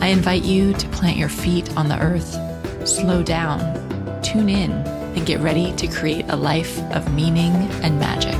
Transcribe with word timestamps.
I 0.00 0.08
invite 0.08 0.44
you 0.44 0.74
to 0.74 0.88
plant 0.88 1.16
your 1.16 1.28
feet 1.28 1.74
on 1.76 1.88
the 1.88 1.98
earth, 1.98 2.36
slow 2.86 3.22
down, 3.22 3.60
tune 4.22 4.48
in, 4.48 4.72
and 4.72 5.24
get 5.24 5.40
ready 5.40 5.72
to 5.76 5.86
create 5.86 6.26
a 6.28 6.36
life 6.36 6.78
of 6.92 7.14
meaning 7.14 7.52
and 7.82 7.98
magic. 7.98 8.34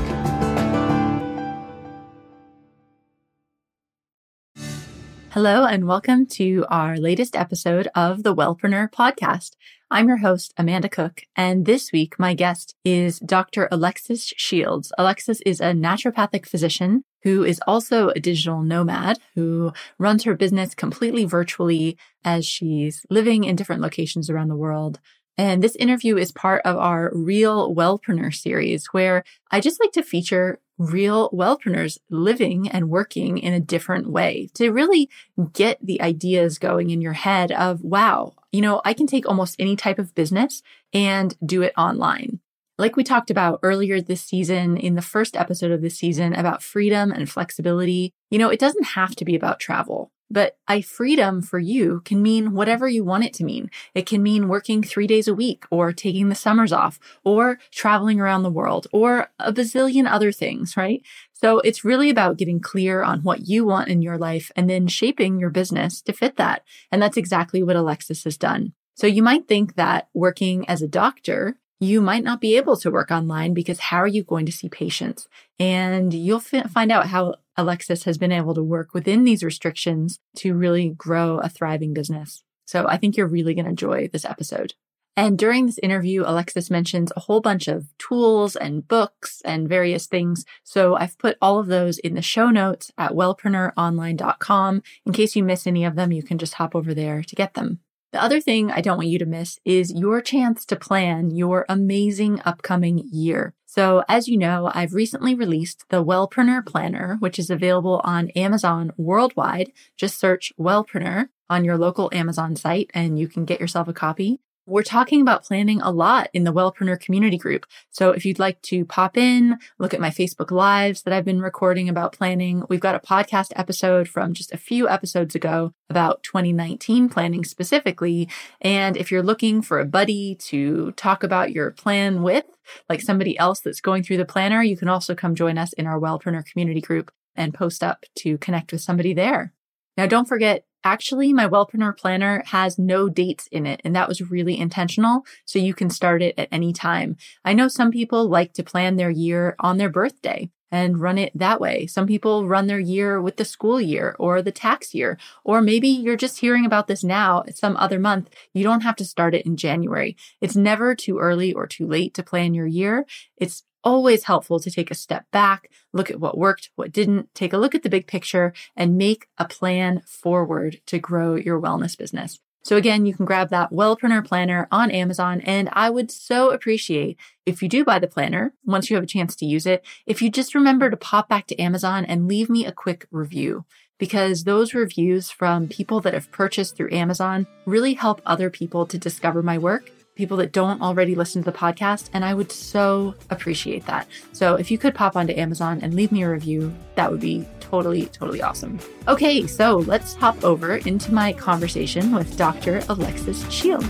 Hello, 5.31 5.65
and 5.65 5.87
welcome 5.87 6.25
to 6.27 6.65
our 6.69 6.97
latest 6.97 7.35
episode 7.35 7.89
of 7.95 8.23
the 8.23 8.35
Wellpreneur 8.35 8.89
podcast. 8.91 9.55
I'm 9.91 10.07
your 10.07 10.17
host, 10.17 10.53
Amanda 10.57 10.89
Cook, 10.89 11.23
and 11.35 11.65
this 11.65 11.91
week 11.91 12.19
my 12.19 12.33
guest 12.33 12.75
is 12.85 13.19
Dr. 13.19 13.67
Alexis 13.71 14.33
Shields. 14.37 14.91
Alexis 14.97 15.41
is 15.45 15.59
a 15.59 15.73
naturopathic 15.73 16.45
physician 16.45 17.03
who 17.25 17.43
is 17.43 17.59
also 17.67 18.09
a 18.09 18.19
digital 18.19 18.61
nomad 18.61 19.17
who 19.33 19.73
runs 19.97 20.23
her 20.23 20.35
business 20.35 20.75
completely 20.75 21.25
virtually 21.25 21.97
as 22.23 22.45
she's 22.45 23.03
living 23.09 23.43
in 23.43 23.55
different 23.55 23.81
locations 23.81 24.29
around 24.29 24.47
the 24.47 24.55
world. 24.55 24.99
And 25.37 25.61
this 25.61 25.75
interview 25.75 26.17
is 26.17 26.31
part 26.31 26.61
of 26.63 26.77
our 26.77 27.11
Real 27.13 27.75
Wellpreneur 27.75 28.33
series, 28.33 28.85
where 28.93 29.23
I 29.51 29.59
just 29.59 29.81
like 29.81 29.91
to 29.93 30.03
feature 30.03 30.59
real 30.77 31.29
wellpreneurs 31.31 31.97
living 32.09 32.69
and 32.69 32.89
working 32.89 33.37
in 33.37 33.53
a 33.53 33.59
different 33.59 34.07
way 34.09 34.49
to 34.53 34.69
really 34.69 35.09
get 35.53 35.79
the 35.81 36.01
ideas 36.01 36.59
going 36.59 36.91
in 36.91 37.01
your 37.01 37.13
head 37.13 37.51
of, 37.51 37.81
wow, 37.81 38.33
you 38.51 38.61
know, 38.61 38.81
I 38.85 38.93
can 38.93 39.07
take 39.07 39.27
almost 39.27 39.55
any 39.57 39.75
type 39.75 39.99
of 39.99 40.13
business 40.15 40.61
and 40.93 41.35
do 41.45 41.63
it 41.63 41.73
online. 41.77 42.39
Like 42.77 42.97
we 42.97 43.05
talked 43.05 43.31
about 43.31 43.59
earlier 43.63 44.01
this 44.01 44.21
season 44.21 44.75
in 44.75 44.95
the 44.95 45.01
first 45.01 45.37
episode 45.37 45.71
of 45.71 45.81
this 45.81 45.97
season 45.97 46.33
about 46.33 46.61
freedom 46.61 47.11
and 47.11 47.29
flexibility, 47.29 48.11
you 48.29 48.37
know, 48.37 48.49
it 48.49 48.59
doesn't 48.59 48.83
have 48.83 49.15
to 49.15 49.25
be 49.25 49.33
about 49.33 49.61
travel. 49.61 50.11
But 50.29 50.57
I 50.67 50.81
freedom 50.81 51.41
for 51.41 51.59
you 51.59 52.01
can 52.03 52.21
mean 52.21 52.51
whatever 52.51 52.89
you 52.89 53.05
want 53.05 53.23
it 53.23 53.33
to 53.35 53.45
mean. 53.45 53.69
It 53.93 54.05
can 54.05 54.21
mean 54.21 54.49
working 54.49 54.83
three 54.83 55.07
days 55.07 55.27
a 55.27 55.35
week 55.35 55.65
or 55.69 55.93
taking 55.93 56.27
the 56.27 56.35
summers 56.35 56.73
off 56.73 56.99
or 57.23 57.59
traveling 57.71 58.19
around 58.19 58.43
the 58.43 58.49
world 58.49 58.87
or 58.91 59.29
a 59.39 59.53
bazillion 59.53 60.11
other 60.11 60.33
things, 60.33 60.75
right? 60.75 61.01
So 61.31 61.59
it's 61.59 61.85
really 61.85 62.09
about 62.09 62.37
getting 62.37 62.59
clear 62.59 63.03
on 63.03 63.21
what 63.21 63.47
you 63.47 63.65
want 63.65 63.87
in 63.87 64.01
your 64.01 64.17
life 64.17 64.51
and 64.55 64.69
then 64.69 64.87
shaping 64.87 65.39
your 65.39 65.51
business 65.51 66.01
to 66.01 66.11
fit 66.11 66.37
that. 66.37 66.63
And 66.91 67.01
that's 67.01 67.17
exactly 67.17 67.63
what 67.63 67.75
Alexis 67.75 68.23
has 68.25 68.35
done. 68.35 68.73
So 68.95 69.07
you 69.07 69.21
might 69.21 69.47
think 69.47 69.75
that 69.75 70.09
working 70.13 70.67
as 70.67 70.81
a 70.81 70.87
doctor 70.87 71.57
you 71.79 72.01
might 72.01 72.23
not 72.23 72.41
be 72.41 72.57
able 72.57 72.77
to 72.77 72.91
work 72.91 73.11
online 73.11 73.53
because 73.53 73.79
how 73.79 73.97
are 73.97 74.07
you 74.07 74.23
going 74.23 74.45
to 74.45 74.51
see 74.51 74.69
patients? 74.69 75.27
And 75.59 76.13
you'll 76.13 76.39
find 76.39 76.91
out 76.91 77.07
how 77.07 77.35
Alexis 77.57 78.03
has 78.03 78.17
been 78.17 78.31
able 78.31 78.53
to 78.55 78.63
work 78.63 78.93
within 78.93 79.23
these 79.23 79.43
restrictions 79.43 80.19
to 80.37 80.53
really 80.53 80.89
grow 80.89 81.39
a 81.39 81.49
thriving 81.49 81.93
business. 81.93 82.43
So 82.65 82.87
I 82.87 82.97
think 82.97 83.15
you're 83.15 83.27
really 83.27 83.53
going 83.53 83.65
to 83.65 83.71
enjoy 83.71 84.07
this 84.07 84.25
episode. 84.25 84.73
And 85.17 85.37
during 85.37 85.65
this 85.65 85.77
interview, 85.77 86.23
Alexis 86.25 86.69
mentions 86.69 87.11
a 87.15 87.21
whole 87.21 87.39
bunch 87.39 87.69
of 87.69 87.87
tools 87.97 88.57
and 88.57 88.85
books 88.85 89.41
and 89.45 89.69
various 89.69 90.07
things. 90.07 90.43
So 90.63 90.95
I've 90.95 91.17
put 91.17 91.37
all 91.41 91.57
of 91.57 91.67
those 91.67 91.99
in 91.99 92.15
the 92.15 92.21
show 92.21 92.49
notes 92.49 92.91
at 92.97 93.11
wellpreneuronline.com. 93.11 94.83
In 95.05 95.13
case 95.13 95.35
you 95.35 95.43
miss 95.43 95.65
any 95.65 95.85
of 95.85 95.95
them, 95.95 96.11
you 96.11 96.21
can 96.21 96.37
just 96.37 96.55
hop 96.55 96.75
over 96.75 96.93
there 96.93 97.23
to 97.23 97.35
get 97.35 97.53
them. 97.53 97.79
The 98.15 98.23
other 98.23 98.39
thing 98.39 98.71
I 98.71 98.79
don't 98.79 98.95
want 98.95 99.09
you 99.09 99.19
to 99.19 99.25
miss 99.25 99.59
is 99.65 99.91
your 99.93 100.21
chance 100.21 100.65
to 100.67 100.77
plan 100.77 101.35
your 101.35 101.65
amazing 101.67 102.41
upcoming 102.45 103.09
year. 103.11 103.53
So 103.65 104.05
as 104.07 104.29
you 104.29 104.37
know, 104.37 104.71
I've 104.73 104.93
recently 104.93 105.35
released 105.35 105.83
the 105.89 106.01
Wellpreneur 106.01 106.65
Planner, 106.65 107.17
which 107.19 107.37
is 107.37 107.49
available 107.49 107.99
on 108.05 108.29
Amazon 108.29 108.93
worldwide. 108.95 109.73
Just 109.97 110.17
search 110.17 110.53
Wellpreneur 110.57 111.27
on 111.49 111.65
your 111.65 111.77
local 111.77 112.09
Amazon 112.13 112.55
site 112.55 112.89
and 112.93 113.19
you 113.19 113.27
can 113.27 113.43
get 113.43 113.59
yourself 113.59 113.89
a 113.89 113.93
copy. 113.93 114.39
We're 114.67 114.81
talking 114.81 115.21
about 115.21 115.43
planning 115.43 115.79
a 115.79 115.91
lot 115.91 116.29
in 116.33 116.43
the 116.43 116.51
Wellpreneur 116.51 116.99
community 116.99 117.37
group. 117.37 117.67
So 117.91 118.09
if 118.09 118.25
you'd 118.25 118.39
like 118.39 118.59
to 118.63 118.83
pop 118.83 119.15
in, 119.15 119.59
look 119.77 119.93
at 119.93 119.99
my 119.99 120.09
Facebook 120.09 120.49
lives 120.49 121.03
that 121.03 121.13
I've 121.13 121.23
been 121.23 121.39
recording 121.39 121.87
about 121.87 122.13
planning, 122.13 122.63
we've 122.67 122.79
got 122.79 122.95
a 122.95 122.99
podcast 122.99 123.51
episode 123.55 124.09
from 124.09 124.33
just 124.33 124.51
a 124.51 124.57
few 124.57 124.89
episodes 124.89 125.35
ago 125.35 125.73
about 125.87 126.23
2019 126.23 127.09
planning 127.09 127.43
specifically. 127.43 128.27
And 128.59 128.97
if 128.97 129.11
you're 129.11 129.21
looking 129.21 129.61
for 129.61 129.79
a 129.79 129.85
buddy 129.85 130.33
to 130.47 130.93
talk 130.93 131.23
about 131.23 131.51
your 131.51 131.69
plan 131.69 132.23
with, 132.23 132.45
like 132.89 133.01
somebody 133.01 133.37
else 133.37 133.59
that's 133.59 133.81
going 133.81 134.01
through 134.01 134.17
the 134.17 134.25
planner, 134.25 134.63
you 134.63 134.77
can 134.77 134.89
also 134.89 135.13
come 135.13 135.35
join 135.35 135.59
us 135.59 135.73
in 135.73 135.85
our 135.85 135.99
Wellpreneur 135.99 136.43
community 136.43 136.81
group 136.81 137.11
and 137.35 137.53
post 137.53 137.83
up 137.83 138.03
to 138.15 138.39
connect 138.39 138.71
with 138.71 138.81
somebody 138.81 139.13
there. 139.13 139.53
Now, 139.97 140.05
don't 140.05 140.27
forget, 140.27 140.65
actually, 140.83 141.33
my 141.33 141.47
Wellpreneur 141.47 141.97
planner 141.97 142.43
has 142.47 142.77
no 142.77 143.09
dates 143.09 143.47
in 143.51 143.65
it, 143.65 143.81
and 143.83 143.95
that 143.95 144.07
was 144.07 144.29
really 144.29 144.57
intentional. 144.57 145.25
So 145.45 145.59
you 145.59 145.73
can 145.73 145.89
start 145.89 146.21
it 146.21 146.35
at 146.37 146.49
any 146.51 146.73
time. 146.73 147.17
I 147.43 147.53
know 147.53 147.67
some 147.67 147.91
people 147.91 148.27
like 148.27 148.53
to 148.53 148.63
plan 148.63 148.95
their 148.95 149.09
year 149.09 149.55
on 149.59 149.77
their 149.77 149.89
birthday 149.89 150.49
and 150.71 150.99
run 150.99 151.17
it 151.17 151.31
that 151.35 151.61
way. 151.61 151.87
Some 151.87 152.07
people 152.07 152.47
run 152.47 152.67
their 152.67 152.79
year 152.79 153.21
with 153.21 153.37
the 153.37 153.45
school 153.45 153.79
year 153.79 154.15
or 154.19 154.41
the 154.41 154.51
tax 154.51 154.93
year, 154.93 155.17
or 155.43 155.61
maybe 155.61 155.87
you're 155.87 156.17
just 156.17 156.39
hearing 156.39 156.65
about 156.65 156.87
this 156.87 157.03
now 157.03 157.43
some 157.53 157.77
other 157.77 157.99
month. 157.99 158.29
You 158.53 158.63
don't 158.63 158.81
have 158.81 158.95
to 158.97 159.05
start 159.05 159.35
it 159.35 159.45
in 159.45 159.55
January. 159.57 160.17
It's 160.41 160.55
never 160.55 160.93
too 160.95 161.19
early 161.19 161.53
or 161.53 161.67
too 161.67 161.87
late 161.87 162.13
to 162.15 162.23
plan 162.23 162.53
your 162.53 162.67
year. 162.67 163.05
It's 163.37 163.63
always 163.85 164.23
helpful 164.23 164.59
to 164.59 164.71
take 164.71 164.91
a 164.91 164.95
step 164.95 165.29
back, 165.31 165.69
look 165.93 166.11
at 166.11 166.19
what 166.19 166.37
worked, 166.37 166.71
what 166.75 166.91
didn't, 166.91 167.33
take 167.35 167.53
a 167.53 167.57
look 167.57 167.75
at 167.75 167.83
the 167.83 167.89
big 167.89 168.07
picture, 168.07 168.51
and 168.75 168.97
make 168.97 169.27
a 169.37 169.45
plan 169.45 170.01
forward 170.05 170.81
to 170.87 170.99
grow 170.99 171.35
your 171.35 171.61
wellness 171.61 171.97
business. 171.97 172.39
So 172.63 172.77
again, 172.77 173.05
you 173.05 173.13
can 173.13 173.25
grab 173.25 173.49
that 173.51 173.71
Wellpreneur 173.71 174.25
planner 174.25 174.67
on 174.71 174.89
Amazon. 174.89 175.39
And 175.41 175.69
I 175.71 175.91
would 175.91 176.09
so 176.09 176.49
appreciate 176.49 177.15
if 177.45 177.61
you 177.61 177.69
do 177.69 177.85
buy 177.85 177.99
the 177.99 178.07
planner, 178.07 178.53
once 178.65 178.89
you 178.89 178.95
have 178.95 179.03
a 179.03 179.07
chance 179.07 179.35
to 179.35 179.45
use 179.45 179.67
it, 179.67 179.85
if 180.07 180.19
you 180.19 180.31
just 180.31 180.55
remember 180.55 180.89
to 180.89 180.97
pop 180.97 181.29
back 181.29 181.45
to 181.47 181.61
Amazon 181.61 182.05
and 182.05 182.27
leave 182.27 182.49
me 182.49 182.65
a 182.65 182.71
quick 182.71 183.05
review 183.11 183.65
because 183.99 184.43
those 184.43 184.73
reviews 184.73 185.29
from 185.29 185.67
people 185.67 186.01
that 186.01 186.15
have 186.15 186.31
purchased 186.31 186.75
through 186.75 186.91
Amazon 186.91 187.45
really 187.67 187.93
help 187.93 188.19
other 188.25 188.49
people 188.49 188.87
to 188.87 188.97
discover 188.97 189.43
my 189.43 189.59
work 189.59 189.91
people 190.15 190.37
that 190.37 190.53
don't 190.53 190.81
already 190.81 191.13
listen 191.13 191.43
to 191.43 191.51
the 191.51 191.57
podcast, 191.57 192.09
and 192.13 192.23
I 192.23 192.33
would 192.33 192.51
so 192.51 193.15
appreciate 193.29 193.85
that. 193.85 194.07
So 194.31 194.55
if 194.55 194.71
you 194.71 194.77
could 194.77 194.95
pop 194.95 195.15
onto 195.15 195.33
Amazon 195.33 195.79
and 195.81 195.93
leave 195.93 196.11
me 196.11 196.23
a 196.23 196.29
review, 196.29 196.73
that 196.95 197.11
would 197.11 197.19
be 197.19 197.45
totally, 197.59 198.05
totally 198.07 198.41
awesome. 198.41 198.79
Okay, 199.07 199.45
so 199.45 199.77
let's 199.79 200.15
hop 200.15 200.41
over 200.43 200.77
into 200.77 201.13
my 201.13 201.33
conversation 201.33 202.13
with 202.13 202.37
Dr. 202.37 202.81
Alexis 202.87 203.49
Shields. 203.51 203.85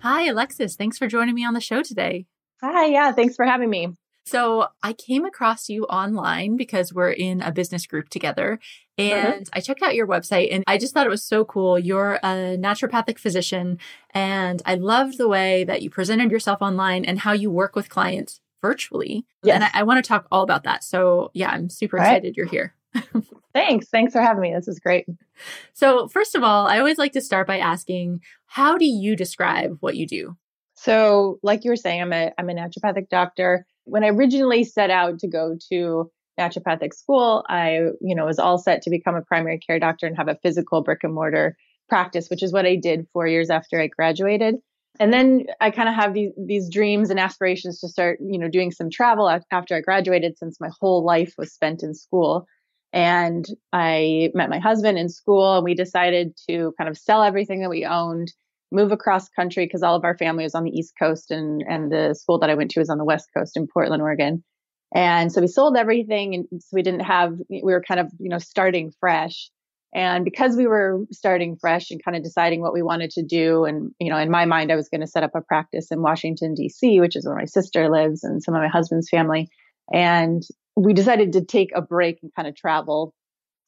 Hi, 0.00 0.26
Alexis. 0.26 0.76
Thanks 0.76 0.98
for 0.98 1.08
joining 1.08 1.34
me 1.34 1.44
on 1.44 1.54
the 1.54 1.60
show 1.60 1.82
today. 1.82 2.26
Hi, 2.62 2.86
yeah, 2.86 3.12
thanks 3.12 3.36
for 3.36 3.44
having 3.44 3.70
me. 3.70 3.94
So 4.26 4.66
I 4.82 4.92
came 4.92 5.24
across 5.24 5.68
you 5.68 5.84
online 5.84 6.56
because 6.56 6.92
we're 6.92 7.12
in 7.12 7.40
a 7.40 7.52
business 7.52 7.86
group 7.86 8.08
together. 8.08 8.58
Uh-huh. 8.98 9.08
And 9.08 9.46
mm-hmm. 9.46 9.58
I 9.58 9.60
checked 9.60 9.82
out 9.82 9.94
your 9.94 10.06
website 10.06 10.48
and 10.50 10.64
I 10.66 10.78
just 10.78 10.92
thought 10.92 11.06
it 11.06 11.10
was 11.10 11.22
so 11.22 11.44
cool. 11.44 11.78
You're 11.78 12.14
a 12.16 12.56
naturopathic 12.58 13.18
physician. 13.18 13.78
And 14.10 14.62
I 14.66 14.74
loved 14.74 15.16
the 15.16 15.28
way 15.28 15.62
that 15.64 15.82
you 15.82 15.90
presented 15.90 16.32
yourself 16.32 16.60
online 16.60 17.04
and 17.04 17.20
how 17.20 17.32
you 17.32 17.50
work 17.50 17.76
with 17.76 17.88
clients 17.88 18.40
virtually. 18.60 19.24
Yes. 19.44 19.54
And 19.54 19.64
I, 19.64 19.70
I 19.74 19.82
want 19.84 20.04
to 20.04 20.08
talk 20.08 20.26
all 20.32 20.42
about 20.42 20.64
that. 20.64 20.82
So 20.82 21.30
yeah, 21.32 21.50
I'm 21.50 21.70
super 21.70 21.96
excited 21.96 22.28
right. 22.28 22.36
you're 22.36 22.46
here. 22.46 22.74
Thanks. 23.54 23.88
Thanks 23.88 24.12
for 24.12 24.20
having 24.20 24.40
me. 24.40 24.54
This 24.54 24.68
is 24.68 24.80
great. 24.80 25.06
So, 25.72 26.08
first 26.08 26.34
of 26.34 26.42
all, 26.42 26.66
I 26.66 26.78
always 26.78 26.98
like 26.98 27.12
to 27.12 27.20
start 27.20 27.46
by 27.46 27.58
asking, 27.58 28.20
how 28.46 28.76
do 28.78 28.86
you 28.86 29.16
describe 29.16 29.76
what 29.80 29.96
you 29.96 30.06
do? 30.06 30.36
So, 30.74 31.38
like 31.42 31.64
you 31.64 31.70
were 31.70 31.76
saying, 31.76 32.02
I'm 32.02 32.12
a 32.12 32.32
I'm 32.38 32.48
a 32.48 32.54
naturopathic 32.54 33.08
doctor 33.08 33.66
when 33.86 34.04
I 34.04 34.08
originally 34.08 34.64
set 34.64 34.90
out 34.90 35.20
to 35.20 35.28
go 35.28 35.56
to 35.70 36.10
naturopathic 36.38 36.92
school, 36.92 37.44
I, 37.48 37.78
you 38.00 38.14
know, 38.14 38.26
was 38.26 38.38
all 38.38 38.58
set 38.58 38.82
to 38.82 38.90
become 38.90 39.14
a 39.14 39.22
primary 39.22 39.58
care 39.58 39.78
doctor 39.78 40.06
and 40.06 40.16
have 40.16 40.28
a 40.28 40.38
physical 40.42 40.82
brick 40.82 41.00
and 41.02 41.14
mortar 41.14 41.56
practice, 41.88 42.28
which 42.28 42.42
is 42.42 42.52
what 42.52 42.66
I 42.66 42.76
did 42.76 43.06
four 43.12 43.26
years 43.26 43.48
after 43.48 43.80
I 43.80 43.86
graduated. 43.86 44.56
And 44.98 45.12
then 45.12 45.46
I 45.60 45.70
kind 45.70 45.88
of 45.88 45.94
have 45.94 46.14
these 46.14 46.32
these 46.36 46.70
dreams 46.70 47.10
and 47.10 47.20
aspirations 47.20 47.80
to 47.80 47.88
start, 47.88 48.18
you 48.20 48.38
know, 48.38 48.48
doing 48.48 48.70
some 48.70 48.90
travel 48.90 49.28
after 49.28 49.74
I 49.74 49.80
graduated 49.80 50.38
since 50.38 50.60
my 50.60 50.70
whole 50.80 51.04
life 51.04 51.34
was 51.38 51.52
spent 51.52 51.82
in 51.82 51.94
school. 51.94 52.46
And 52.92 53.46
I 53.72 54.30
met 54.34 54.48
my 54.48 54.58
husband 54.58 54.96
in 54.98 55.08
school 55.10 55.56
and 55.56 55.64
we 55.64 55.74
decided 55.74 56.34
to 56.48 56.72
kind 56.78 56.88
of 56.88 56.96
sell 56.96 57.22
everything 57.22 57.60
that 57.60 57.70
we 57.70 57.84
owned, 57.84 58.32
move 58.72 58.92
across 58.92 59.28
country 59.28 59.66
because 59.66 59.82
all 59.82 59.96
of 59.96 60.04
our 60.04 60.16
family 60.16 60.44
was 60.44 60.54
on 60.54 60.64
the 60.64 60.70
East 60.70 60.94
Coast 60.98 61.30
and 61.30 61.62
and 61.68 61.90
the 61.90 62.14
school 62.14 62.38
that 62.40 62.50
I 62.50 62.54
went 62.54 62.70
to 62.72 62.80
was 62.80 62.90
on 62.90 62.98
the 62.98 63.04
West 63.04 63.28
Coast 63.36 63.56
in 63.56 63.66
Portland, 63.66 64.02
Oregon. 64.02 64.42
And 64.94 65.32
so 65.32 65.40
we 65.40 65.46
sold 65.46 65.76
everything 65.76 66.34
and 66.34 66.62
so 66.62 66.68
we 66.72 66.82
didn't 66.82 67.00
have 67.00 67.36
we 67.48 67.62
were 67.62 67.82
kind 67.86 68.00
of, 68.00 68.10
you 68.18 68.28
know, 68.28 68.38
starting 68.38 68.92
fresh. 69.00 69.50
And 69.94 70.24
because 70.24 70.56
we 70.56 70.66
were 70.66 71.06
starting 71.10 71.56
fresh 71.56 71.90
and 71.90 72.04
kind 72.04 72.16
of 72.16 72.22
deciding 72.22 72.60
what 72.60 72.74
we 72.74 72.82
wanted 72.82 73.10
to 73.12 73.22
do, 73.22 73.64
and, 73.64 73.92
you 73.98 74.10
know, 74.10 74.18
in 74.18 74.30
my 74.30 74.44
mind, 74.44 74.70
I 74.70 74.76
was 74.76 74.90
going 74.90 75.00
to 75.00 75.06
set 75.06 75.22
up 75.22 75.30
a 75.34 75.40
practice 75.40 75.90
in 75.90 76.02
Washington, 76.02 76.52
D.C., 76.54 77.00
which 77.00 77.16
is 77.16 77.24
where 77.24 77.36
my 77.36 77.46
sister 77.46 77.88
lives 77.88 78.22
and 78.22 78.42
some 78.42 78.54
of 78.54 78.60
my 78.60 78.68
husband's 78.68 79.08
family. 79.08 79.48
And 79.94 80.42
we 80.76 80.92
decided 80.92 81.32
to 81.32 81.44
take 81.44 81.70
a 81.74 81.80
break 81.80 82.18
and 82.22 82.30
kind 82.34 82.46
of 82.46 82.54
travel 82.54 83.14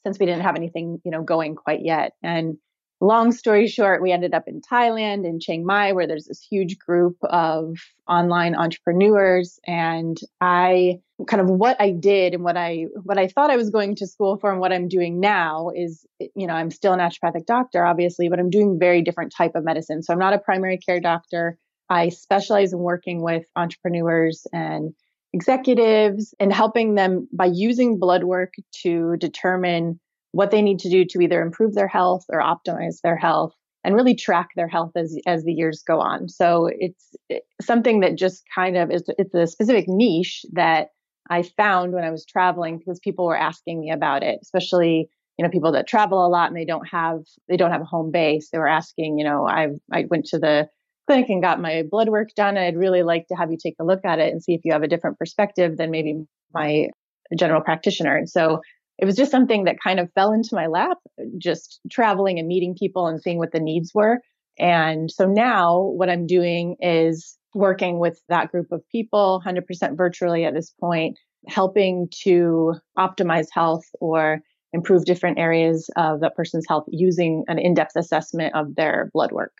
since 0.04 0.18
we 0.18 0.26
didn't 0.26 0.42
have 0.42 0.56
anything, 0.56 1.00
you 1.04 1.10
know, 1.10 1.22
going 1.22 1.54
quite 1.54 1.80
yet. 1.82 2.12
And 2.22 2.58
long 3.00 3.32
story 3.32 3.68
short, 3.68 4.02
we 4.02 4.12
ended 4.12 4.34
up 4.34 4.44
in 4.46 4.60
Thailand, 4.60 5.24
in 5.24 5.38
Chiang 5.40 5.64
Mai, 5.64 5.92
where 5.92 6.06
there's 6.06 6.26
this 6.26 6.40
huge 6.40 6.78
group 6.78 7.16
of 7.22 7.76
online 8.08 8.54
entrepreneurs. 8.54 9.60
And 9.66 10.16
I 10.40 11.00
kind 11.26 11.40
of 11.40 11.48
what 11.48 11.80
I 11.80 11.90
did 11.90 12.34
and 12.34 12.44
what 12.44 12.56
I 12.56 12.86
what 13.02 13.18
I 13.18 13.28
thought 13.28 13.50
I 13.50 13.56
was 13.56 13.70
going 13.70 13.96
to 13.96 14.06
school 14.06 14.36
for 14.38 14.50
and 14.50 14.60
what 14.60 14.72
I'm 14.72 14.88
doing 14.88 15.20
now 15.20 15.70
is, 15.74 16.06
you 16.18 16.46
know, 16.46 16.54
I'm 16.54 16.70
still 16.70 16.92
a 16.92 16.96
naturopathic 16.96 17.46
doctor, 17.46 17.84
obviously, 17.84 18.28
but 18.28 18.38
I'm 18.38 18.50
doing 18.50 18.78
very 18.78 19.02
different 19.02 19.32
type 19.36 19.52
of 19.54 19.64
medicine. 19.64 20.02
So 20.02 20.12
I'm 20.12 20.18
not 20.18 20.34
a 20.34 20.38
primary 20.38 20.78
care 20.78 21.00
doctor. 21.00 21.58
I 21.90 22.10
specialize 22.10 22.72
in 22.72 22.80
working 22.80 23.22
with 23.22 23.46
entrepreneurs 23.56 24.46
and 24.52 24.92
executives 25.32 26.34
and 26.40 26.52
helping 26.52 26.94
them 26.94 27.28
by 27.32 27.46
using 27.46 27.98
blood 27.98 28.24
work 28.24 28.54
to 28.82 29.16
determine 29.18 30.00
what 30.32 30.50
they 30.50 30.62
need 30.62 30.78
to 30.80 30.90
do 30.90 31.04
to 31.04 31.20
either 31.20 31.40
improve 31.40 31.74
their 31.74 31.88
health 31.88 32.24
or 32.28 32.40
optimize 32.40 33.00
their 33.02 33.16
health 33.16 33.54
and 33.84 33.94
really 33.94 34.14
track 34.14 34.48
their 34.56 34.68
health 34.68 34.92
as 34.96 35.16
as 35.26 35.44
the 35.44 35.52
years 35.52 35.82
go 35.86 36.00
on. 36.00 36.28
So 36.28 36.68
it's 36.72 37.14
something 37.60 38.00
that 38.00 38.16
just 38.16 38.42
kind 38.54 38.76
of 38.76 38.90
is 38.90 39.04
it's 39.18 39.34
a 39.34 39.46
specific 39.46 39.86
niche 39.88 40.44
that 40.52 40.88
I 41.30 41.42
found 41.42 41.92
when 41.92 42.04
I 42.04 42.10
was 42.10 42.24
traveling 42.24 42.78
because 42.78 42.98
people 43.00 43.26
were 43.26 43.38
asking 43.38 43.80
me 43.80 43.90
about 43.90 44.22
it, 44.22 44.38
especially 44.42 45.08
you 45.38 45.44
know 45.44 45.50
people 45.50 45.72
that 45.72 45.86
travel 45.86 46.26
a 46.26 46.28
lot 46.28 46.48
and 46.48 46.56
they 46.56 46.64
don't 46.64 46.86
have 46.88 47.20
they 47.48 47.56
don't 47.56 47.70
have 47.70 47.82
a 47.82 47.86
home 47.86 48.10
base. 48.10 48.50
They 48.50 48.58
were 48.58 48.68
asking, 48.68 49.18
you 49.18 49.24
know, 49.24 49.46
I 49.46 49.68
I 49.92 50.06
went 50.10 50.26
to 50.26 50.38
the 50.38 50.68
clinic 51.06 51.30
and 51.30 51.42
got 51.42 51.60
my 51.60 51.84
blood 51.90 52.10
work 52.10 52.28
done. 52.36 52.58
I'd 52.58 52.76
really 52.76 53.02
like 53.02 53.26
to 53.28 53.34
have 53.34 53.50
you 53.50 53.56
take 53.56 53.76
a 53.80 53.84
look 53.84 54.04
at 54.04 54.18
it 54.18 54.30
and 54.30 54.42
see 54.42 54.52
if 54.52 54.60
you 54.64 54.72
have 54.72 54.82
a 54.82 54.88
different 54.88 55.18
perspective 55.18 55.76
than 55.78 55.90
maybe 55.90 56.24
my 56.52 56.88
general 57.36 57.62
practitioner. 57.62 58.16
And 58.16 58.28
so 58.28 58.60
it 58.98 59.04
was 59.04 59.16
just 59.16 59.30
something 59.30 59.64
that 59.64 59.76
kind 59.82 60.00
of 60.00 60.12
fell 60.12 60.32
into 60.32 60.50
my 60.54 60.66
lap, 60.66 60.98
just 61.38 61.80
traveling 61.90 62.38
and 62.38 62.48
meeting 62.48 62.74
people 62.78 63.06
and 63.06 63.22
seeing 63.22 63.38
what 63.38 63.52
the 63.52 63.60
needs 63.60 63.92
were. 63.94 64.18
And 64.58 65.10
so 65.10 65.26
now 65.26 65.78
what 65.80 66.10
I'm 66.10 66.26
doing 66.26 66.76
is 66.80 67.38
working 67.54 67.98
with 67.98 68.20
that 68.28 68.50
group 68.50 68.72
of 68.72 68.82
people 68.90 69.40
100% 69.46 69.96
virtually 69.96 70.44
at 70.44 70.54
this 70.54 70.72
point, 70.80 71.16
helping 71.46 72.08
to 72.24 72.74
optimize 72.98 73.46
health 73.52 73.84
or 74.00 74.40
improve 74.72 75.04
different 75.04 75.38
areas 75.38 75.88
of 75.96 76.20
that 76.20 76.34
person's 76.34 76.66
health 76.68 76.84
using 76.88 77.44
an 77.48 77.58
in 77.58 77.74
depth 77.74 77.96
assessment 77.96 78.54
of 78.54 78.74
their 78.74 79.10
blood 79.14 79.32
work. 79.32 79.54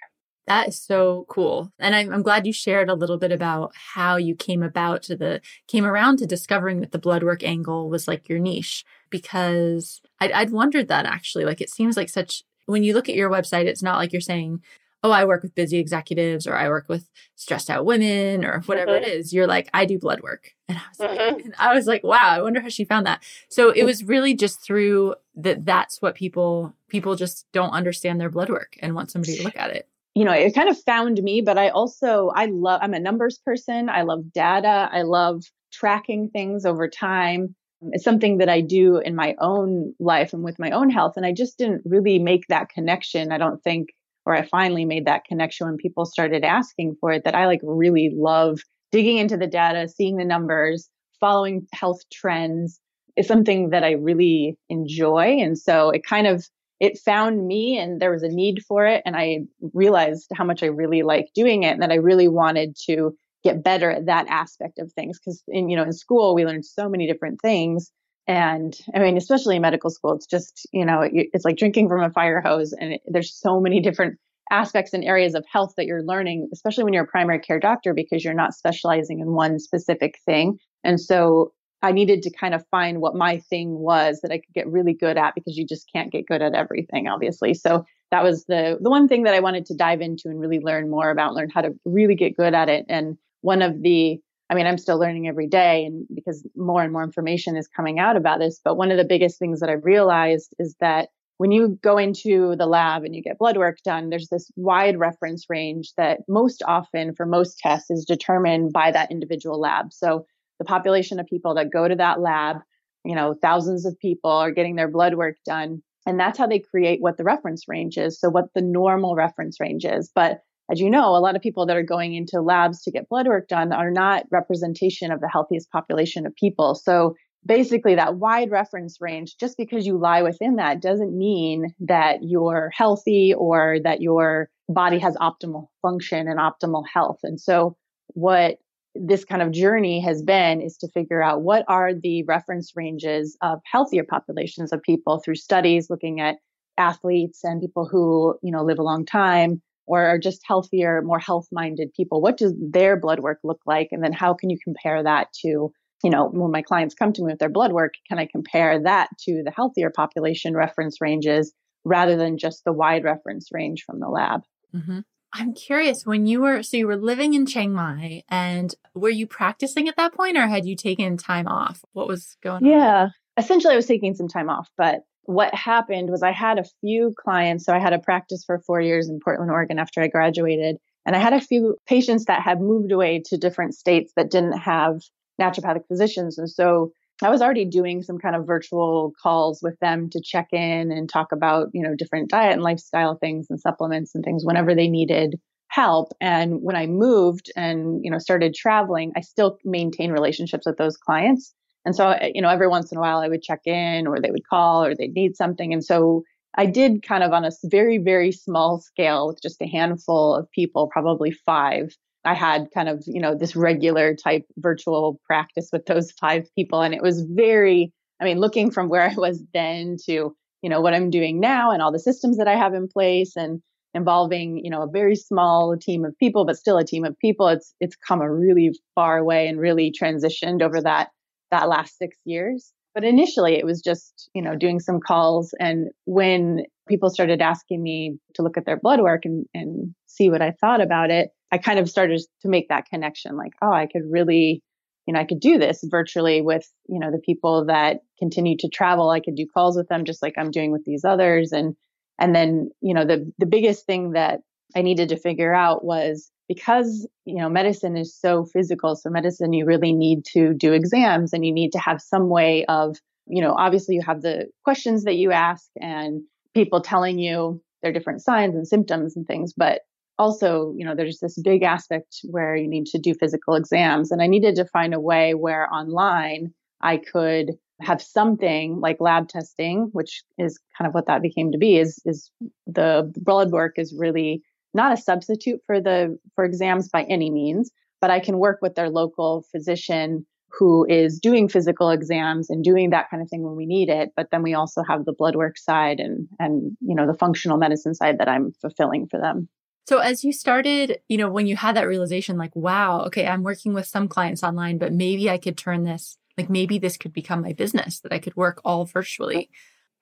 That 0.49 0.69
is 0.69 0.81
so 0.81 1.27
cool. 1.29 1.71
And 1.79 1.95
I'm, 1.95 2.13
I'm, 2.13 2.23
glad 2.23 2.47
you 2.47 2.55
shared 2.55 2.89
a 2.89 2.95
little 2.95 3.19
bit 3.19 3.33
about 3.33 3.73
how 3.95 4.17
you 4.17 4.35
came 4.35 4.63
about 4.63 5.03
to 5.05 5.17
the, 5.17 5.43
came 5.67 5.85
around 5.85 6.19
to 6.19 6.27
discovering 6.27 6.81
that 6.81 6.91
the 6.91 6.99
blood 6.99 7.23
work 7.23 7.45
angle 7.45 7.91
was 7.91 8.09
like 8.09 8.31
your 8.31 8.39
niche 8.39 8.83
because 9.11 10.01
I'd, 10.21 10.33
I'd 10.33 10.51
wondered 10.51 10.89
that 10.89 11.07
actually. 11.07 11.45
Like 11.45 11.61
it 11.61 11.71
seems 11.71 11.97
like 11.97 12.09
such, 12.09 12.43
when 12.67 12.83
you 12.83 12.95
look 12.95 13.09
at 13.09 13.15
your 13.15 13.31
website, 13.31 13.67
it's 13.67 13.83
not 13.83 13.99
like 13.99 14.13
you're 14.13 14.21
saying, 14.21 14.63
oh, 15.05 15.11
I 15.11 15.25
work 15.25 15.43
with 15.43 15.55
busy 15.55 15.79
executives 15.79 16.47
or 16.47 16.57
I 16.57 16.69
work 16.69 16.89
with 16.89 17.09
stressed 17.37 17.71
out 17.71 17.85
women 17.85 18.45
or 18.45 18.61
whatever 18.63 18.93
mm-hmm. 18.93 19.05
it 19.05 19.09
is. 19.09 19.33
You're 19.33 19.47
like, 19.47 19.71
I 19.73 19.85
do 19.85 19.99
blood 19.99 20.23
work. 20.23 20.55
And 20.69 20.79
I 20.79 20.83
was 20.89 20.99
mm-hmm. 20.99 21.35
like, 21.35 21.45
and 21.45 21.55
I 21.59 21.75
was 21.75 21.87
like, 21.87 22.03
wow, 22.03 22.31
I 22.31 22.43
wonder 22.43 22.61
how 22.61 22.69
she 22.69 22.85
found 22.85 23.07
that. 23.07 23.23
So 23.49 23.71
it 23.71 23.85
was 23.85 24.05
really 24.05 24.35
just 24.35 24.61
through 24.61 25.15
that 25.37 25.65
that's 25.65 26.03
what 26.03 26.15
people 26.15 26.75
people 26.89 27.15
just 27.15 27.47
don't 27.53 27.71
understand 27.71 28.21
their 28.21 28.31
blood 28.31 28.51
work 28.51 28.77
and 28.81 28.95
want 28.95 29.11
somebody 29.11 29.37
to 29.37 29.45
look 29.45 29.57
at 29.57 29.71
it 29.71 29.89
you 30.19 30.25
know, 30.25 30.33
it 30.33 30.53
kind 30.53 30.69
of 30.69 30.77
found 30.83 31.23
me, 31.23 31.43
but 31.43 31.59
I 31.59 31.69
also, 31.69 32.33
I 32.35 32.47
love, 32.47 32.81
I'm 32.83 32.93
a 32.93 32.99
numbers 32.99 33.39
person. 33.39 33.89
I 33.89 34.03
love 34.03 34.33
data. 34.33 34.89
I 34.91 35.03
love 35.03 35.45
tracking 35.73 36.29
things 36.31 36.67
over 36.67 36.89
time. 36.89 37.55
Um, 37.83 37.91
it's 37.93 38.05
something 38.05 38.39
that 38.39 38.49
I 38.49 38.61
do 38.61 38.99
in 38.99 39.15
my 39.15 39.35
own 39.41 39.95
life 39.99 40.33
and 40.33 40.43
with 40.43 40.59
my 40.59 40.71
own 40.71 40.91
health. 40.91 41.15
And 41.17 41.27
I 41.27 41.33
just 41.33 41.59
didn't 41.59 41.83
really 41.85 42.19
make 42.19 42.47
that 42.49 42.69
connection. 42.69 43.33
I 43.33 43.39
don't 43.39 43.63
think, 43.63 43.89
or 44.27 44.35
I 44.35 44.43
finally 44.43 44.85
made 44.85 45.07
that 45.07 45.25
connection 45.25 45.67
when 45.67 45.77
people 45.77 46.05
started 46.05 46.45
asking 46.45 46.97
for 47.01 47.13
it 47.13 47.25
that 47.25 47.35
I 47.35 47.47
like 47.47 47.61
really 47.63 48.13
love 48.15 48.61
digging 48.91 49.19
into 49.19 49.37
the 49.37 49.47
data, 49.47 49.89
seeing 49.89 50.17
the 50.17 50.25
numbers, 50.25 50.89
following 51.21 51.67
health 51.73 52.01
trends 52.13 52.81
is 53.17 53.27
something 53.27 53.71
that 53.71 53.85
I 53.85 53.93
really 53.93 54.57
enjoy. 54.69 55.39
And 55.41 55.59
so 55.59 55.91
it 55.91 56.07
kind 56.07 56.27
of 56.27 56.47
it 56.81 56.99
found 56.99 57.47
me 57.47 57.77
and 57.77 58.01
there 58.01 58.13
was 58.13 58.23
a 58.23 58.29
need 58.29 58.63
for 58.67 58.87
it. 58.87 59.03
And 59.05 59.17
I 59.17 59.41
realized 59.73 60.29
how 60.33 60.45
much 60.45 60.63
I 60.63 60.67
really 60.67 61.03
like 61.03 61.27
doing 61.35 61.65
it 61.65 61.73
and 61.73 61.83
that 61.83 61.91
I 61.91 61.97
really 61.97 62.29
wanted 62.29 62.77
to 62.87 63.17
get 63.45 63.63
better 63.63 63.91
at 63.91 64.07
that 64.07 64.27
aspect 64.29 64.79
of 64.79 64.93
things. 64.93 65.19
Cause 65.19 65.43
in, 65.49 65.69
you 65.69 65.77
know, 65.77 65.85
in 65.85 65.93
school, 65.93 66.35
we 66.35 66.45
learned 66.45 66.65
so 66.65 66.89
many 66.89 67.07
different 67.07 67.41
things. 67.41 67.91
And 68.27 68.77
I 68.95 68.99
mean, 68.99 69.17
especially 69.17 69.57
in 69.57 69.63
medical 69.63 69.91
school, 69.91 70.15
it's 70.15 70.27
just, 70.27 70.67
you 70.73 70.85
know, 70.85 71.01
it's 71.03 71.45
like 71.45 71.57
drinking 71.57 71.89
from 71.89 72.03
a 72.03 72.11
fire 72.11 72.41
hose 72.41 72.73
and 72.73 72.95
it, 72.95 73.01
there's 73.07 73.35
so 73.35 73.61
many 73.61 73.81
different 73.83 74.19
aspects 74.51 74.93
and 74.93 75.05
areas 75.05 75.35
of 75.35 75.45
health 75.51 75.75
that 75.77 75.87
you're 75.87 76.03
learning, 76.03 76.49
especially 76.53 76.85
when 76.85 76.93
you're 76.93 77.05
a 77.05 77.09
primary 77.09 77.39
care 77.39 77.61
doctor, 77.61 77.95
because 77.95 78.25
you're 78.25 78.35
not 78.35 78.55
specializing 78.55 79.21
in 79.21 79.33
one 79.33 79.59
specific 79.59 80.19
thing. 80.25 80.59
And 80.85 81.01
so 81.01 81.53
I 81.83 81.93
needed 81.93 82.23
to 82.23 82.31
kind 82.31 82.55
of 82.55 82.65
find 82.71 83.01
what 83.01 83.15
my 83.15 83.39
thing 83.39 83.79
was 83.79 84.21
that 84.23 84.33
I 84.33 84.39
could 84.39 84.55
get 84.55 84.69
really 84.69 84.95
good 84.95 85.17
at 85.17 85.35
because 85.35 85.57
you 85.57 85.67
just 85.67 85.91
can't 85.93 86.11
get 86.11 86.27
good 86.27 86.43
at 86.43 86.55
everything, 86.55 87.07
obviously. 87.07 87.55
So 87.55 87.85
that 88.11 88.25
was 88.25 88.45
the 88.47 88.79
the 88.81 88.91
one 88.91 89.07
thing 89.07 89.25
that 89.25 89.35
I 89.35 89.41
wanted 89.41 89.67
to 89.67 89.77
dive 89.77 90.01
into 90.01 90.29
and 90.29 90.41
really 90.41 90.61
learn 90.61 90.91
more 90.91 91.11
about, 91.11 91.35
learn 91.35 91.51
how 91.51 91.61
to 91.61 91.75
really 91.85 92.15
get 92.15 92.37
good 92.37 92.55
at 92.55 92.69
it. 92.69 92.87
And 92.89 93.17
one 93.41 93.63
of 93.63 93.83
the 93.83 94.21
I 94.51 94.55
mean, 94.55 94.67
I'm 94.67 94.79
still 94.79 94.99
learning 94.99 95.29
every 95.29 95.47
day 95.47 95.85
and 95.85 96.07
because 96.15 96.47
more 96.57 96.83
and 96.83 96.91
more 96.91 97.05
information 97.05 97.55
is 97.55 97.69
coming 97.69 97.99
out 97.99 98.17
about 98.17 98.39
this, 98.39 98.61
but 98.65 98.77
one 98.77 98.91
of 98.91 98.97
the 98.97 99.05
biggest 99.05 99.39
things 99.39 99.61
that 99.61 99.69
I've 99.69 99.85
realized 99.85 100.55
is 100.59 100.75
that 100.81 101.11
when 101.37 101.53
you 101.53 101.79
go 101.83 101.99
into 101.99 102.57
the 102.57 102.67
lab 102.67 103.05
and 103.05 103.15
you 103.15 103.23
get 103.23 103.39
blood 103.39 103.57
work 103.57 103.79
done, 103.85 104.09
there's 104.09 104.29
this 104.29 104.51
wide 104.57 104.99
reference 104.99 105.47
range 105.49 105.93
that 105.97 106.21
most 106.29 106.63
often 106.67 107.15
for 107.15 107.27
most 107.27 107.59
tests 107.59 107.91
is 107.91 108.05
determined 108.05 108.73
by 108.73 108.91
that 108.91 109.11
individual 109.11 109.61
lab. 109.61 109.93
So 109.93 110.27
the 110.59 110.65
population 110.65 111.21
of 111.21 111.27
people 111.27 111.55
that 111.55 111.71
go 111.71 111.87
to 111.87 111.95
that 111.95 112.21
lab, 112.21 112.57
you 113.05 113.15
know, 113.15 113.37
thousands 113.41 113.87
of 113.87 113.99
people 114.01 114.31
are 114.31 114.51
getting 114.51 114.75
their 114.77 114.91
blood 114.91 115.15
work 115.15 115.37
done. 115.47 115.83
And 116.07 116.19
that's 116.19 116.39
how 116.39 116.47
they 116.47 116.59
create 116.59 117.01
what 117.01 117.19
the 117.19 117.25
reference 117.25 117.69
range 117.69 117.99
is. 117.99 118.19
So, 118.19 118.31
what 118.31 118.47
the 118.55 118.63
normal 118.63 119.15
reference 119.15 119.61
range 119.61 119.85
is. 119.85 120.11
But 120.15 120.41
as 120.71 120.81
you 120.81 120.91
know, 120.91 121.17
a 121.17 121.21
lot 121.21 121.37
of 121.37 121.43
people 121.43 121.67
that 121.67 121.77
are 121.77 121.83
going 121.83 122.15
into 122.15 122.41
labs 122.41 122.83
to 122.83 122.91
get 122.91 123.09
blood 123.09 123.27
work 123.27 123.49
done 123.49 123.73
are 123.73 123.91
not 123.91 124.25
representation 124.31 125.11
of 125.11 125.21
the 125.21 125.29
healthiest 125.29 125.71
population 125.71 126.27
of 126.27 126.35
people. 126.35 126.75
So, 126.75 127.15
basically, 127.47 127.95
that 127.95 128.17
wide 128.17 128.51
reference 128.51 128.99
range, 129.01 129.37
just 129.39 129.57
because 129.57 129.87
you 129.87 129.97
lie 129.97 130.23
within 130.23 130.57
that 130.57 130.83
doesn't 130.83 131.17
mean 131.17 131.75
that 131.81 132.19
you're 132.23 132.71
healthy 132.75 133.33
or 133.37 133.79
that 133.85 134.03
your 134.03 134.51
body 134.69 134.99
has 134.99 135.17
optimal 135.17 135.69
function 135.81 136.29
and 136.29 136.39
optimal 136.39 136.85
health. 136.93 137.21
And 137.23 137.41
so, 137.41 137.77
what 138.09 138.59
this 138.95 139.25
kind 139.25 139.43
of 139.43 139.53
journey 139.53 140.01
has 140.01 140.23
been 140.23 140.61
is 140.61 140.77
to 140.79 140.89
figure 140.89 141.23
out 141.23 141.43
what 141.43 141.65
are 141.69 141.93
the 141.95 142.25
reference 142.25 142.73
ranges 142.75 143.37
of 143.43 143.61
healthier 143.65 144.05
populations 144.05 144.73
of 144.73 144.83
people 144.83 145.21
through 145.21 145.37
studies 145.37 145.89
looking 145.89 146.21
at 146.21 146.37
athletes 146.77 147.43
and 147.43 147.61
people 147.61 147.89
who 147.91 148.37
you 148.43 148.53
know 148.53 148.63
live 148.63 148.79
a 148.79 148.83
long 148.83 149.05
time 149.05 149.61
or 149.89 150.05
are 150.05 150.19
just 150.19 150.41
healthier 150.47 151.03
more 151.03 151.19
health 151.19 151.47
minded 151.51 151.93
people 151.95 152.21
what 152.21 152.37
does 152.37 152.55
their 152.61 152.99
blood 152.99 153.21
work 153.21 153.39
look 153.43 153.61
like 153.67 153.89
and 153.91 154.03
then 154.05 154.13
how 154.13 154.35
can 154.35 154.51
you 154.51 154.59
compare 154.63 155.03
that 155.03 155.29
to 155.33 155.73
you 156.05 156.11
know 156.11 156.29
when 156.29 156.53
my 156.53 156.63
clients 156.63 156.95
come 156.95 157.13
to 157.13 157.23
me 157.23 157.33
with 157.33 157.39
their 157.39 157.49
blood 157.49 157.73
work 157.73 157.95
can 158.09 158.19
i 158.19 158.27
compare 158.31 158.83
that 158.83 159.09
to 159.19 159.43
the 159.45 159.53
healthier 159.55 159.91
population 159.91 160.55
reference 160.55 161.01
ranges 161.01 161.53
rather 161.85 162.17
than 162.17 162.39
just 162.39 162.63
the 162.65 162.73
wide 162.73 163.05
reference 163.05 163.49
range 163.53 163.83
from 163.85 163.99
the 163.99 164.09
lab 164.09 164.43
mm-hmm. 164.75 165.01
I'm 165.33 165.53
curious 165.53 166.07
when 166.07 166.27
you 166.27 166.41
were 166.41 166.63
so 166.63 166.77
you 166.77 166.87
were 166.87 166.97
living 166.97 167.35
in 167.35 167.45
Chiang 167.45 167.73
Mai 167.73 168.23
and 168.31 168.75
were 168.95 169.11
you 169.11 169.27
practicing 169.27 169.89
at 169.89 169.97
that 169.97 170.15
point 170.15 170.39
or 170.39 170.47
had 170.47 170.65
you 170.65 170.75
taken 170.75 171.17
time 171.19 171.47
off? 171.47 171.85
What 171.93 172.09
was 172.09 172.37
going 172.43 172.65
on? 172.65 172.71
Yeah. 172.71 173.09
Essentially 173.37 173.75
I 173.75 173.77
was 173.77 173.87
taking 173.87 174.15
some 174.15 174.29
time 174.29 174.49
off, 174.49 174.69
but 174.79 175.03
what 175.29 175.55
happened 175.55 176.11
was 176.11 176.23
I 176.23 176.33
had 176.33 176.59
a 176.59 176.65
few 176.81 177.15
clients. 177.23 177.65
So 177.67 177.75
I 177.75 177.79
had 177.79 177.93
a 177.93 177.99
practice 177.99 178.45
for 178.45 178.61
4 178.67 178.81
years 178.81 179.09
in 179.11 179.21
Portland, 179.23 179.51
Oregon 179.51 179.79
after 179.79 180.01
I 180.03 180.09
graduated, 180.09 180.79
And 181.09 181.17
I 181.17 181.21
had 181.21 181.33
a 181.33 181.41
few 181.41 181.79
patients 181.87 182.27
that 182.27 182.43
had 182.43 182.61
moved 182.61 182.93
away 182.93 183.23
to 183.27 183.39
different 183.39 183.75
states 183.75 184.13
that 184.15 184.31
didn't 184.31 184.59
have 184.59 185.01
naturopathic 185.41 185.87
physicians. 185.89 186.37
And 186.37 186.51
so 186.51 186.93
I 187.23 187.31
was 187.31 187.41
already 187.41 187.65
doing 187.65 188.03
some 188.03 188.19
kind 188.19 188.37
of 188.37 188.47
virtual 188.47 189.13
calls 189.23 189.61
with 189.63 189.79
them 189.81 190.11
to 190.11 190.21
check 190.23 190.49
in 190.53 190.93
and 190.93 191.09
talk 191.09 191.33
about, 191.33 191.69
you 191.73 191.83
know, 191.83 191.95
different 191.97 192.29
diet 192.29 192.53
and 192.53 192.63
lifestyle 192.63 193.17
things 193.17 193.47
and 193.49 193.59
supplements 193.59 194.15
and 194.15 194.23
things 194.23 194.45
whenever 194.45 194.75
they 194.75 194.87
needed 194.87 195.41
help. 195.69 196.13
And 196.21 196.61
when 196.61 196.77
I 196.77 196.87
moved 196.87 197.51
and, 197.57 198.05
you 198.05 198.11
know, 198.11 198.19
started 198.19 198.55
traveling, 198.55 199.13
I 199.17 199.23
still 199.23 199.57
maintain 199.65 200.13
relationships 200.13 200.67
with 200.67 200.77
those 200.77 200.99
clients. 200.99 201.55
And 201.89 201.97
so, 201.97 202.11
eh, 202.11 202.33
you 202.35 202.43
know, 202.43 202.51
every 202.51 202.69
once 202.69 202.93
in 202.93 202.99
a 202.99 203.01
while 203.01 203.21
I 203.21 203.29
would 203.29 203.41
check 203.43 203.63
in 203.65 204.07
or 204.07 204.21
they 204.21 204.31
would 204.31 204.47
call 204.47 204.85
or 204.85 204.95
they'd 204.95 205.15
need 205.15 205.39
something. 205.39 205.73
And 205.73 205.83
so 205.83 206.23
I 206.55 206.67
did 206.67 207.03
kind 207.03 207.23
of 207.23 207.33
on 207.33 207.47
a 207.47 207.51
very, 207.65 207.97
very 207.97 208.31
small 208.31 208.79
scale 208.79 209.27
with 209.27 209.41
just 209.41 209.63
a 209.63 209.67
handful 209.67 210.35
of 210.35 210.51
people, 210.51 210.91
probably 210.93 211.31
five. 211.31 211.97
I 212.27 212.35
had 212.35 212.69
kind 212.75 212.91
of, 212.91 213.03
you 213.07 213.23
know, 213.23 213.35
this 213.35 213.57
regular 213.57 214.15
type 214.15 214.45
virtual 214.59 215.19
practice 215.25 215.71
with 215.73 215.87
those 215.87 216.13
five 216.13 216.47
people. 216.55 216.83
And 216.83 216.93
it 216.93 217.01
was 217.01 217.23
very, 217.23 217.91
I 218.21 218.25
mean, 218.25 218.39
looking 218.39 218.71
from 218.71 218.91
where 218.91 219.09
I 219.09 219.15
was 219.15 219.43
then 219.55 219.97
to, 220.05 220.37
you 220.61 220.69
know, 220.69 220.83
what 220.83 220.93
I'm 220.93 221.09
doing 221.09 221.41
now 221.41 221.71
and 221.71 221.81
all 221.81 221.91
the 221.91 221.99
systems 221.99 222.37
that 222.37 222.49
I 222.49 222.57
have 222.57 222.75
in 222.75 222.89
place 222.89 223.35
and 223.35 223.63
involving, 223.95 224.63
you 224.63 224.71
know, 224.71 224.83
a 224.83 224.91
very 224.91 225.17
small 225.17 225.75
team 225.79 226.05
of 226.05 226.19
people, 226.19 226.45
but 226.45 226.59
still 226.59 226.77
a 226.77 226.85
team 226.85 227.07
of 227.07 227.19
people, 227.19 227.49
it's 227.49 227.73
it's 227.81 227.97
come 227.97 228.21
a 228.21 228.31
really 228.31 228.73
far 228.95 229.25
way 229.25 229.49
and 229.49 229.59
really 229.59 229.91
transitioned 229.91 230.61
over 230.61 230.83
that 230.83 231.09
that 231.51 231.69
last 231.69 231.99
six 231.99 232.17
years. 232.25 232.73
But 232.95 233.05
initially 233.05 233.55
it 233.55 233.65
was 233.65 233.81
just, 233.81 234.29
you 234.35 234.43
know, 234.43 234.57
doing 234.57 234.81
some 234.81 234.99
calls. 235.01 235.55
And 235.61 235.89
when 236.05 236.65
people 236.89 237.11
started 237.11 237.41
asking 237.41 237.83
me 237.83 238.19
to 238.35 238.43
look 238.43 238.57
at 238.57 238.65
their 238.65 238.79
blood 238.79 239.01
work 239.01 239.25
and, 239.25 239.47
and 239.55 239.95
see 240.07 240.31
what 240.31 240.43
I 240.43 240.53
thought 240.53 240.81
about 240.81 241.11
it, 241.11 241.31
I 241.53 241.59
kind 241.59 241.79
of 241.79 241.89
started 241.89 242.21
to 242.43 242.49
make 242.49 242.69
that 242.69 242.87
connection 242.87 243.37
like, 243.37 243.53
oh, 243.63 243.73
I 243.73 243.87
could 243.87 244.03
really, 244.11 244.63
you 245.07 245.15
know, 245.15 245.21
I 245.21 245.27
could 245.27 245.41
do 245.41 245.59
this 245.59 245.81
virtually 245.85 246.43
with, 246.43 246.69
you 246.89 246.99
know, 246.99 247.11
the 247.11 247.23
people 247.25 247.67
that 247.67 248.01
continue 248.19 248.57
to 248.59 248.69
travel. 248.69 249.11
I 249.11 249.21
could 249.21 249.37
do 249.37 249.47
calls 249.47 249.77
with 249.77 249.89
them 249.89 250.05
just 250.05 250.23
like 250.23 250.35
I'm 250.37 250.51
doing 250.51 250.73
with 250.73 250.85
these 250.85 251.05
others. 251.05 251.53
And, 251.53 251.77
and 252.19 252.35
then, 252.35 252.71
you 252.81 252.95
know, 252.95 253.05
the, 253.05 253.31
the 253.39 253.47
biggest 253.47 253.87
thing 253.87 254.13
that 254.13 254.41
I 254.75 254.83
needed 254.83 255.11
to 255.11 255.17
figure 255.17 255.55
out 255.55 255.85
was 255.85 256.31
because 256.49 257.07
you 257.25 257.37
know 257.37 257.49
medicine 257.49 257.97
is 257.97 258.17
so 258.19 258.45
physical 258.45 258.97
so 258.97 259.11
medicine 259.11 259.53
you 259.53 259.65
really 259.65 259.93
need 259.93 260.25
to 260.25 260.55
do 260.55 260.73
exams 260.73 261.33
and 261.33 261.45
you 261.45 261.53
need 261.53 261.71
to 261.71 261.79
have 261.79 262.01
some 262.01 262.29
way 262.29 262.65
of 262.67 262.97
you 263.27 263.43
know 263.43 263.55
obviously 263.57 263.95
you 263.95 264.03
have 264.03 264.23
the 264.23 264.47
questions 264.65 265.05
that 265.05 265.17
you 265.17 265.31
ask 265.31 265.69
and 265.81 266.23
people 266.55 266.81
telling 266.81 267.19
you 267.19 267.61
their 267.83 267.93
different 267.93 268.23
signs 268.23 268.57
and 268.57 268.67
symptoms 268.67 269.17
and 269.17 269.27
things 269.27 269.53
but 269.57 269.83
also 270.19 270.75
you 270.77 270.85
know 270.85 270.95
there's 270.95 271.21
this 271.21 271.39
big 271.43 271.63
aspect 271.63 272.17
where 272.25 272.57
you 272.57 272.69
need 272.69 272.87
to 272.87 272.99
do 272.99 273.15
physical 273.15 273.55
exams. 273.55 274.11
And 274.11 274.21
i 274.21 274.27
needed 274.27 274.57
to 274.57 274.65
find 274.65 274.95
a 274.95 275.01
way 275.01 275.35
where 275.35 275.73
online 275.73 276.53
i 276.81 276.97
could 276.97 277.53
have 277.81 278.03
something 278.03 278.81
like 278.81 278.97
lab 279.01 279.29
testing 279.29 279.91
which 279.93 280.25
is 280.37 280.59
kind 280.77 280.89
of 280.89 280.95
what 280.95 281.07
that 281.07 281.23
became 281.23 281.53
to 281.53 281.59
be 281.59 281.79
is 281.79 282.01
is 282.05 282.31
the 282.67 283.13
blood 283.17 283.53
work 283.53 283.79
is 283.79 283.95
really 283.97 284.43
not 284.75 284.93
a 284.93 284.97
substitute 284.97 285.61
for 285.67 285.81
the 285.81 286.19
for 286.35 286.45
exams 286.45 286.89
by 286.89 287.05
any 287.05 287.31
means, 287.31 287.71
but 288.01 288.11
I 288.11 288.21
can 288.21 288.39
work 288.39 288.59
with 288.63 288.75
their 288.75 288.91
local 288.91 289.45
physician 289.51 290.27
who 290.51 290.87
is 290.89 291.21
doing 291.21 291.49
physical 291.49 291.91
exams 291.91 292.49
and 292.49 292.65
doing 292.65 292.91
that 292.91 293.11
kind 293.11 293.23
of 293.23 293.29
thing 293.29 293.43
when 293.43 293.55
we 293.55 293.67
need 293.67 293.89
it. 293.89 294.11
But 294.17 294.31
then 294.31 294.43
we 294.43 294.55
also 294.55 294.83
have 294.83 295.05
the 295.05 295.13
blood 295.13 295.37
work 295.37 295.59
side 295.59 296.01
and 296.01 296.29
and 296.39 296.77
you 296.81 296.95
know 296.95 297.07
the 297.07 297.19
functional 297.19 297.59
medicine 297.59 297.95
side 297.95 298.19
that 298.19 298.29
I'm 298.29 298.53
fulfilling 298.61 299.09
for 299.09 299.21
them. 299.21 299.49
So 299.87 299.99
as 299.99 300.23
you 300.23 300.35
started, 300.35 301.01
you 301.09 301.17
know, 301.17 301.31
when 301.31 301.47
you 301.47 301.57
had 301.57 301.75
that 301.77 301.89
realization, 301.89 302.37
like, 302.37 302.55
wow, 302.55 303.05
okay, 303.07 303.27
I'm 303.27 303.43
working 303.43 303.73
with 303.73 303.87
some 303.87 304.07
clients 304.07 304.43
online, 304.43 304.77
but 304.77 304.93
maybe 304.93 305.31
I 305.31 305.39
could 305.39 305.57
turn 305.57 305.85
this, 305.85 306.19
like 306.37 306.51
maybe 306.51 306.79
this 306.79 306.99
could 306.99 307.15
become 307.15 307.41
my 307.41 307.55
business 307.55 307.99
that 308.01 308.13
I 308.13 308.19
could 308.19 308.37
work 308.37 308.61
all 308.67 308.85
virtually. 308.85 309.49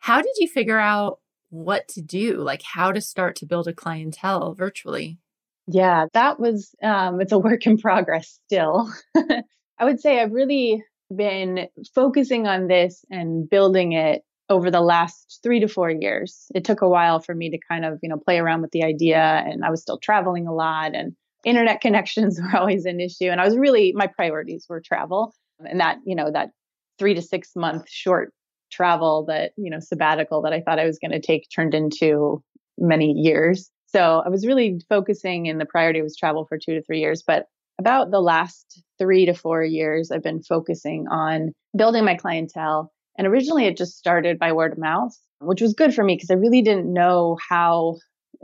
How 0.00 0.20
did 0.20 0.32
you 0.38 0.48
figure 0.48 0.80
out 0.80 1.20
what 1.64 1.88
to 1.88 2.02
do, 2.02 2.36
like 2.36 2.62
how 2.62 2.92
to 2.92 3.00
start 3.00 3.36
to 3.36 3.46
build 3.46 3.68
a 3.68 3.72
clientele 3.72 4.54
virtually? 4.54 5.18
Yeah, 5.66 6.06
that 6.12 6.38
was, 6.38 6.74
um, 6.82 7.20
it's 7.20 7.32
a 7.32 7.38
work 7.38 7.66
in 7.66 7.78
progress 7.78 8.38
still. 8.46 8.92
I 9.16 9.84
would 9.84 10.00
say 10.00 10.20
I've 10.20 10.32
really 10.32 10.82
been 11.14 11.68
focusing 11.94 12.46
on 12.46 12.68
this 12.68 13.04
and 13.10 13.48
building 13.48 13.92
it 13.92 14.22
over 14.48 14.70
the 14.70 14.80
last 14.80 15.40
three 15.42 15.60
to 15.60 15.68
four 15.68 15.90
years. 15.90 16.46
It 16.54 16.64
took 16.64 16.82
a 16.82 16.88
while 16.88 17.20
for 17.20 17.34
me 17.34 17.50
to 17.50 17.58
kind 17.68 17.84
of, 17.84 17.98
you 18.02 18.08
know, 18.08 18.16
play 18.16 18.38
around 18.38 18.62
with 18.62 18.70
the 18.70 18.84
idea 18.84 19.18
and 19.18 19.64
I 19.64 19.70
was 19.70 19.82
still 19.82 19.98
traveling 19.98 20.46
a 20.46 20.54
lot 20.54 20.94
and 20.94 21.14
internet 21.44 21.80
connections 21.82 22.40
were 22.40 22.56
always 22.58 22.84
an 22.84 23.00
issue. 23.00 23.28
And 23.28 23.40
I 23.40 23.44
was 23.44 23.56
really, 23.56 23.92
my 23.94 24.06
priorities 24.06 24.66
were 24.68 24.80
travel 24.80 25.34
and 25.58 25.80
that, 25.80 25.98
you 26.04 26.14
know, 26.14 26.30
that 26.30 26.50
three 26.98 27.14
to 27.14 27.22
six 27.22 27.50
month 27.56 27.88
short 27.88 28.32
travel 28.76 29.24
that, 29.26 29.52
you 29.56 29.70
know, 29.70 29.80
sabbatical 29.80 30.42
that 30.42 30.52
I 30.52 30.60
thought 30.60 30.78
I 30.78 30.86
was 30.86 30.98
going 30.98 31.12
to 31.12 31.20
take 31.20 31.48
turned 31.54 31.74
into 31.74 32.42
many 32.78 33.12
years. 33.12 33.70
So 33.86 34.22
I 34.24 34.28
was 34.28 34.46
really 34.46 34.80
focusing 34.88 35.48
and 35.48 35.60
the 35.60 35.66
priority 35.66 36.02
was 36.02 36.16
travel 36.16 36.44
for 36.46 36.58
two 36.58 36.74
to 36.74 36.82
three 36.82 37.00
years. 37.00 37.22
But 37.26 37.46
about 37.78 38.10
the 38.10 38.20
last 38.20 38.82
three 38.98 39.26
to 39.26 39.34
four 39.34 39.62
years, 39.62 40.10
I've 40.10 40.22
been 40.22 40.42
focusing 40.42 41.06
on 41.08 41.52
building 41.76 42.04
my 42.04 42.14
clientele. 42.14 42.92
And 43.18 43.26
originally 43.26 43.66
it 43.66 43.76
just 43.76 43.96
started 43.96 44.38
by 44.38 44.52
word 44.52 44.72
of 44.72 44.78
mouth, 44.78 45.16
which 45.40 45.62
was 45.62 45.72
good 45.72 45.94
for 45.94 46.04
me 46.04 46.16
because 46.16 46.30
I 46.30 46.34
really 46.34 46.62
didn't 46.62 46.92
know 46.92 47.38
how 47.48 47.96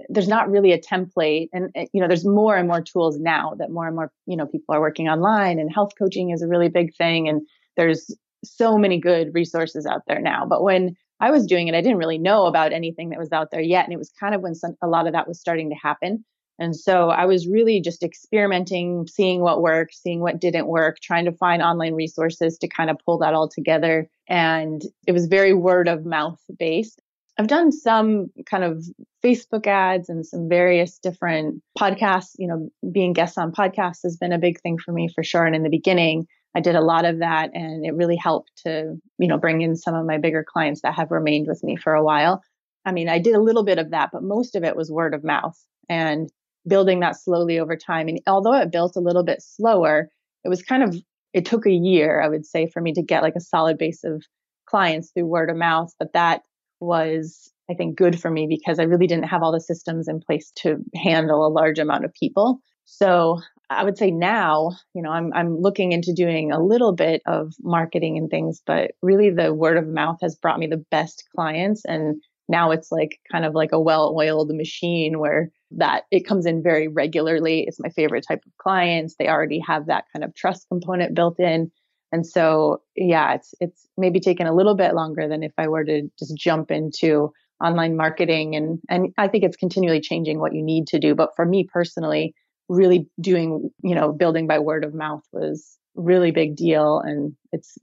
there's 0.08 0.28
not 0.28 0.50
really 0.50 0.72
a 0.72 0.80
template 0.80 1.48
and 1.52 1.70
eh, 1.74 1.84
you 1.92 2.00
know 2.00 2.08
there's 2.08 2.26
more 2.26 2.56
and 2.56 2.66
more 2.66 2.80
tools 2.80 3.18
now 3.18 3.52
that 3.58 3.70
more 3.70 3.86
and 3.86 3.94
more 3.94 4.10
you 4.26 4.38
know 4.38 4.46
people 4.46 4.74
are 4.74 4.80
working 4.80 5.06
online 5.06 5.58
and 5.58 5.70
health 5.70 5.92
coaching 5.98 6.30
is 6.30 6.40
a 6.40 6.48
really 6.48 6.70
big 6.70 6.94
thing 6.96 7.28
and 7.28 7.42
there's 7.76 8.14
so 8.44 8.78
many 8.78 8.99
good 8.99 9.34
resources 9.34 9.87
out 9.87 10.02
there 10.06 10.20
now. 10.20 10.46
But 10.46 10.62
when 10.62 10.96
I 11.20 11.30
was 11.30 11.46
doing 11.46 11.68
it, 11.68 11.75
I 11.75 11.80
didn't 11.80 11.99
really 11.99 12.18
know 12.18 12.46
about 12.46 12.72
anything 12.72 13.11
that 13.11 13.18
was 13.18 13.32
out 13.32 13.50
there 13.50 13.61
yet. 13.61 13.84
And 13.84 13.92
it 13.92 13.99
was 13.99 14.12
kind 14.18 14.34
of 14.34 14.40
when 14.40 14.54
some, 14.54 14.75
a 14.82 14.88
lot 14.88 15.06
of 15.06 15.12
that 15.12 15.28
was 15.28 15.40
starting 15.40 15.70
to 15.70 15.76
happen. 15.76 16.25
And 16.58 16.76
so 16.76 17.08
I 17.11 17.25
was 17.25 17.49
really 17.49 17.80
just 17.80 18.02
experimenting, 18.02 19.06
seeing 19.06 19.40
what 19.40 19.62
worked, 19.62 19.94
seeing 19.94 20.20
what 20.20 20.40
didn't 20.40 20.66
work, 20.66 20.99
trying 21.00 21.25
to 21.25 21.32
find 21.32 21.62
online 21.62 21.94
resources 21.94 22.58
to 22.58 22.68
kind 22.68 22.90
of 22.90 22.99
pull 23.04 23.18
that 23.18 23.34
all 23.34 23.49
together. 23.49 24.08
And 24.28 24.82
it 25.06 25.12
was 25.12 25.26
very 25.26 25.54
word 25.54 25.88
of 25.88 26.04
mouth 26.04 26.40
based. 26.58 27.00
I've 27.38 27.46
done 27.46 27.72
some 27.72 28.26
kind 28.44 28.62
of 28.62 28.84
Facebook 29.25 29.66
ads 29.66 30.08
and 30.08 30.26
some 30.26 30.49
various 30.49 30.99
different 30.99 31.62
podcasts. 31.78 32.32
You 32.38 32.49
know, 32.49 32.68
being 32.92 33.14
guests 33.14 33.38
on 33.38 33.52
podcasts 33.52 34.02
has 34.04 34.16
been 34.16 34.32
a 34.32 34.38
big 34.38 34.61
thing 34.61 34.76
for 34.78 34.92
me 34.92 35.08
for 35.08 35.25
sure. 35.25 35.46
And 35.46 35.56
in 35.56 35.62
the 35.62 35.70
beginning, 35.70 36.26
I 36.54 36.61
did 36.61 36.75
a 36.75 36.82
lot 36.82 37.04
of 37.04 37.18
that 37.21 37.50
and 37.54 37.85
it 37.85 37.94
really 37.94 38.16
helped 38.16 38.50
to, 38.64 38.97
you 39.18 39.28
know, 39.28 39.38
bring 39.38 39.62
in 39.62 39.76
some 39.76 39.94
of 39.94 40.06
my 40.06 40.18
bigger 40.18 40.44
clients 40.47 40.82
that 40.82 40.94
have 40.94 41.11
remained 41.11 41.47
with 41.49 41.62
me 41.64 41.76
for 41.76 41.94
a 41.94 42.04
while. 42.04 42.42
I 42.85 42.92
mean, 42.92 43.09
I 43.09 43.18
did 43.18 43.35
a 43.35 43.40
little 43.40 43.64
bit 43.64 43.78
of 43.78 43.90
that, 43.90 44.11
but 44.12 44.23
most 44.23 44.54
of 44.54 44.64
it 44.64 44.76
was 44.76 44.90
word 44.90 45.14
of 45.14 45.25
mouth 45.25 45.59
and 45.88 46.30
building 46.68 47.00
that 47.00 47.16
slowly 47.16 47.59
over 47.59 47.76
time. 47.76 48.09
And 48.09 48.21
although 48.26 48.54
it 48.54 48.73
built 48.73 48.97
a 48.97 49.00
little 49.00 49.25
bit 49.25 49.40
slower, 49.40 50.09
it 50.44 50.49
was 50.49 50.62
kind 50.62 50.82
of, 50.82 50.97
it 51.32 51.47
took 51.47 51.66
a 51.66 51.73
year, 51.73 52.21
I 52.21 52.28
would 52.28 52.44
say, 52.44 52.66
for 52.66 52.82
me 52.82 52.92
to 52.94 53.02
get 53.02 53.23
like 53.23 53.37
a 53.37 53.40
solid 53.40 53.78
base 53.78 54.04
of 54.04 54.23
clients 54.66 55.11
through 55.11 55.26
word 55.26 55.50
of 55.50 55.56
mouth. 55.56 55.92
But 55.99 56.12
that 56.12 56.42
was, 56.80 57.50
I 57.71 57.75
think, 57.75 57.97
good 57.97 58.21
for 58.21 58.30
me 58.30 58.47
because 58.49 58.78
I 58.78 58.85
really 58.85 59.06
didn't 59.06 59.28
have 59.28 59.42
all 59.42 59.52
the 59.52 59.61
systems 59.61 60.09
in 60.09 60.21
place 60.21 60.52
to 60.56 60.78
handle 60.94 61.47
a 61.47 61.49
large 61.49 61.78
amount 61.78 62.04
of 62.04 62.12
people. 62.12 62.59
So 62.85 63.40
I 63.71 63.85
would 63.85 63.97
say 63.97 64.11
now, 64.11 64.73
you 64.95 65.02
know, 65.02 65.11
I'm 65.11 65.33
I'm 65.33 65.59
looking 65.61 65.92
into 65.92 66.12
doing 66.12 66.52
a 66.52 66.62
little 66.62 66.92
bit 66.92 67.23
of 67.26 67.54
marketing 67.61 68.19
and 68.19 68.31
things, 68.31 68.61
but 68.66 68.92
really 69.02 69.31
the 69.31 69.54
word 69.54 69.78
of 69.78 69.87
mouth 69.87 70.19
has 70.23 70.37
brought 70.37 70.59
me 70.59 70.66
the 70.66 70.85
best 70.90 71.25
clients 71.35 71.85
and 71.85 72.21
now 72.49 72.71
it's 72.71 72.92
like 72.92 73.19
kind 73.31 73.45
of 73.45 73.54
like 73.54 73.71
a 73.73 73.81
well-oiled 73.81 74.50
machine 74.54 75.19
where 75.19 75.50
that 75.71 76.04
it 76.11 76.26
comes 76.26 76.45
in 76.45 76.62
very 76.62 76.88
regularly. 76.88 77.64
It's 77.66 77.81
my 77.81 77.88
favorite 77.88 78.25
type 78.28 78.42
of 78.45 78.52
clients. 78.59 79.14
They 79.19 79.28
already 79.28 79.61
have 79.66 79.87
that 79.87 80.04
kind 80.12 80.25
of 80.25 80.35
trust 80.35 80.69
component 80.69 81.14
built 81.14 81.40
in. 81.40 81.71
And 82.12 82.26
so, 82.26 82.83
yeah, 82.95 83.35
it's 83.35 83.54
it's 83.61 83.88
maybe 83.97 84.21
taken 84.21 84.47
a 84.47 84.54
little 84.54 84.76
bit 84.76 84.95
longer 84.95 85.28
than 85.28 85.42
if 85.42 85.52
I 85.57 85.69
were 85.69 85.85
to 85.85 86.02
just 86.19 86.37
jump 86.37 86.71
into 86.71 87.33
online 87.64 87.97
marketing 87.97 88.54
and 88.54 88.81
and 88.90 89.14
I 89.16 89.28
think 89.28 89.45
it's 89.45 89.57
continually 89.57 90.00
changing 90.00 90.38
what 90.38 90.54
you 90.54 90.62
need 90.62 90.88
to 90.88 90.99
do, 90.99 91.14
but 91.14 91.31
for 91.37 91.47
me 91.47 91.66
personally, 91.73 92.35
really 92.69 93.09
doing, 93.21 93.71
you 93.83 93.95
know, 93.95 94.12
building 94.12 94.47
by 94.47 94.59
word 94.59 94.85
of 94.85 94.95
mouth 94.95 95.23
was 95.33 95.78
really 95.95 96.31
big 96.31 96.57
deal 96.57 97.00
and 97.00 97.35
it's 97.52 97.76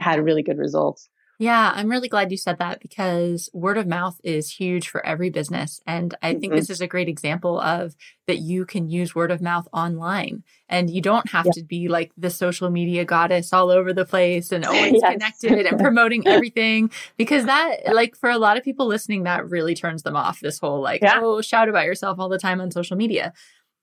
had 0.00 0.24
really 0.24 0.42
good 0.42 0.58
results. 0.58 1.08
Yeah, 1.40 1.72
I'm 1.74 1.90
really 1.90 2.08
glad 2.08 2.30
you 2.30 2.36
said 2.36 2.58
that 2.58 2.80
because 2.80 3.50
word 3.52 3.76
of 3.76 3.88
mouth 3.88 4.20
is 4.22 4.52
huge 4.52 4.88
for 4.88 5.04
every 5.04 5.30
business. 5.30 5.80
And 5.84 6.14
I 6.22 6.32
think 6.32 6.44
mm-hmm. 6.44 6.56
this 6.56 6.70
is 6.70 6.80
a 6.80 6.86
great 6.86 7.08
example 7.08 7.58
of 7.60 7.96
that 8.28 8.38
you 8.38 8.64
can 8.64 8.88
use 8.88 9.16
word 9.16 9.32
of 9.32 9.42
mouth 9.42 9.66
online 9.72 10.44
and 10.68 10.88
you 10.88 11.00
don't 11.00 11.28
have 11.30 11.50
to 11.50 11.64
be 11.64 11.88
like 11.88 12.12
the 12.16 12.30
social 12.30 12.70
media 12.70 13.04
goddess 13.04 13.52
all 13.52 13.70
over 13.70 13.92
the 13.92 14.04
place 14.04 14.52
and 14.52 14.64
always 14.64 14.94
yes. 15.02 15.12
connected 15.12 15.66
and 15.66 15.78
promoting 15.80 16.26
everything 16.26 16.90
because 17.16 17.46
that, 17.46 17.92
like, 17.92 18.14
for 18.14 18.30
a 18.30 18.38
lot 18.38 18.56
of 18.56 18.62
people 18.62 18.86
listening, 18.86 19.24
that 19.24 19.48
really 19.48 19.74
turns 19.74 20.04
them 20.04 20.16
off 20.16 20.38
this 20.38 20.60
whole 20.60 20.80
like, 20.80 21.02
yeah. 21.02 21.18
oh, 21.20 21.42
shout 21.42 21.68
about 21.68 21.84
yourself 21.84 22.20
all 22.20 22.28
the 22.28 22.38
time 22.38 22.60
on 22.60 22.70
social 22.70 22.96
media. 22.96 23.32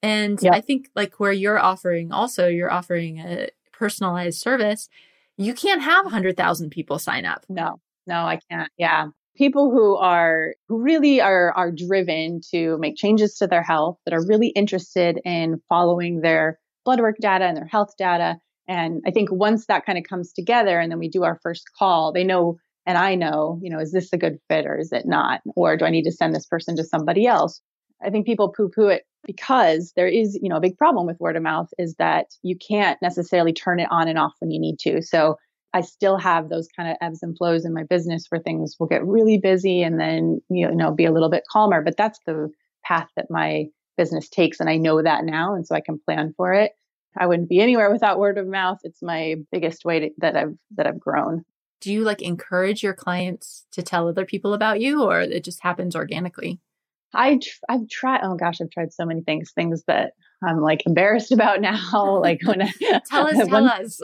And 0.03 0.39
I 0.51 0.61
think 0.61 0.89
like 0.95 1.19
where 1.19 1.31
you're 1.31 1.59
offering 1.59 2.11
also, 2.11 2.47
you're 2.47 2.71
offering 2.71 3.19
a 3.19 3.49
personalized 3.71 4.39
service. 4.39 4.89
You 5.37 5.53
can't 5.53 5.81
have 5.81 6.05
100,000 6.05 6.69
people 6.69 6.99
sign 6.99 7.25
up. 7.25 7.45
No, 7.49 7.79
no, 8.07 8.15
I 8.15 8.39
can't. 8.49 8.71
Yeah. 8.77 9.07
People 9.35 9.71
who 9.71 9.95
are, 9.95 10.55
who 10.67 10.81
really 10.81 11.21
are, 11.21 11.51
are 11.53 11.71
driven 11.71 12.41
to 12.51 12.77
make 12.79 12.95
changes 12.95 13.35
to 13.35 13.47
their 13.47 13.63
health, 13.63 13.97
that 14.05 14.13
are 14.13 14.25
really 14.25 14.49
interested 14.49 15.19
in 15.23 15.61
following 15.69 16.21
their 16.21 16.59
blood 16.83 16.99
work 16.99 17.15
data 17.19 17.45
and 17.45 17.55
their 17.55 17.65
health 17.65 17.93
data. 17.97 18.37
And 18.67 19.01
I 19.05 19.11
think 19.11 19.29
once 19.31 19.67
that 19.67 19.85
kind 19.85 19.97
of 19.97 20.03
comes 20.03 20.33
together 20.33 20.79
and 20.79 20.91
then 20.91 20.99
we 20.99 21.09
do 21.09 21.23
our 21.23 21.39
first 21.41 21.69
call, 21.77 22.11
they 22.11 22.23
know 22.23 22.57
and 22.85 22.97
I 22.97 23.15
know, 23.15 23.59
you 23.61 23.69
know, 23.69 23.79
is 23.79 23.91
this 23.91 24.11
a 24.11 24.17
good 24.17 24.39
fit 24.49 24.65
or 24.65 24.77
is 24.77 24.91
it 24.91 25.05
not? 25.05 25.41
Or 25.55 25.77
do 25.77 25.85
I 25.85 25.91
need 25.91 26.03
to 26.03 26.11
send 26.11 26.33
this 26.33 26.47
person 26.47 26.75
to 26.77 26.83
somebody 26.83 27.27
else? 27.27 27.61
I 28.03 28.09
think 28.09 28.25
people 28.25 28.49
poo 28.49 28.69
poo 28.69 28.87
it 28.87 29.03
because 29.25 29.93
there 29.95 30.07
is, 30.07 30.37
you 30.41 30.49
know, 30.49 30.57
a 30.57 30.61
big 30.61 30.77
problem 30.77 31.05
with 31.05 31.19
word 31.19 31.35
of 31.35 31.43
mouth 31.43 31.69
is 31.77 31.95
that 31.95 32.27
you 32.41 32.55
can't 32.55 33.01
necessarily 33.01 33.53
turn 33.53 33.79
it 33.79 33.87
on 33.91 34.07
and 34.07 34.17
off 34.17 34.33
when 34.39 34.51
you 34.51 34.59
need 34.59 34.79
to. 34.79 35.01
So 35.01 35.37
I 35.73 35.81
still 35.81 36.17
have 36.17 36.49
those 36.49 36.67
kind 36.75 36.89
of 36.89 36.97
ebbs 37.01 37.23
and 37.23 37.37
flows 37.37 37.65
in 37.65 37.73
my 37.73 37.83
business 37.83 38.25
where 38.29 38.41
things 38.41 38.75
will 38.79 38.87
get 38.87 39.05
really 39.05 39.37
busy 39.37 39.83
and 39.83 39.99
then, 39.99 40.41
you 40.49 40.69
know, 40.69 40.91
be 40.91 41.05
a 41.05 41.11
little 41.11 41.29
bit 41.29 41.43
calmer. 41.49 41.81
But 41.81 41.97
that's 41.97 42.19
the 42.25 42.49
path 42.83 43.07
that 43.15 43.29
my 43.29 43.67
business 43.97 44.27
takes. 44.27 44.59
And 44.59 44.69
I 44.69 44.77
know 44.77 45.01
that 45.01 45.23
now. 45.23 45.53
And 45.53 45.65
so 45.65 45.75
I 45.75 45.81
can 45.81 45.99
plan 45.99 46.33
for 46.35 46.53
it. 46.53 46.73
I 47.17 47.27
wouldn't 47.27 47.49
be 47.49 47.59
anywhere 47.59 47.91
without 47.91 48.19
word 48.19 48.37
of 48.37 48.47
mouth. 48.47 48.79
It's 48.83 49.01
my 49.01 49.35
biggest 49.51 49.85
way 49.85 49.99
to, 49.99 50.09
that 50.19 50.35
I've 50.35 50.55
that 50.75 50.87
I've 50.87 50.99
grown. 50.99 51.43
Do 51.81 51.91
you 51.91 52.03
like 52.03 52.21
encourage 52.21 52.83
your 52.83 52.93
clients 52.93 53.65
to 53.71 53.81
tell 53.81 54.07
other 54.07 54.25
people 54.25 54.53
about 54.53 54.79
you 54.79 55.03
or 55.03 55.21
it 55.21 55.43
just 55.43 55.61
happens 55.61 55.95
organically? 55.95 56.59
I 57.13 57.35
tr- 57.35 57.65
I've 57.69 57.89
tried. 57.89 58.21
Oh 58.23 58.35
gosh, 58.35 58.61
I've 58.61 58.69
tried 58.69 58.93
so 58.93 59.05
many 59.05 59.21
things. 59.21 59.51
Things 59.51 59.83
that 59.87 60.13
I'm 60.43 60.59
like 60.59 60.83
embarrassed 60.85 61.31
about 61.31 61.61
now. 61.61 61.79
Like 62.21 62.41
when 62.45 62.61
I 62.61 62.71
tell 63.09 63.27
us, 63.27 63.47
tell 63.47 63.65
us 63.65 63.99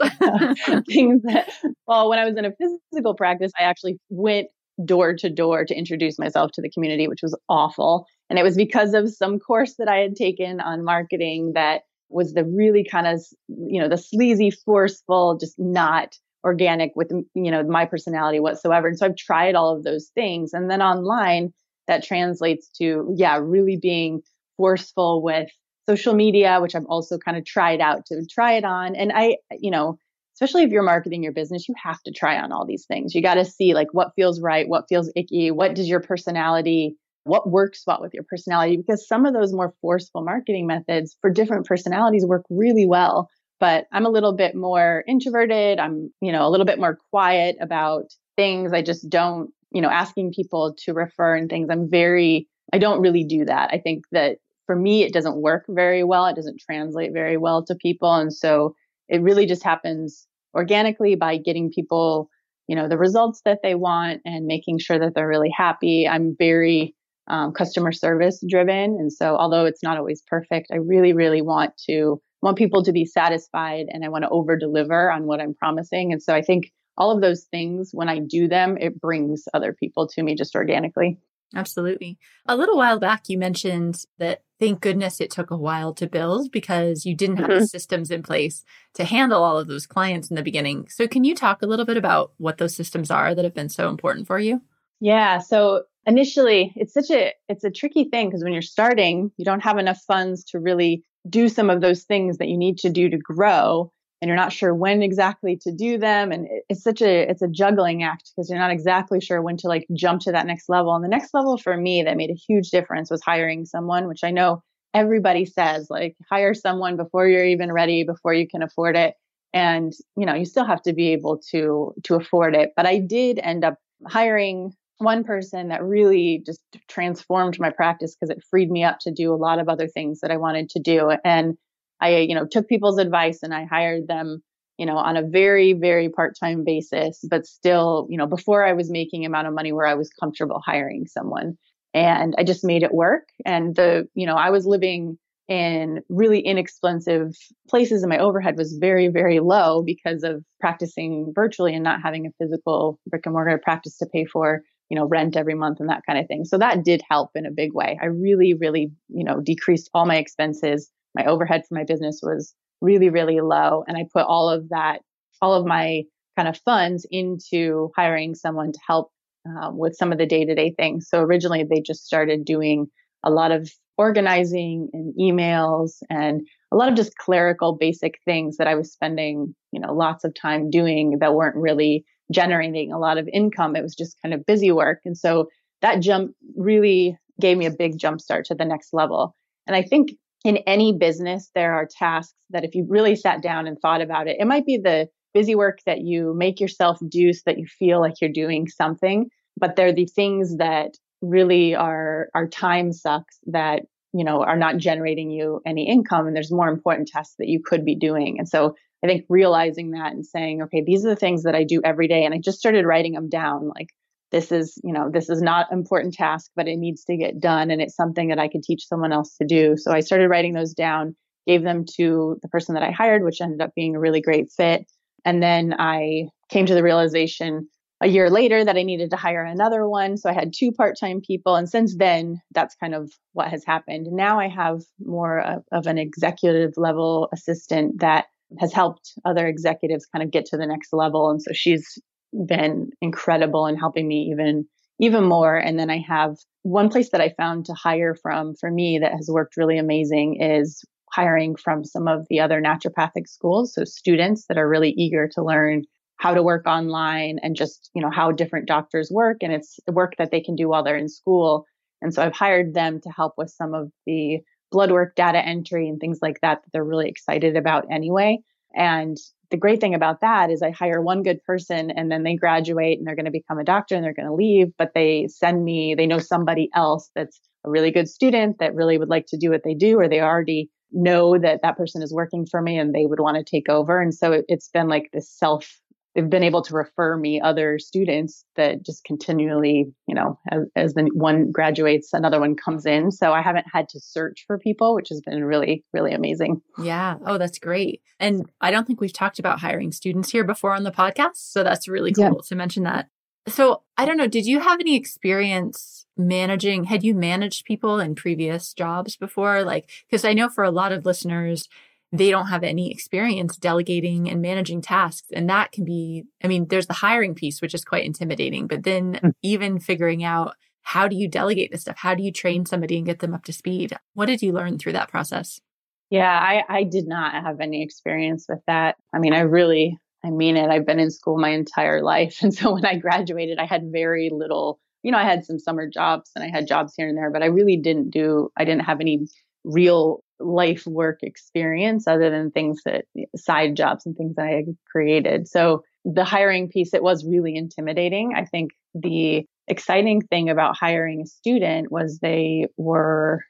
things 0.86 1.22
that. 1.22 1.50
Well, 1.86 2.08
when 2.08 2.18
I 2.18 2.24
was 2.24 2.36
in 2.36 2.44
a 2.44 2.52
physical 2.90 3.14
practice, 3.14 3.52
I 3.58 3.64
actually 3.64 3.98
went 4.08 4.48
door 4.84 5.14
to 5.14 5.30
door 5.30 5.64
to 5.64 5.74
introduce 5.74 6.18
myself 6.18 6.52
to 6.52 6.62
the 6.62 6.70
community, 6.70 7.08
which 7.08 7.22
was 7.22 7.36
awful. 7.48 8.06
And 8.30 8.38
it 8.38 8.42
was 8.42 8.56
because 8.56 8.94
of 8.94 9.10
some 9.10 9.38
course 9.38 9.74
that 9.78 9.88
I 9.88 9.96
had 9.98 10.16
taken 10.16 10.60
on 10.60 10.84
marketing 10.84 11.52
that 11.54 11.82
was 12.10 12.32
the 12.32 12.44
really 12.44 12.84
kind 12.84 13.06
of 13.06 13.22
you 13.48 13.80
know 13.80 13.88
the 13.88 13.98
sleazy, 13.98 14.50
forceful, 14.50 15.38
just 15.38 15.54
not 15.58 16.16
organic 16.44 16.92
with 16.94 17.10
you 17.34 17.50
know 17.50 17.62
my 17.62 17.84
personality 17.84 18.40
whatsoever. 18.40 18.88
And 18.88 18.98
so 18.98 19.06
I've 19.06 19.16
tried 19.16 19.54
all 19.54 19.76
of 19.76 19.84
those 19.84 20.10
things, 20.14 20.52
and 20.52 20.70
then 20.70 20.82
online 20.82 21.52
that 21.88 22.04
translates 22.04 22.68
to, 22.78 23.12
yeah, 23.16 23.38
really 23.42 23.76
being 23.76 24.22
forceful 24.56 25.22
with 25.22 25.48
social 25.88 26.14
media, 26.14 26.58
which 26.60 26.74
I've 26.74 26.84
also 26.86 27.18
kind 27.18 27.36
of 27.36 27.44
tried 27.44 27.80
out 27.80 28.06
to 28.06 28.24
try 28.30 28.52
it 28.52 28.64
on. 28.64 28.94
And 28.94 29.10
I, 29.14 29.38
you 29.58 29.70
know, 29.70 29.98
especially 30.34 30.62
if 30.62 30.70
you're 30.70 30.82
marketing 30.82 31.22
your 31.22 31.32
business, 31.32 31.68
you 31.68 31.74
have 31.82 32.00
to 32.02 32.12
try 32.12 32.38
on 32.38 32.52
all 32.52 32.66
these 32.66 32.84
things. 32.86 33.14
You 33.14 33.22
got 33.22 33.34
to 33.34 33.44
see 33.44 33.74
like 33.74 33.88
what 33.92 34.12
feels 34.14 34.40
right, 34.40 34.68
what 34.68 34.84
feels 34.88 35.10
icky, 35.16 35.50
what 35.50 35.74
does 35.74 35.88
your 35.88 36.00
personality, 36.00 36.96
what 37.24 37.50
works 37.50 37.82
well 37.86 38.00
with 38.00 38.14
your 38.14 38.22
personality, 38.22 38.76
because 38.76 39.08
some 39.08 39.26
of 39.26 39.34
those 39.34 39.52
more 39.52 39.74
forceful 39.80 40.22
marketing 40.22 40.66
methods 40.66 41.16
for 41.20 41.30
different 41.30 41.66
personalities 41.66 42.24
work 42.24 42.44
really 42.50 42.86
well. 42.86 43.28
But 43.58 43.86
I'm 43.90 44.06
a 44.06 44.10
little 44.10 44.34
bit 44.34 44.54
more 44.54 45.02
introverted. 45.08 45.80
I'm, 45.80 46.12
you 46.20 46.30
know, 46.30 46.46
a 46.46 46.50
little 46.50 46.66
bit 46.66 46.78
more 46.78 46.98
quiet 47.10 47.56
about 47.60 48.04
things. 48.36 48.72
I 48.72 48.82
just 48.82 49.08
don't 49.10 49.50
you 49.70 49.80
know, 49.80 49.90
asking 49.90 50.32
people 50.32 50.74
to 50.84 50.92
refer 50.92 51.36
and 51.36 51.48
things. 51.48 51.68
I'm 51.70 51.90
very, 51.90 52.48
I 52.72 52.78
don't 52.78 53.00
really 53.00 53.24
do 53.24 53.44
that. 53.44 53.70
I 53.72 53.78
think 53.78 54.04
that 54.12 54.38
for 54.66 54.76
me, 54.76 55.02
it 55.02 55.12
doesn't 55.12 55.40
work 55.40 55.64
very 55.68 56.04
well. 56.04 56.26
It 56.26 56.36
doesn't 56.36 56.60
translate 56.60 57.12
very 57.12 57.36
well 57.36 57.64
to 57.64 57.74
people. 57.74 58.14
And 58.14 58.32
so 58.32 58.74
it 59.08 59.22
really 59.22 59.46
just 59.46 59.62
happens 59.62 60.26
organically 60.54 61.14
by 61.14 61.38
getting 61.38 61.70
people, 61.70 62.28
you 62.66 62.76
know, 62.76 62.88
the 62.88 62.98
results 62.98 63.40
that 63.44 63.60
they 63.62 63.74
want 63.74 64.20
and 64.24 64.46
making 64.46 64.78
sure 64.78 64.98
that 64.98 65.14
they're 65.14 65.28
really 65.28 65.52
happy. 65.54 66.06
I'm 66.06 66.36
very 66.38 66.94
um, 67.28 67.52
customer 67.52 67.92
service 67.92 68.42
driven. 68.48 68.96
And 68.98 69.12
so 69.12 69.36
although 69.36 69.64
it's 69.66 69.82
not 69.82 69.98
always 69.98 70.22
perfect, 70.26 70.68
I 70.72 70.76
really, 70.76 71.12
really 71.12 71.42
want 71.42 71.72
to 71.88 72.20
want 72.40 72.56
people 72.56 72.84
to 72.84 72.92
be 72.92 73.04
satisfied 73.04 73.86
and 73.88 74.04
I 74.04 74.08
want 74.08 74.24
to 74.24 74.30
over 74.30 74.56
deliver 74.56 75.10
on 75.10 75.24
what 75.24 75.40
I'm 75.40 75.54
promising. 75.54 76.12
And 76.12 76.22
so 76.22 76.34
I 76.34 76.42
think 76.42 76.70
all 76.98 77.10
of 77.12 77.22
those 77.22 77.44
things, 77.44 77.90
when 77.92 78.08
I 78.08 78.18
do 78.18 78.48
them, 78.48 78.76
it 78.78 79.00
brings 79.00 79.44
other 79.54 79.72
people 79.72 80.08
to 80.08 80.22
me 80.22 80.34
just 80.34 80.54
organically. 80.54 81.18
Absolutely. 81.54 82.18
A 82.46 82.56
little 82.56 82.76
while 82.76 82.98
back, 82.98 83.28
you 83.28 83.38
mentioned 83.38 84.04
that 84.18 84.42
thank 84.60 84.80
goodness 84.80 85.20
it 85.20 85.30
took 85.30 85.50
a 85.50 85.56
while 85.56 85.94
to 85.94 86.06
build 86.06 86.50
because 86.52 87.06
you 87.06 87.14
didn't 87.14 87.38
have 87.38 87.48
mm-hmm. 87.48 87.60
the 87.60 87.66
systems 87.66 88.10
in 88.10 88.22
place 88.22 88.64
to 88.94 89.04
handle 89.04 89.42
all 89.42 89.56
of 89.58 89.68
those 89.68 89.86
clients 89.86 90.28
in 90.28 90.36
the 90.36 90.42
beginning. 90.42 90.88
So, 90.90 91.08
can 91.08 91.24
you 91.24 91.34
talk 91.34 91.62
a 91.62 91.66
little 91.66 91.86
bit 91.86 91.96
about 91.96 92.32
what 92.36 92.58
those 92.58 92.74
systems 92.74 93.10
are 93.10 93.34
that 93.34 93.44
have 93.44 93.54
been 93.54 93.70
so 93.70 93.88
important 93.88 94.26
for 94.26 94.38
you? 94.38 94.60
Yeah. 95.00 95.38
So, 95.38 95.84
initially, 96.04 96.72
it's 96.76 96.92
such 96.92 97.10
a 97.10 97.32
it's 97.48 97.64
a 97.64 97.70
tricky 97.70 98.04
thing 98.04 98.28
because 98.28 98.44
when 98.44 98.52
you're 98.52 98.60
starting, 98.60 99.30
you 99.38 99.44
don't 99.46 99.62
have 99.62 99.78
enough 99.78 100.02
funds 100.06 100.44
to 100.50 100.58
really 100.58 101.02
do 101.28 101.48
some 101.48 101.70
of 101.70 101.80
those 101.80 102.04
things 102.04 102.38
that 102.38 102.48
you 102.48 102.58
need 102.58 102.78
to 102.78 102.90
do 102.90 103.08
to 103.08 103.18
grow 103.18 103.90
and 104.20 104.28
you're 104.28 104.36
not 104.36 104.52
sure 104.52 104.74
when 104.74 105.02
exactly 105.02 105.56
to 105.62 105.72
do 105.72 105.98
them. 105.98 106.32
And 106.32 106.48
it's 106.68 106.82
such 106.82 107.00
a 107.02 107.28
it's 107.30 107.42
a 107.42 107.48
juggling 107.48 108.02
act 108.02 108.30
because 108.30 108.50
you're 108.50 108.58
not 108.58 108.70
exactly 108.70 109.20
sure 109.20 109.40
when 109.40 109.56
to 109.58 109.68
like 109.68 109.86
jump 109.92 110.22
to 110.22 110.32
that 110.32 110.46
next 110.46 110.68
level. 110.68 110.94
And 110.94 111.04
the 111.04 111.08
next 111.08 111.32
level 111.34 111.56
for 111.56 111.76
me 111.76 112.02
that 112.02 112.16
made 112.16 112.30
a 112.30 112.34
huge 112.34 112.70
difference 112.70 113.10
was 113.10 113.22
hiring 113.22 113.64
someone 113.64 114.08
which 114.08 114.24
i 114.24 114.30
know 114.30 114.62
everybody 114.94 115.44
says 115.44 115.88
like 115.90 116.16
hire 116.30 116.54
someone 116.54 116.96
before 116.96 117.28
you're 117.28 117.44
even 117.44 117.70
ready 117.70 118.04
before 118.04 118.34
you 118.34 118.48
can 118.48 118.62
afford 118.62 118.96
it. 118.96 119.14
And 119.54 119.92
you 120.16 120.26
know 120.26 120.34
you 120.34 120.44
still 120.44 120.66
have 120.66 120.82
to 120.82 120.92
be 120.92 121.12
able 121.12 121.40
to 121.50 121.94
to 122.04 122.14
afford 122.16 122.54
it. 122.54 122.72
But 122.76 122.86
i 122.86 122.98
did 122.98 123.38
end 123.42 123.64
up 123.64 123.76
hiring 124.06 124.72
one 124.98 125.22
person 125.22 125.68
that 125.68 125.84
really 125.84 126.42
just 126.44 126.60
transformed 126.88 127.60
my 127.60 127.70
practice 127.70 128.16
because 128.16 128.36
it 128.36 128.42
freed 128.50 128.68
me 128.68 128.82
up 128.82 128.98
to 128.98 129.12
do 129.12 129.32
a 129.32 129.36
lot 129.36 129.60
of 129.60 129.68
other 129.68 129.86
things 129.86 130.20
that 130.20 130.32
i 130.32 130.36
wanted 130.36 130.68
to 130.70 130.80
do. 130.80 131.12
And 131.24 131.56
I, 132.00 132.18
you 132.18 132.34
know, 132.34 132.46
took 132.50 132.68
people's 132.68 132.98
advice 132.98 133.42
and 133.42 133.54
I 133.54 133.64
hired 133.64 134.06
them, 134.08 134.42
you 134.78 134.86
know, 134.86 134.96
on 134.96 135.16
a 135.16 135.26
very, 135.26 135.72
very 135.72 136.08
part-time 136.08 136.64
basis, 136.64 137.20
but 137.28 137.46
still, 137.46 138.06
you 138.08 138.16
know, 138.18 138.26
before 138.26 138.64
I 138.64 138.72
was 138.72 138.90
making 138.90 139.24
amount 139.24 139.48
of 139.48 139.54
money 139.54 139.72
where 139.72 139.86
I 139.86 139.94
was 139.94 140.10
comfortable 140.10 140.62
hiring 140.64 141.06
someone. 141.06 141.56
And 141.94 142.34
I 142.38 142.44
just 142.44 142.64
made 142.64 142.82
it 142.82 142.94
work. 142.94 143.24
And 143.44 143.74
the, 143.74 144.06
you 144.14 144.26
know, 144.26 144.36
I 144.36 144.50
was 144.50 144.66
living 144.66 145.18
in 145.48 146.02
really 146.10 146.40
inexpensive 146.40 147.34
places 147.68 148.02
and 148.02 148.10
my 148.10 148.18
overhead 148.18 148.58
was 148.58 148.76
very, 148.78 149.08
very 149.08 149.40
low 149.40 149.82
because 149.82 150.22
of 150.22 150.44
practicing 150.60 151.32
virtually 151.34 151.74
and 151.74 151.82
not 151.82 152.02
having 152.02 152.26
a 152.26 152.30
physical 152.38 153.00
brick 153.06 153.24
and 153.24 153.32
mortar 153.32 153.58
practice 153.62 153.96
to 153.96 154.06
pay 154.12 154.26
for 154.26 154.62
you 154.90 154.96
know 154.96 155.06
rent 155.06 155.36
every 155.36 155.54
month 155.54 155.80
and 155.80 155.88
that 155.88 156.02
kind 156.06 156.18
of 156.18 156.26
thing 156.26 156.44
so 156.44 156.56
that 156.58 156.84
did 156.84 157.02
help 157.08 157.30
in 157.34 157.46
a 157.46 157.50
big 157.50 157.74
way 157.74 157.98
i 158.00 158.06
really 158.06 158.54
really 158.54 158.90
you 159.08 159.24
know 159.24 159.40
decreased 159.40 159.90
all 159.92 160.06
my 160.06 160.16
expenses 160.16 160.90
my 161.18 161.24
overhead 161.26 161.64
for 161.68 161.74
my 161.74 161.84
business 161.84 162.20
was 162.22 162.54
really, 162.80 163.10
really 163.10 163.40
low. 163.40 163.84
And 163.86 163.96
I 163.96 164.06
put 164.12 164.24
all 164.24 164.48
of 164.48 164.68
that, 164.68 165.00
all 165.42 165.54
of 165.54 165.66
my 165.66 166.04
kind 166.36 166.48
of 166.48 166.56
funds 166.58 167.04
into 167.10 167.90
hiring 167.96 168.34
someone 168.34 168.72
to 168.72 168.78
help 168.86 169.10
um, 169.46 169.76
with 169.76 169.96
some 169.96 170.12
of 170.12 170.18
the 170.18 170.26
day 170.26 170.44
to 170.44 170.54
day 170.54 170.72
things. 170.78 171.08
So 171.08 171.20
originally 171.20 171.64
they 171.64 171.80
just 171.80 172.06
started 172.06 172.44
doing 172.44 172.86
a 173.24 173.30
lot 173.30 173.50
of 173.50 173.70
organizing 173.96 174.88
and 174.92 175.12
emails 175.18 175.94
and 176.08 176.42
a 176.70 176.76
lot 176.76 176.88
of 176.88 176.94
just 176.94 177.16
clerical 177.16 177.74
basic 177.74 178.20
things 178.24 178.56
that 178.58 178.68
I 178.68 178.76
was 178.76 178.92
spending, 178.92 179.54
you 179.72 179.80
know, 179.80 179.92
lots 179.92 180.22
of 180.22 180.34
time 180.34 180.70
doing 180.70 181.18
that 181.20 181.34
weren't 181.34 181.56
really 181.56 182.04
generating 182.30 182.92
a 182.92 182.98
lot 182.98 183.18
of 183.18 183.28
income. 183.32 183.74
It 183.74 183.82
was 183.82 183.96
just 183.96 184.16
kind 184.22 184.32
of 184.34 184.46
busy 184.46 184.70
work. 184.70 185.00
And 185.04 185.18
so 185.18 185.48
that 185.82 186.00
jump 186.00 186.32
really 186.56 187.18
gave 187.40 187.56
me 187.56 187.66
a 187.66 187.70
big 187.70 187.98
jump 187.98 188.20
start 188.20 188.44
to 188.46 188.54
the 188.54 188.64
next 188.64 188.92
level. 188.92 189.34
And 189.66 189.74
I 189.74 189.82
think 189.82 190.12
in 190.44 190.58
any 190.58 190.92
business, 190.92 191.50
there 191.54 191.74
are 191.74 191.88
tasks 191.90 192.34
that 192.50 192.64
if 192.64 192.74
you 192.74 192.86
really 192.88 193.16
sat 193.16 193.42
down 193.42 193.66
and 193.66 193.78
thought 193.78 194.00
about 194.00 194.28
it, 194.28 194.36
it 194.38 194.46
might 194.46 194.66
be 194.66 194.78
the 194.78 195.08
busy 195.34 195.54
work 195.54 195.78
that 195.86 196.00
you 196.00 196.34
make 196.36 196.60
yourself 196.60 196.98
do 197.08 197.32
so 197.32 197.42
that 197.46 197.58
you 197.58 197.66
feel 197.66 198.00
like 198.00 198.14
you're 198.20 198.30
doing 198.30 198.68
something, 198.68 199.28
but 199.58 199.76
they're 199.76 199.92
the 199.92 200.06
things 200.06 200.56
that 200.56 200.92
really 201.20 201.74
are 201.74 202.28
are 202.34 202.46
time 202.46 202.92
sucks 202.92 203.38
that 203.46 203.82
you 204.12 204.24
know 204.24 204.42
are 204.42 204.56
not 204.56 204.76
generating 204.76 205.30
you 205.30 205.60
any 205.66 205.88
income 205.88 206.26
and 206.26 206.36
there's 206.36 206.52
more 206.52 206.68
important 206.68 207.08
tasks 207.08 207.34
that 207.38 207.48
you 207.48 207.60
could 207.64 207.84
be 207.84 207.96
doing. 207.96 208.36
And 208.38 208.48
so 208.48 208.74
i 209.04 209.06
think 209.06 209.24
realizing 209.28 209.92
that 209.92 210.12
and 210.12 210.24
saying 210.24 210.62
okay 210.62 210.82
these 210.84 211.04
are 211.04 211.10
the 211.10 211.16
things 211.16 211.42
that 211.42 211.54
i 211.54 211.64
do 211.64 211.80
every 211.84 212.08
day 212.08 212.24
and 212.24 212.34
i 212.34 212.38
just 212.38 212.58
started 212.58 212.84
writing 212.84 213.12
them 213.12 213.28
down 213.28 213.68
like 213.68 213.88
this 214.30 214.52
is 214.52 214.78
you 214.82 214.92
know 214.92 215.10
this 215.10 215.28
is 215.28 215.40
not 215.40 215.72
important 215.72 216.14
task 216.14 216.50
but 216.56 216.68
it 216.68 216.76
needs 216.76 217.04
to 217.04 217.16
get 217.16 217.40
done 217.40 217.70
and 217.70 217.80
it's 217.80 217.96
something 217.96 218.28
that 218.28 218.38
i 218.38 218.48
could 218.48 218.62
teach 218.62 218.86
someone 218.86 219.12
else 219.12 219.36
to 219.36 219.46
do 219.46 219.76
so 219.76 219.92
i 219.92 220.00
started 220.00 220.28
writing 220.28 220.54
those 220.54 220.74
down 220.74 221.14
gave 221.46 221.62
them 221.62 221.84
to 221.96 222.38
the 222.42 222.48
person 222.48 222.74
that 222.74 222.82
i 222.82 222.90
hired 222.90 223.24
which 223.24 223.40
ended 223.40 223.60
up 223.60 223.70
being 223.74 223.96
a 223.96 224.00
really 224.00 224.20
great 224.20 224.50
fit 224.56 224.84
and 225.24 225.42
then 225.42 225.74
i 225.78 226.24
came 226.48 226.66
to 226.66 226.74
the 226.74 226.82
realization 226.82 227.68
a 228.00 228.06
year 228.06 228.30
later 228.30 228.64
that 228.64 228.76
I 228.76 228.82
needed 228.82 229.10
to 229.10 229.16
hire 229.16 229.44
another 229.44 229.88
one. 229.88 230.16
So 230.16 230.30
I 230.30 230.32
had 230.32 230.52
two 230.56 230.70
part 230.72 230.96
time 230.98 231.20
people. 231.20 231.56
And 231.56 231.68
since 231.68 231.96
then, 231.96 232.40
that's 232.52 232.76
kind 232.76 232.94
of 232.94 233.10
what 233.32 233.48
has 233.48 233.64
happened. 233.64 234.06
Now 234.10 234.38
I 234.38 234.48
have 234.48 234.82
more 235.00 235.40
of, 235.40 235.64
of, 235.72 235.86
an 235.86 235.98
executive 235.98 236.74
level 236.76 237.28
assistant 237.32 238.00
that 238.00 238.26
has 238.60 238.72
helped 238.72 239.12
other 239.24 239.46
executives 239.46 240.06
kind 240.06 240.22
of 240.22 240.30
get 240.30 240.46
to 240.46 240.56
the 240.56 240.66
next 240.66 240.92
level. 240.92 241.30
And 241.30 241.42
so 241.42 241.50
she's 241.52 241.98
been 242.46 242.90
incredible 243.00 243.66
in 243.66 243.76
helping 243.76 244.06
me 244.06 244.30
even 244.32 244.66
even 245.00 245.24
more 245.24 245.56
and 245.56 245.78
then 245.78 245.90
i 245.90 245.98
have 245.98 246.36
one 246.62 246.88
place 246.88 247.10
that 247.10 247.20
i 247.20 247.34
found 247.36 247.64
to 247.64 247.74
hire 247.74 248.14
from 248.14 248.54
for 248.54 248.70
me 248.70 248.98
that 248.98 249.12
has 249.12 249.28
worked 249.30 249.56
really 249.56 249.78
amazing 249.78 250.40
is 250.40 250.84
hiring 251.10 251.56
from 251.56 251.84
some 251.84 252.06
of 252.06 252.26
the 252.28 252.40
other 252.40 252.60
naturopathic 252.60 253.26
schools 253.26 253.74
so 253.74 253.84
students 253.84 254.46
that 254.46 254.58
are 254.58 254.68
really 254.68 254.90
eager 254.90 255.28
to 255.28 255.42
learn 255.42 255.82
how 256.18 256.34
to 256.34 256.42
work 256.42 256.66
online 256.66 257.38
and 257.42 257.56
just, 257.56 257.90
you 257.94 258.02
know, 258.02 258.10
how 258.10 258.32
different 258.32 258.66
doctors 258.66 259.10
work. 259.10 259.38
And 259.40 259.52
it's 259.52 259.78
work 259.86 260.14
that 260.18 260.30
they 260.30 260.40
can 260.40 260.56
do 260.56 260.68
while 260.68 260.84
they're 260.84 260.96
in 260.96 261.08
school. 261.08 261.64
And 262.02 262.12
so 262.12 262.22
I've 262.22 262.34
hired 262.34 262.74
them 262.74 263.00
to 263.00 263.10
help 263.10 263.34
with 263.38 263.50
some 263.50 263.72
of 263.72 263.90
the 264.04 264.40
blood 264.70 264.90
work 264.90 265.14
data 265.14 265.38
entry 265.38 265.88
and 265.88 265.98
things 265.98 266.18
like 266.20 266.40
that 266.42 266.60
that 266.62 266.70
they're 266.72 266.84
really 266.84 267.08
excited 267.08 267.56
about 267.56 267.86
anyway. 267.90 268.38
And 268.74 269.16
the 269.50 269.56
great 269.56 269.80
thing 269.80 269.94
about 269.94 270.20
that 270.20 270.50
is 270.50 270.62
I 270.62 270.70
hire 270.70 271.00
one 271.00 271.22
good 271.22 271.42
person 271.44 271.90
and 271.90 272.10
then 272.10 272.22
they 272.22 272.34
graduate 272.34 272.98
and 272.98 273.06
they're 273.06 273.16
going 273.16 273.24
to 273.24 273.30
become 273.30 273.58
a 273.58 273.64
doctor 273.64 273.94
and 273.94 274.04
they're 274.04 274.14
going 274.14 274.28
to 274.28 274.34
leave, 274.34 274.68
but 274.76 274.92
they 274.94 275.28
send 275.28 275.64
me, 275.64 275.94
they 275.94 276.06
know 276.06 276.18
somebody 276.18 276.68
else 276.74 277.10
that's 277.14 277.40
a 277.64 277.70
really 277.70 277.90
good 277.90 278.08
student 278.08 278.58
that 278.58 278.74
really 278.74 278.98
would 278.98 279.08
like 279.08 279.26
to 279.28 279.36
do 279.36 279.50
what 279.50 279.62
they 279.64 279.74
do, 279.74 279.98
or 279.98 280.08
they 280.08 280.20
already 280.20 280.70
know 280.92 281.38
that 281.38 281.60
that 281.62 281.76
person 281.76 282.02
is 282.02 282.14
working 282.14 282.46
for 282.46 282.62
me 282.62 282.78
and 282.78 282.94
they 282.94 283.06
would 283.06 283.20
want 283.20 283.36
to 283.36 283.44
take 283.44 283.68
over. 283.68 284.00
And 284.00 284.14
so 284.14 284.32
it, 284.32 284.44
has 284.48 284.70
been 284.72 284.88
like 284.88 285.10
this 285.12 285.30
self 285.30 285.78
they've 286.18 286.28
been 286.28 286.42
able 286.42 286.62
to 286.62 286.74
refer 286.74 287.16
me 287.16 287.40
other 287.40 287.78
students 287.78 288.44
that 288.56 288.84
just 288.84 289.04
continually, 289.04 289.86
you 290.08 290.14
know, 290.16 290.36
as, 290.50 290.62
as 290.74 290.94
the 290.94 291.08
one 291.14 291.52
graduates, 291.52 292.12
another 292.12 292.40
one 292.40 292.56
comes 292.56 292.86
in. 292.86 293.12
So 293.12 293.32
I 293.32 293.40
haven't 293.40 293.66
had 293.72 293.88
to 293.90 294.00
search 294.00 294.42
for 294.44 294.58
people, 294.58 294.96
which 294.96 295.10
has 295.10 295.20
been 295.20 295.44
really, 295.44 295.84
really 295.92 296.12
amazing. 296.12 296.60
Yeah. 296.82 297.18
Oh, 297.24 297.38
that's 297.38 297.60
great. 297.60 298.02
And 298.18 298.50
I 298.60 298.72
don't 298.72 298.84
think 298.84 299.00
we've 299.00 299.12
talked 299.12 299.38
about 299.38 299.60
hiring 299.60 299.92
students 299.92 300.32
here 300.32 300.42
before 300.42 300.74
on 300.74 300.82
the 300.82 300.90
podcast. 300.90 301.36
So 301.36 301.62
that's 301.62 301.86
really 301.86 302.12
cool 302.12 302.24
yeah. 302.24 302.48
to 302.48 302.56
mention 302.56 302.82
that. 302.82 303.06
So 303.46 303.84
I 303.96 304.04
don't 304.04 304.16
know, 304.16 304.26
did 304.26 304.44
you 304.44 304.58
have 304.58 304.80
any 304.80 304.96
experience 304.96 306.04
managing? 306.16 306.84
Had 306.84 307.04
you 307.04 307.14
managed 307.14 307.64
people 307.64 308.00
in 308.00 308.16
previous 308.16 308.74
jobs 308.74 309.14
before? 309.14 309.62
Like, 309.62 309.88
because 310.10 310.24
I 310.24 310.32
know 310.32 310.48
for 310.48 310.64
a 310.64 310.72
lot 310.72 310.90
of 310.90 311.06
listeners, 311.06 311.68
they 312.12 312.30
don't 312.30 312.46
have 312.46 312.64
any 312.64 312.90
experience 312.90 313.56
delegating 313.56 314.30
and 314.30 314.40
managing 314.40 314.80
tasks. 314.80 315.28
And 315.32 315.48
that 315.50 315.72
can 315.72 315.84
be, 315.84 316.24
I 316.42 316.48
mean, 316.48 316.66
there's 316.68 316.86
the 316.86 316.94
hiring 316.94 317.34
piece, 317.34 317.60
which 317.60 317.74
is 317.74 317.84
quite 317.84 318.04
intimidating, 318.04 318.66
but 318.66 318.84
then 318.84 319.20
mm. 319.22 319.32
even 319.42 319.78
figuring 319.78 320.24
out 320.24 320.54
how 320.82 321.06
do 321.06 321.16
you 321.16 321.28
delegate 321.28 321.70
this 321.70 321.82
stuff? 321.82 321.98
How 321.98 322.14
do 322.14 322.22
you 322.22 322.32
train 322.32 322.64
somebody 322.64 322.96
and 322.96 323.04
get 323.04 323.18
them 323.18 323.34
up 323.34 323.44
to 323.44 323.52
speed? 323.52 323.94
What 324.14 324.26
did 324.26 324.40
you 324.40 324.52
learn 324.52 324.78
through 324.78 324.94
that 324.94 325.10
process? 325.10 325.60
Yeah, 326.08 326.32
I, 326.32 326.62
I 326.66 326.84
did 326.84 327.06
not 327.06 327.34
have 327.34 327.60
any 327.60 327.82
experience 327.82 328.46
with 328.48 328.60
that. 328.66 328.96
I 329.14 329.18
mean, 329.18 329.34
I 329.34 329.40
really, 329.40 329.98
I 330.24 330.30
mean 330.30 330.56
it. 330.56 330.70
I've 330.70 330.86
been 330.86 330.98
in 330.98 331.10
school 331.10 331.38
my 331.38 331.50
entire 331.50 332.02
life. 332.02 332.38
And 332.42 332.54
so 332.54 332.72
when 332.72 332.86
I 332.86 332.96
graduated, 332.96 333.58
I 333.58 333.66
had 333.66 333.92
very 333.92 334.30
little, 334.32 334.80
you 335.02 335.12
know, 335.12 335.18
I 335.18 335.24
had 335.24 335.44
some 335.44 335.58
summer 335.58 335.86
jobs 335.86 336.30
and 336.34 336.42
I 336.42 336.48
had 336.48 336.66
jobs 336.66 336.94
here 336.96 337.06
and 337.06 337.18
there, 337.18 337.30
but 337.30 337.42
I 337.42 337.46
really 337.46 337.76
didn't 337.76 338.08
do, 338.10 338.50
I 338.56 338.64
didn't 338.64 338.84
have 338.84 339.02
any 339.02 339.26
real 339.64 340.22
life 340.40 340.86
work 340.86 341.18
experience 341.22 342.06
other 342.06 342.30
than 342.30 342.50
things 342.50 342.80
that 342.84 343.04
side 343.36 343.76
jobs 343.76 344.06
and 344.06 344.16
things 344.16 344.36
that 344.36 344.46
I 344.46 344.64
created. 344.90 345.48
So 345.48 345.82
the 346.04 346.24
hiring 346.24 346.68
piece, 346.68 346.94
it 346.94 347.02
was 347.02 347.26
really 347.26 347.56
intimidating. 347.56 348.32
I 348.36 348.44
think 348.44 348.70
the 348.94 349.44
exciting 349.66 350.22
thing 350.22 350.48
about 350.48 350.76
hiring 350.76 351.22
a 351.22 351.26
student 351.26 351.92
was 351.92 352.18
they 352.18 352.66
were, 352.76 353.42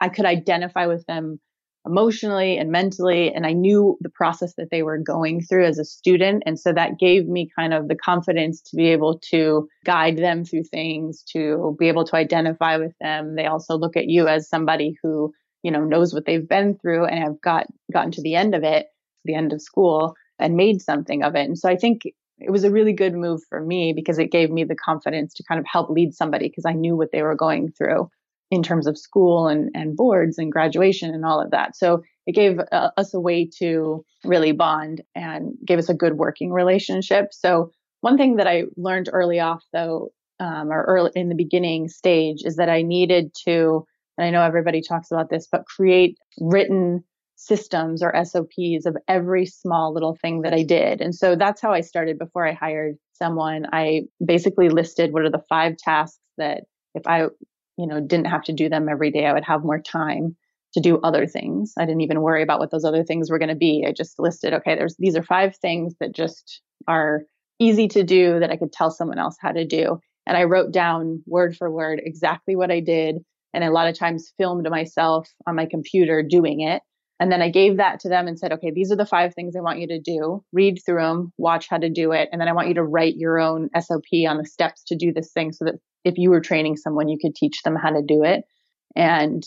I 0.00 0.08
could 0.08 0.24
identify 0.24 0.86
with 0.86 1.04
them 1.06 1.38
emotionally 1.86 2.58
and 2.58 2.72
mentally, 2.72 3.32
and 3.32 3.46
I 3.46 3.52
knew 3.52 3.96
the 4.00 4.10
process 4.10 4.54
that 4.56 4.70
they 4.72 4.82
were 4.82 4.98
going 4.98 5.40
through 5.40 5.66
as 5.66 5.78
a 5.78 5.84
student. 5.84 6.42
And 6.44 6.58
so 6.58 6.72
that 6.72 6.98
gave 6.98 7.28
me 7.28 7.48
kind 7.56 7.72
of 7.72 7.86
the 7.86 7.94
confidence 7.94 8.60
to 8.62 8.76
be 8.76 8.88
able 8.88 9.20
to 9.30 9.68
guide 9.84 10.16
them 10.16 10.44
through 10.44 10.64
things, 10.64 11.22
to 11.32 11.76
be 11.78 11.86
able 11.86 12.04
to 12.06 12.16
identify 12.16 12.76
with 12.76 12.92
them. 13.00 13.36
They 13.36 13.46
also 13.46 13.76
look 13.76 13.96
at 13.96 14.08
you 14.08 14.26
as 14.26 14.48
somebody 14.48 14.96
who 15.00 15.32
you 15.66 15.72
know, 15.72 15.82
knows 15.82 16.14
what 16.14 16.26
they've 16.26 16.48
been 16.48 16.78
through 16.78 17.06
and 17.06 17.18
have 17.18 17.40
got 17.40 17.66
gotten 17.92 18.12
to 18.12 18.22
the 18.22 18.36
end 18.36 18.54
of 18.54 18.62
it, 18.62 18.86
the 19.24 19.34
end 19.34 19.52
of 19.52 19.60
school 19.60 20.14
and 20.38 20.54
made 20.54 20.80
something 20.80 21.24
of 21.24 21.34
it. 21.34 21.40
And 21.40 21.58
so 21.58 21.68
I 21.68 21.74
think 21.74 22.02
it 22.38 22.52
was 22.52 22.62
a 22.62 22.70
really 22.70 22.92
good 22.92 23.14
move 23.14 23.40
for 23.48 23.60
me 23.60 23.92
because 23.92 24.20
it 24.20 24.30
gave 24.30 24.48
me 24.48 24.62
the 24.62 24.76
confidence 24.76 25.34
to 25.34 25.42
kind 25.42 25.58
of 25.58 25.66
help 25.66 25.90
lead 25.90 26.14
somebody 26.14 26.46
because 26.46 26.66
I 26.66 26.72
knew 26.72 26.94
what 26.94 27.10
they 27.10 27.22
were 27.22 27.34
going 27.34 27.72
through 27.72 28.08
in 28.52 28.62
terms 28.62 28.86
of 28.86 28.96
school 28.96 29.48
and, 29.48 29.72
and 29.74 29.96
boards 29.96 30.38
and 30.38 30.52
graduation 30.52 31.12
and 31.12 31.24
all 31.24 31.42
of 31.42 31.50
that. 31.50 31.74
So 31.74 32.04
it 32.28 32.36
gave 32.36 32.60
uh, 32.70 32.90
us 32.96 33.12
a 33.12 33.18
way 33.18 33.50
to 33.58 34.04
really 34.24 34.52
bond 34.52 35.02
and 35.16 35.54
gave 35.66 35.80
us 35.80 35.88
a 35.88 35.94
good 35.94 36.16
working 36.16 36.52
relationship. 36.52 37.30
So 37.32 37.72
one 38.02 38.16
thing 38.16 38.36
that 38.36 38.46
I 38.46 38.66
learned 38.76 39.10
early 39.12 39.40
off 39.40 39.64
though, 39.72 40.10
um, 40.38 40.70
or 40.70 40.84
early 40.84 41.10
in 41.16 41.28
the 41.28 41.34
beginning 41.34 41.88
stage 41.88 42.42
is 42.44 42.54
that 42.54 42.68
I 42.68 42.82
needed 42.82 43.32
to 43.48 43.84
and 44.18 44.26
I 44.26 44.30
know 44.30 44.42
everybody 44.42 44.82
talks 44.82 45.10
about 45.10 45.30
this, 45.30 45.46
but 45.50 45.66
create 45.66 46.18
written 46.40 47.04
systems 47.36 48.02
or 48.02 48.14
SOPs 48.24 48.86
of 48.86 48.96
every 49.08 49.44
small 49.46 49.92
little 49.92 50.16
thing 50.20 50.42
that 50.42 50.54
I 50.54 50.62
did. 50.62 51.00
And 51.00 51.14
so 51.14 51.36
that's 51.36 51.60
how 51.60 51.70
I 51.72 51.82
started 51.82 52.18
before 52.18 52.46
I 52.46 52.52
hired 52.52 52.96
someone. 53.12 53.66
I 53.72 54.02
basically 54.24 54.70
listed 54.70 55.12
what 55.12 55.22
are 55.22 55.30
the 55.30 55.44
five 55.48 55.76
tasks 55.76 56.18
that 56.38 56.64
if 56.94 57.06
I, 57.06 57.24
you 57.76 57.86
know, 57.86 58.00
didn't 58.00 58.26
have 58.26 58.44
to 58.44 58.52
do 58.52 58.70
them 58.70 58.88
every 58.88 59.10
day, 59.10 59.26
I 59.26 59.34
would 59.34 59.44
have 59.44 59.62
more 59.62 59.80
time 59.80 60.36
to 60.72 60.80
do 60.80 60.98
other 61.02 61.26
things. 61.26 61.74
I 61.78 61.84
didn't 61.84 62.00
even 62.00 62.22
worry 62.22 62.42
about 62.42 62.58
what 62.58 62.70
those 62.70 62.84
other 62.84 63.04
things 63.04 63.30
were 63.30 63.38
going 63.38 63.50
to 63.50 63.54
be. 63.54 63.84
I 63.86 63.92
just 63.92 64.18
listed, 64.18 64.54
okay, 64.54 64.74
there's 64.74 64.96
these 64.98 65.16
are 65.16 65.22
five 65.22 65.56
things 65.56 65.94
that 66.00 66.14
just 66.14 66.62
are 66.88 67.22
easy 67.58 67.88
to 67.88 68.02
do 68.02 68.40
that 68.40 68.50
I 68.50 68.56
could 68.56 68.72
tell 68.72 68.90
someone 68.90 69.18
else 69.18 69.36
how 69.40 69.52
to 69.52 69.66
do. 69.66 69.98
And 70.26 70.36
I 70.36 70.44
wrote 70.44 70.72
down 70.72 71.22
word 71.26 71.56
for 71.56 71.70
word 71.70 72.00
exactly 72.02 72.56
what 72.56 72.70
I 72.70 72.80
did 72.80 73.18
and 73.56 73.64
a 73.64 73.72
lot 73.72 73.88
of 73.88 73.98
times 73.98 74.32
filmed 74.38 74.68
myself 74.70 75.28
on 75.46 75.56
my 75.56 75.66
computer 75.66 76.22
doing 76.22 76.60
it. 76.60 76.82
And 77.18 77.32
then 77.32 77.40
I 77.40 77.50
gave 77.50 77.78
that 77.78 78.00
to 78.00 78.10
them 78.10 78.28
and 78.28 78.38
said, 78.38 78.52
okay, 78.52 78.70
these 78.70 78.92
are 78.92 78.96
the 78.96 79.06
five 79.06 79.34
things 79.34 79.56
I 79.56 79.62
want 79.62 79.80
you 79.80 79.88
to 79.88 79.98
do. 79.98 80.44
Read 80.52 80.78
through 80.84 81.00
them, 81.00 81.32
watch 81.38 81.66
how 81.68 81.78
to 81.78 81.88
do 81.88 82.12
it. 82.12 82.28
And 82.30 82.38
then 82.38 82.48
I 82.48 82.52
want 82.52 82.68
you 82.68 82.74
to 82.74 82.84
write 82.84 83.16
your 83.16 83.40
own 83.40 83.70
SOP 83.80 84.04
on 84.28 84.36
the 84.36 84.44
steps 84.44 84.84
to 84.88 84.96
do 84.96 85.12
this 85.12 85.32
thing 85.32 85.52
so 85.52 85.64
that 85.64 85.76
if 86.04 86.18
you 86.18 86.28
were 86.28 86.42
training 86.42 86.76
someone, 86.76 87.08
you 87.08 87.16
could 87.20 87.34
teach 87.34 87.62
them 87.62 87.74
how 87.74 87.88
to 87.88 88.02
do 88.06 88.22
it. 88.22 88.44
And 88.94 89.42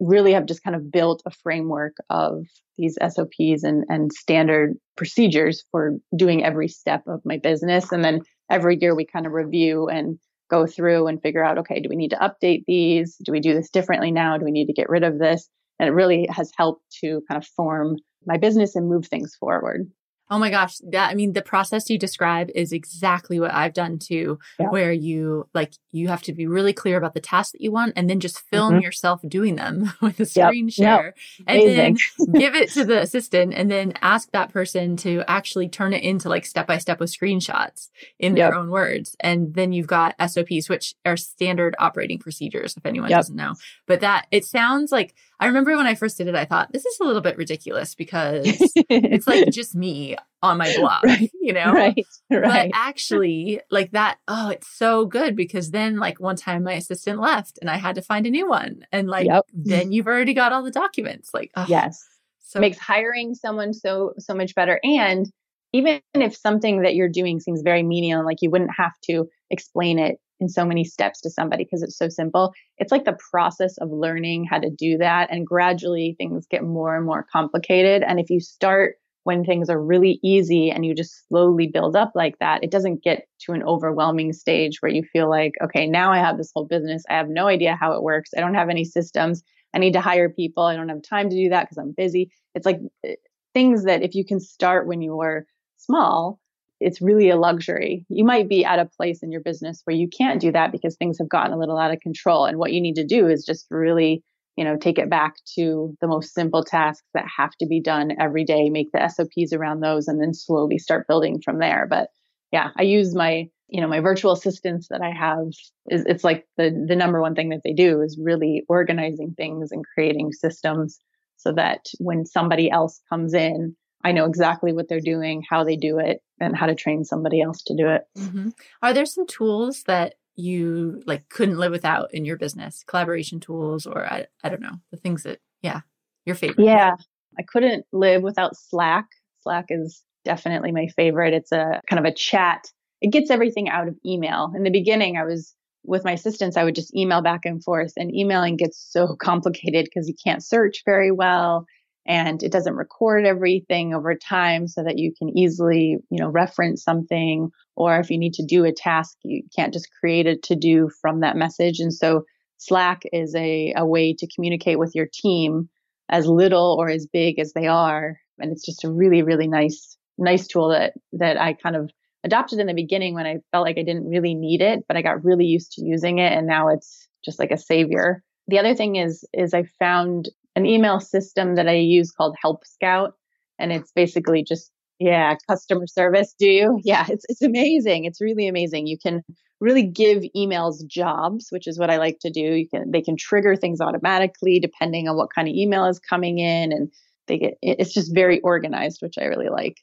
really 0.00 0.32
have 0.32 0.46
just 0.46 0.62
kind 0.62 0.76
of 0.76 0.90
built 0.90 1.22
a 1.24 1.30
framework 1.30 1.96
of 2.10 2.44
these 2.76 2.98
SOPs 3.00 3.62
and, 3.62 3.84
and 3.88 4.12
standard 4.12 4.74
procedures 4.96 5.64
for 5.70 5.92
doing 6.14 6.44
every 6.44 6.68
step 6.68 7.04
of 7.06 7.20
my 7.24 7.38
business. 7.38 7.92
And 7.92 8.04
then 8.04 8.20
every 8.50 8.76
year 8.80 8.94
we 8.94 9.06
kind 9.06 9.26
of 9.26 9.32
review 9.32 9.88
and 9.88 10.18
go 10.54 10.66
through 10.66 11.06
and 11.06 11.20
figure 11.20 11.44
out, 11.44 11.58
okay, 11.58 11.80
do 11.80 11.88
we 11.88 11.96
need 11.96 12.10
to 12.10 12.16
update 12.16 12.64
these? 12.66 13.16
Do 13.24 13.32
we 13.32 13.40
do 13.40 13.54
this 13.54 13.70
differently 13.70 14.12
now? 14.12 14.38
Do 14.38 14.44
we 14.44 14.50
need 14.50 14.66
to 14.66 14.72
get 14.72 14.88
rid 14.88 15.02
of 15.02 15.18
this? 15.18 15.48
And 15.78 15.88
it 15.88 15.92
really 15.92 16.28
has 16.30 16.52
helped 16.56 16.82
to 17.00 17.22
kind 17.28 17.42
of 17.42 17.46
form 17.56 17.96
my 18.26 18.36
business 18.36 18.76
and 18.76 18.88
move 18.88 19.06
things 19.06 19.34
forward. 19.34 19.90
Oh 20.30 20.38
my 20.38 20.50
gosh. 20.50 20.78
That, 20.90 21.10
I 21.10 21.14
mean, 21.14 21.34
the 21.34 21.42
process 21.42 21.90
you 21.90 21.98
describe 21.98 22.50
is 22.54 22.72
exactly 22.72 23.38
what 23.38 23.52
I've 23.52 23.74
done 23.74 23.98
too, 23.98 24.38
yeah. 24.58 24.68
where 24.68 24.92
you 24.92 25.48
like, 25.52 25.74
you 25.92 26.08
have 26.08 26.22
to 26.22 26.32
be 26.32 26.46
really 26.46 26.72
clear 26.72 26.96
about 26.96 27.14
the 27.14 27.20
tasks 27.20 27.52
that 27.52 27.60
you 27.60 27.70
want 27.70 27.92
and 27.94 28.08
then 28.08 28.20
just 28.20 28.40
film 28.50 28.74
mm-hmm. 28.74 28.82
yourself 28.82 29.20
doing 29.28 29.56
them 29.56 29.92
with 30.00 30.18
a 30.20 30.26
screen 30.26 30.66
yep. 30.66 30.72
share 30.72 31.14
yep. 31.38 31.46
and 31.46 31.60
then 31.62 31.96
give 32.40 32.54
it 32.54 32.70
to 32.70 32.84
the 32.84 33.02
assistant 33.02 33.52
and 33.54 33.70
then 33.70 33.92
ask 34.00 34.30
that 34.32 34.52
person 34.52 34.96
to 34.96 35.22
actually 35.28 35.68
turn 35.68 35.92
it 35.92 36.02
into 36.02 36.28
like 36.28 36.46
step 36.46 36.66
by 36.66 36.78
step 36.78 37.00
with 37.00 37.12
screenshots 37.12 37.90
in 38.18 38.36
yep. 38.36 38.50
their 38.50 38.58
own 38.58 38.70
words. 38.70 39.16
And 39.20 39.54
then 39.54 39.72
you've 39.72 39.86
got 39.86 40.14
SOPs, 40.26 40.68
which 40.68 40.94
are 41.04 41.16
standard 41.16 41.76
operating 41.78 42.18
procedures, 42.18 42.76
if 42.76 42.86
anyone 42.86 43.10
doesn't 43.10 43.36
know. 43.36 43.54
But 43.86 44.00
that 44.00 44.26
it 44.30 44.44
sounds 44.44 44.90
like 44.90 45.14
I 45.40 45.46
remember 45.46 45.76
when 45.76 45.86
I 45.86 45.94
first 45.94 46.16
did 46.16 46.28
it, 46.28 46.34
I 46.34 46.44
thought 46.44 46.72
this 46.72 46.86
is 46.86 46.98
a 47.00 47.04
little 47.04 47.20
bit 47.20 47.36
ridiculous 47.36 47.94
because 47.94 48.44
it's 48.88 49.26
like 49.26 49.50
just 49.50 49.74
me 49.74 50.13
on 50.42 50.58
my 50.58 50.74
blog, 50.76 51.04
right, 51.04 51.30
you 51.40 51.52
know? 51.52 51.72
Right, 51.72 52.06
right. 52.30 52.70
But 52.70 52.70
actually, 52.74 53.60
like 53.70 53.92
that, 53.92 54.18
oh, 54.28 54.50
it's 54.50 54.68
so 54.68 55.06
good 55.06 55.36
because 55.36 55.70
then, 55.70 55.96
like, 55.96 56.20
one 56.20 56.36
time 56.36 56.64
my 56.64 56.74
assistant 56.74 57.20
left 57.20 57.58
and 57.60 57.70
I 57.70 57.76
had 57.76 57.94
to 57.94 58.02
find 58.02 58.26
a 58.26 58.30
new 58.30 58.48
one. 58.48 58.84
And, 58.92 59.08
like, 59.08 59.26
yep. 59.26 59.44
then 59.52 59.92
you've 59.92 60.06
already 60.06 60.34
got 60.34 60.52
all 60.52 60.62
the 60.62 60.70
documents. 60.70 61.30
Like, 61.32 61.50
oh, 61.56 61.66
yes. 61.68 62.04
So 62.40 62.60
makes 62.60 62.78
hiring 62.78 63.34
someone 63.34 63.72
so, 63.72 64.12
so 64.18 64.34
much 64.34 64.54
better. 64.54 64.78
And 64.84 65.26
even 65.72 66.00
if 66.14 66.36
something 66.36 66.82
that 66.82 66.94
you're 66.94 67.08
doing 67.08 67.40
seems 67.40 67.62
very 67.62 67.82
menial 67.82 68.24
like 68.24 68.38
you 68.40 68.50
wouldn't 68.50 68.70
have 68.76 68.92
to 69.02 69.28
explain 69.50 69.98
it 69.98 70.18
in 70.38 70.48
so 70.48 70.64
many 70.64 70.84
steps 70.84 71.20
to 71.22 71.30
somebody 71.30 71.64
because 71.64 71.82
it's 71.82 71.98
so 71.98 72.08
simple. 72.08 72.52
It's 72.78 72.92
like 72.92 73.04
the 73.04 73.18
process 73.30 73.76
of 73.78 73.90
learning 73.90 74.46
how 74.48 74.58
to 74.58 74.70
do 74.70 74.98
that. 74.98 75.30
And 75.30 75.46
gradually 75.46 76.14
things 76.16 76.46
get 76.48 76.62
more 76.62 76.96
and 76.96 77.04
more 77.04 77.26
complicated. 77.32 78.02
And 78.02 78.20
if 78.20 78.30
you 78.30 78.40
start 78.40 78.96
when 79.24 79.44
things 79.44 79.68
are 79.68 79.82
really 79.82 80.20
easy 80.22 80.70
and 80.70 80.86
you 80.86 80.94
just 80.94 81.26
slowly 81.28 81.66
build 81.66 81.96
up 81.96 82.12
like 82.14 82.38
that, 82.38 82.62
it 82.62 82.70
doesn't 82.70 83.02
get 83.02 83.26
to 83.40 83.52
an 83.52 83.62
overwhelming 83.62 84.32
stage 84.32 84.80
where 84.80 84.92
you 84.92 85.02
feel 85.02 85.28
like, 85.28 85.52
okay, 85.62 85.86
now 85.86 86.12
I 86.12 86.18
have 86.18 86.36
this 86.36 86.52
whole 86.54 86.66
business. 86.66 87.02
I 87.10 87.14
have 87.14 87.28
no 87.28 87.48
idea 87.48 87.76
how 87.78 87.94
it 87.94 88.02
works. 88.02 88.30
I 88.36 88.40
don't 88.40 88.54
have 88.54 88.68
any 88.68 88.84
systems. 88.84 89.42
I 89.74 89.78
need 89.78 89.94
to 89.94 90.00
hire 90.00 90.28
people. 90.28 90.64
I 90.64 90.76
don't 90.76 90.90
have 90.90 91.02
time 91.02 91.30
to 91.30 91.36
do 91.36 91.48
that 91.48 91.64
because 91.64 91.78
I'm 91.78 91.94
busy. 91.96 92.30
It's 92.54 92.66
like 92.66 92.78
eh, 93.04 93.14
things 93.54 93.84
that 93.84 94.02
if 94.02 94.14
you 94.14 94.24
can 94.24 94.40
start 94.40 94.86
when 94.86 95.00
you 95.00 95.20
are 95.20 95.46
small, 95.78 96.38
it's 96.80 97.00
really 97.00 97.30
a 97.30 97.36
luxury. 97.36 98.04
You 98.08 98.24
might 98.24 98.48
be 98.48 98.64
at 98.64 98.78
a 98.78 98.84
place 98.84 99.22
in 99.22 99.32
your 99.32 99.40
business 99.40 99.80
where 99.84 99.96
you 99.96 100.08
can't 100.08 100.40
do 100.40 100.52
that 100.52 100.70
because 100.70 100.96
things 100.96 101.18
have 101.18 101.28
gotten 101.28 101.52
a 101.52 101.58
little 101.58 101.78
out 101.78 101.92
of 101.92 102.00
control. 102.00 102.44
And 102.44 102.58
what 102.58 102.72
you 102.72 102.80
need 102.80 102.96
to 102.96 103.06
do 103.06 103.26
is 103.26 103.44
just 103.44 103.66
really 103.70 104.22
you 104.56 104.64
know, 104.64 104.76
take 104.76 104.98
it 104.98 105.10
back 105.10 105.34
to 105.56 105.96
the 106.00 106.06
most 106.06 106.32
simple 106.32 106.64
tasks 106.64 107.06
that 107.14 107.24
have 107.36 107.52
to 107.60 107.66
be 107.66 107.80
done 107.80 108.12
every 108.20 108.44
day, 108.44 108.70
make 108.70 108.92
the 108.92 109.08
SOPs 109.08 109.52
around 109.52 109.80
those, 109.80 110.06
and 110.06 110.20
then 110.20 110.32
slowly 110.32 110.78
start 110.78 111.08
building 111.08 111.40
from 111.44 111.58
there. 111.58 111.86
But 111.88 112.08
yeah, 112.52 112.70
I 112.76 112.82
use 112.82 113.14
my, 113.14 113.48
you 113.68 113.80
know, 113.80 113.88
my 113.88 114.00
virtual 114.00 114.32
assistants 114.32 114.88
that 114.88 115.00
I 115.00 115.10
have 115.10 115.48
is 115.88 116.04
it's 116.06 116.22
like 116.22 116.46
the 116.56 116.84
the 116.86 116.96
number 116.96 117.20
one 117.20 117.34
thing 117.34 117.48
that 117.48 117.62
they 117.64 117.72
do 117.72 118.00
is 118.00 118.18
really 118.22 118.62
organizing 118.68 119.34
things 119.36 119.72
and 119.72 119.84
creating 119.94 120.32
systems 120.32 121.00
so 121.36 121.52
that 121.52 121.86
when 121.98 122.24
somebody 122.24 122.70
else 122.70 123.00
comes 123.10 123.34
in, 123.34 123.74
I 124.04 124.12
know 124.12 124.26
exactly 124.26 124.72
what 124.72 124.88
they're 124.88 125.00
doing, 125.00 125.42
how 125.48 125.64
they 125.64 125.76
do 125.76 125.98
it, 125.98 126.20
and 126.38 126.56
how 126.56 126.66
to 126.66 126.74
train 126.74 127.04
somebody 127.04 127.40
else 127.40 127.62
to 127.64 127.76
do 127.76 127.88
it. 127.88 128.02
Mm-hmm. 128.16 128.50
Are 128.82 128.92
there 128.92 129.06
some 129.06 129.26
tools 129.26 129.82
that 129.86 130.14
you 130.36 131.02
like 131.06 131.28
couldn't 131.28 131.58
live 131.58 131.72
without 131.72 132.12
in 132.12 132.24
your 132.24 132.36
business 132.36 132.84
collaboration 132.86 133.40
tools 133.40 133.86
or 133.86 134.06
I, 134.06 134.26
I 134.42 134.48
don't 134.48 134.60
know 134.60 134.78
the 134.90 134.96
things 134.96 135.22
that 135.22 135.40
yeah 135.62 135.80
your 136.24 136.36
favorite. 136.36 136.64
Yeah 136.64 136.96
i 137.38 137.42
couldn't 137.42 137.84
live 137.92 138.22
without 138.22 138.56
slack. 138.56 139.06
Slack 139.42 139.66
is 139.68 140.02
definitely 140.24 140.72
my 140.72 140.86
favorite. 140.96 141.34
It's 141.34 141.52
a 141.52 141.80
kind 141.88 141.98
of 141.98 142.10
a 142.10 142.14
chat. 142.14 142.64
It 143.02 143.12
gets 143.12 143.30
everything 143.30 143.68
out 143.68 143.88
of 143.88 143.96
email. 144.06 144.52
In 144.56 144.62
the 144.62 144.70
beginning 144.70 145.16
i 145.16 145.24
was 145.24 145.54
with 145.86 146.04
my 146.04 146.12
assistants 146.12 146.56
i 146.56 146.64
would 146.64 146.74
just 146.74 146.94
email 146.96 147.20
back 147.20 147.44
and 147.44 147.62
forth 147.62 147.92
and 147.96 148.14
emailing 148.14 148.56
gets 148.56 148.78
so 148.90 149.16
complicated 149.20 149.84
because 149.84 150.08
you 150.08 150.14
can't 150.24 150.44
search 150.44 150.82
very 150.84 151.10
well 151.10 151.66
and 152.06 152.42
it 152.42 152.52
doesn't 152.52 152.76
record 152.76 153.24
everything 153.24 153.94
over 153.94 154.14
time 154.14 154.68
so 154.68 154.82
that 154.82 154.98
you 154.98 155.12
can 155.16 155.36
easily 155.36 155.96
you 156.10 156.18
know 156.20 156.28
reference 156.28 156.82
something 156.82 157.50
or 157.76 157.98
if 157.98 158.10
you 158.10 158.18
need 158.18 158.34
to 158.34 158.44
do 158.44 158.64
a 158.64 158.72
task 158.72 159.16
you 159.22 159.42
can't 159.54 159.72
just 159.72 159.88
create 160.00 160.26
a 160.26 160.36
to 160.36 160.56
do 160.56 160.90
from 161.00 161.20
that 161.20 161.36
message. 161.36 161.80
And 161.80 161.92
so 161.92 162.24
slack 162.58 163.02
is 163.12 163.34
a, 163.34 163.74
a 163.76 163.86
way 163.86 164.14
to 164.18 164.28
communicate 164.34 164.78
with 164.78 164.94
your 164.94 165.08
team 165.12 165.68
as 166.08 166.26
little 166.26 166.76
or 166.78 166.88
as 166.88 167.06
big 167.06 167.38
as 167.38 167.52
they 167.52 167.66
are. 167.66 168.18
And 168.38 168.52
it's 168.52 168.64
just 168.64 168.84
a 168.84 168.92
really 168.92 169.22
really 169.22 169.48
nice 169.48 169.96
nice 170.16 170.46
tool 170.46 170.68
that 170.68 170.92
that 171.12 171.40
i 171.40 171.54
kind 171.54 171.74
of 171.74 171.90
adopted 172.22 172.60
in 172.60 172.68
the 172.68 172.74
beginning 172.74 173.14
when 173.14 173.26
i 173.26 173.38
felt 173.50 173.64
like 173.64 173.78
i 173.78 173.82
didn't 173.82 174.08
really 174.08 174.32
need 174.32 174.60
it 174.60 174.84
but 174.86 174.96
i 174.96 175.02
got 175.02 175.24
really 175.24 175.44
used 175.44 175.72
to 175.72 175.84
using 175.84 176.18
it 176.18 176.32
and 176.32 176.46
now 176.46 176.68
it's 176.68 177.08
just 177.24 177.40
like 177.40 177.50
a 177.50 177.56
savior. 177.56 178.22
The 178.46 178.58
other 178.58 178.74
thing 178.74 178.96
is 178.96 179.24
is 179.32 179.54
i 179.54 179.64
found 179.78 180.28
an 180.56 180.66
email 180.66 181.00
system 181.00 181.56
that 181.56 181.68
I 181.68 181.74
use 181.74 182.10
called 182.10 182.36
Help 182.40 182.66
Scout. 182.66 183.14
And 183.58 183.72
it's 183.72 183.92
basically 183.92 184.42
just, 184.42 184.70
yeah, 184.98 185.34
customer 185.48 185.86
service. 185.86 186.34
Do 186.38 186.46
you? 186.46 186.80
Yeah, 186.84 187.06
it's, 187.08 187.24
it's 187.28 187.42
amazing. 187.42 188.04
It's 188.04 188.20
really 188.20 188.48
amazing. 188.48 188.86
You 188.86 188.98
can 188.98 189.22
really 189.60 189.86
give 189.86 190.24
emails 190.36 190.86
jobs, 190.86 191.46
which 191.50 191.66
is 191.66 191.78
what 191.78 191.90
I 191.90 191.96
like 191.96 192.18
to 192.20 192.30
do. 192.30 192.40
You 192.40 192.68
can, 192.68 192.90
they 192.90 193.02
can 193.02 193.16
trigger 193.16 193.56
things 193.56 193.80
automatically 193.80 194.60
depending 194.60 195.08
on 195.08 195.16
what 195.16 195.32
kind 195.34 195.48
of 195.48 195.54
email 195.54 195.86
is 195.86 195.98
coming 195.98 196.38
in. 196.38 196.72
And 196.72 196.90
they 197.26 197.38
get, 197.38 197.54
it's 197.62 197.94
just 197.94 198.14
very 198.14 198.40
organized, 198.40 198.98
which 199.00 199.14
I 199.18 199.24
really 199.24 199.48
like. 199.48 199.78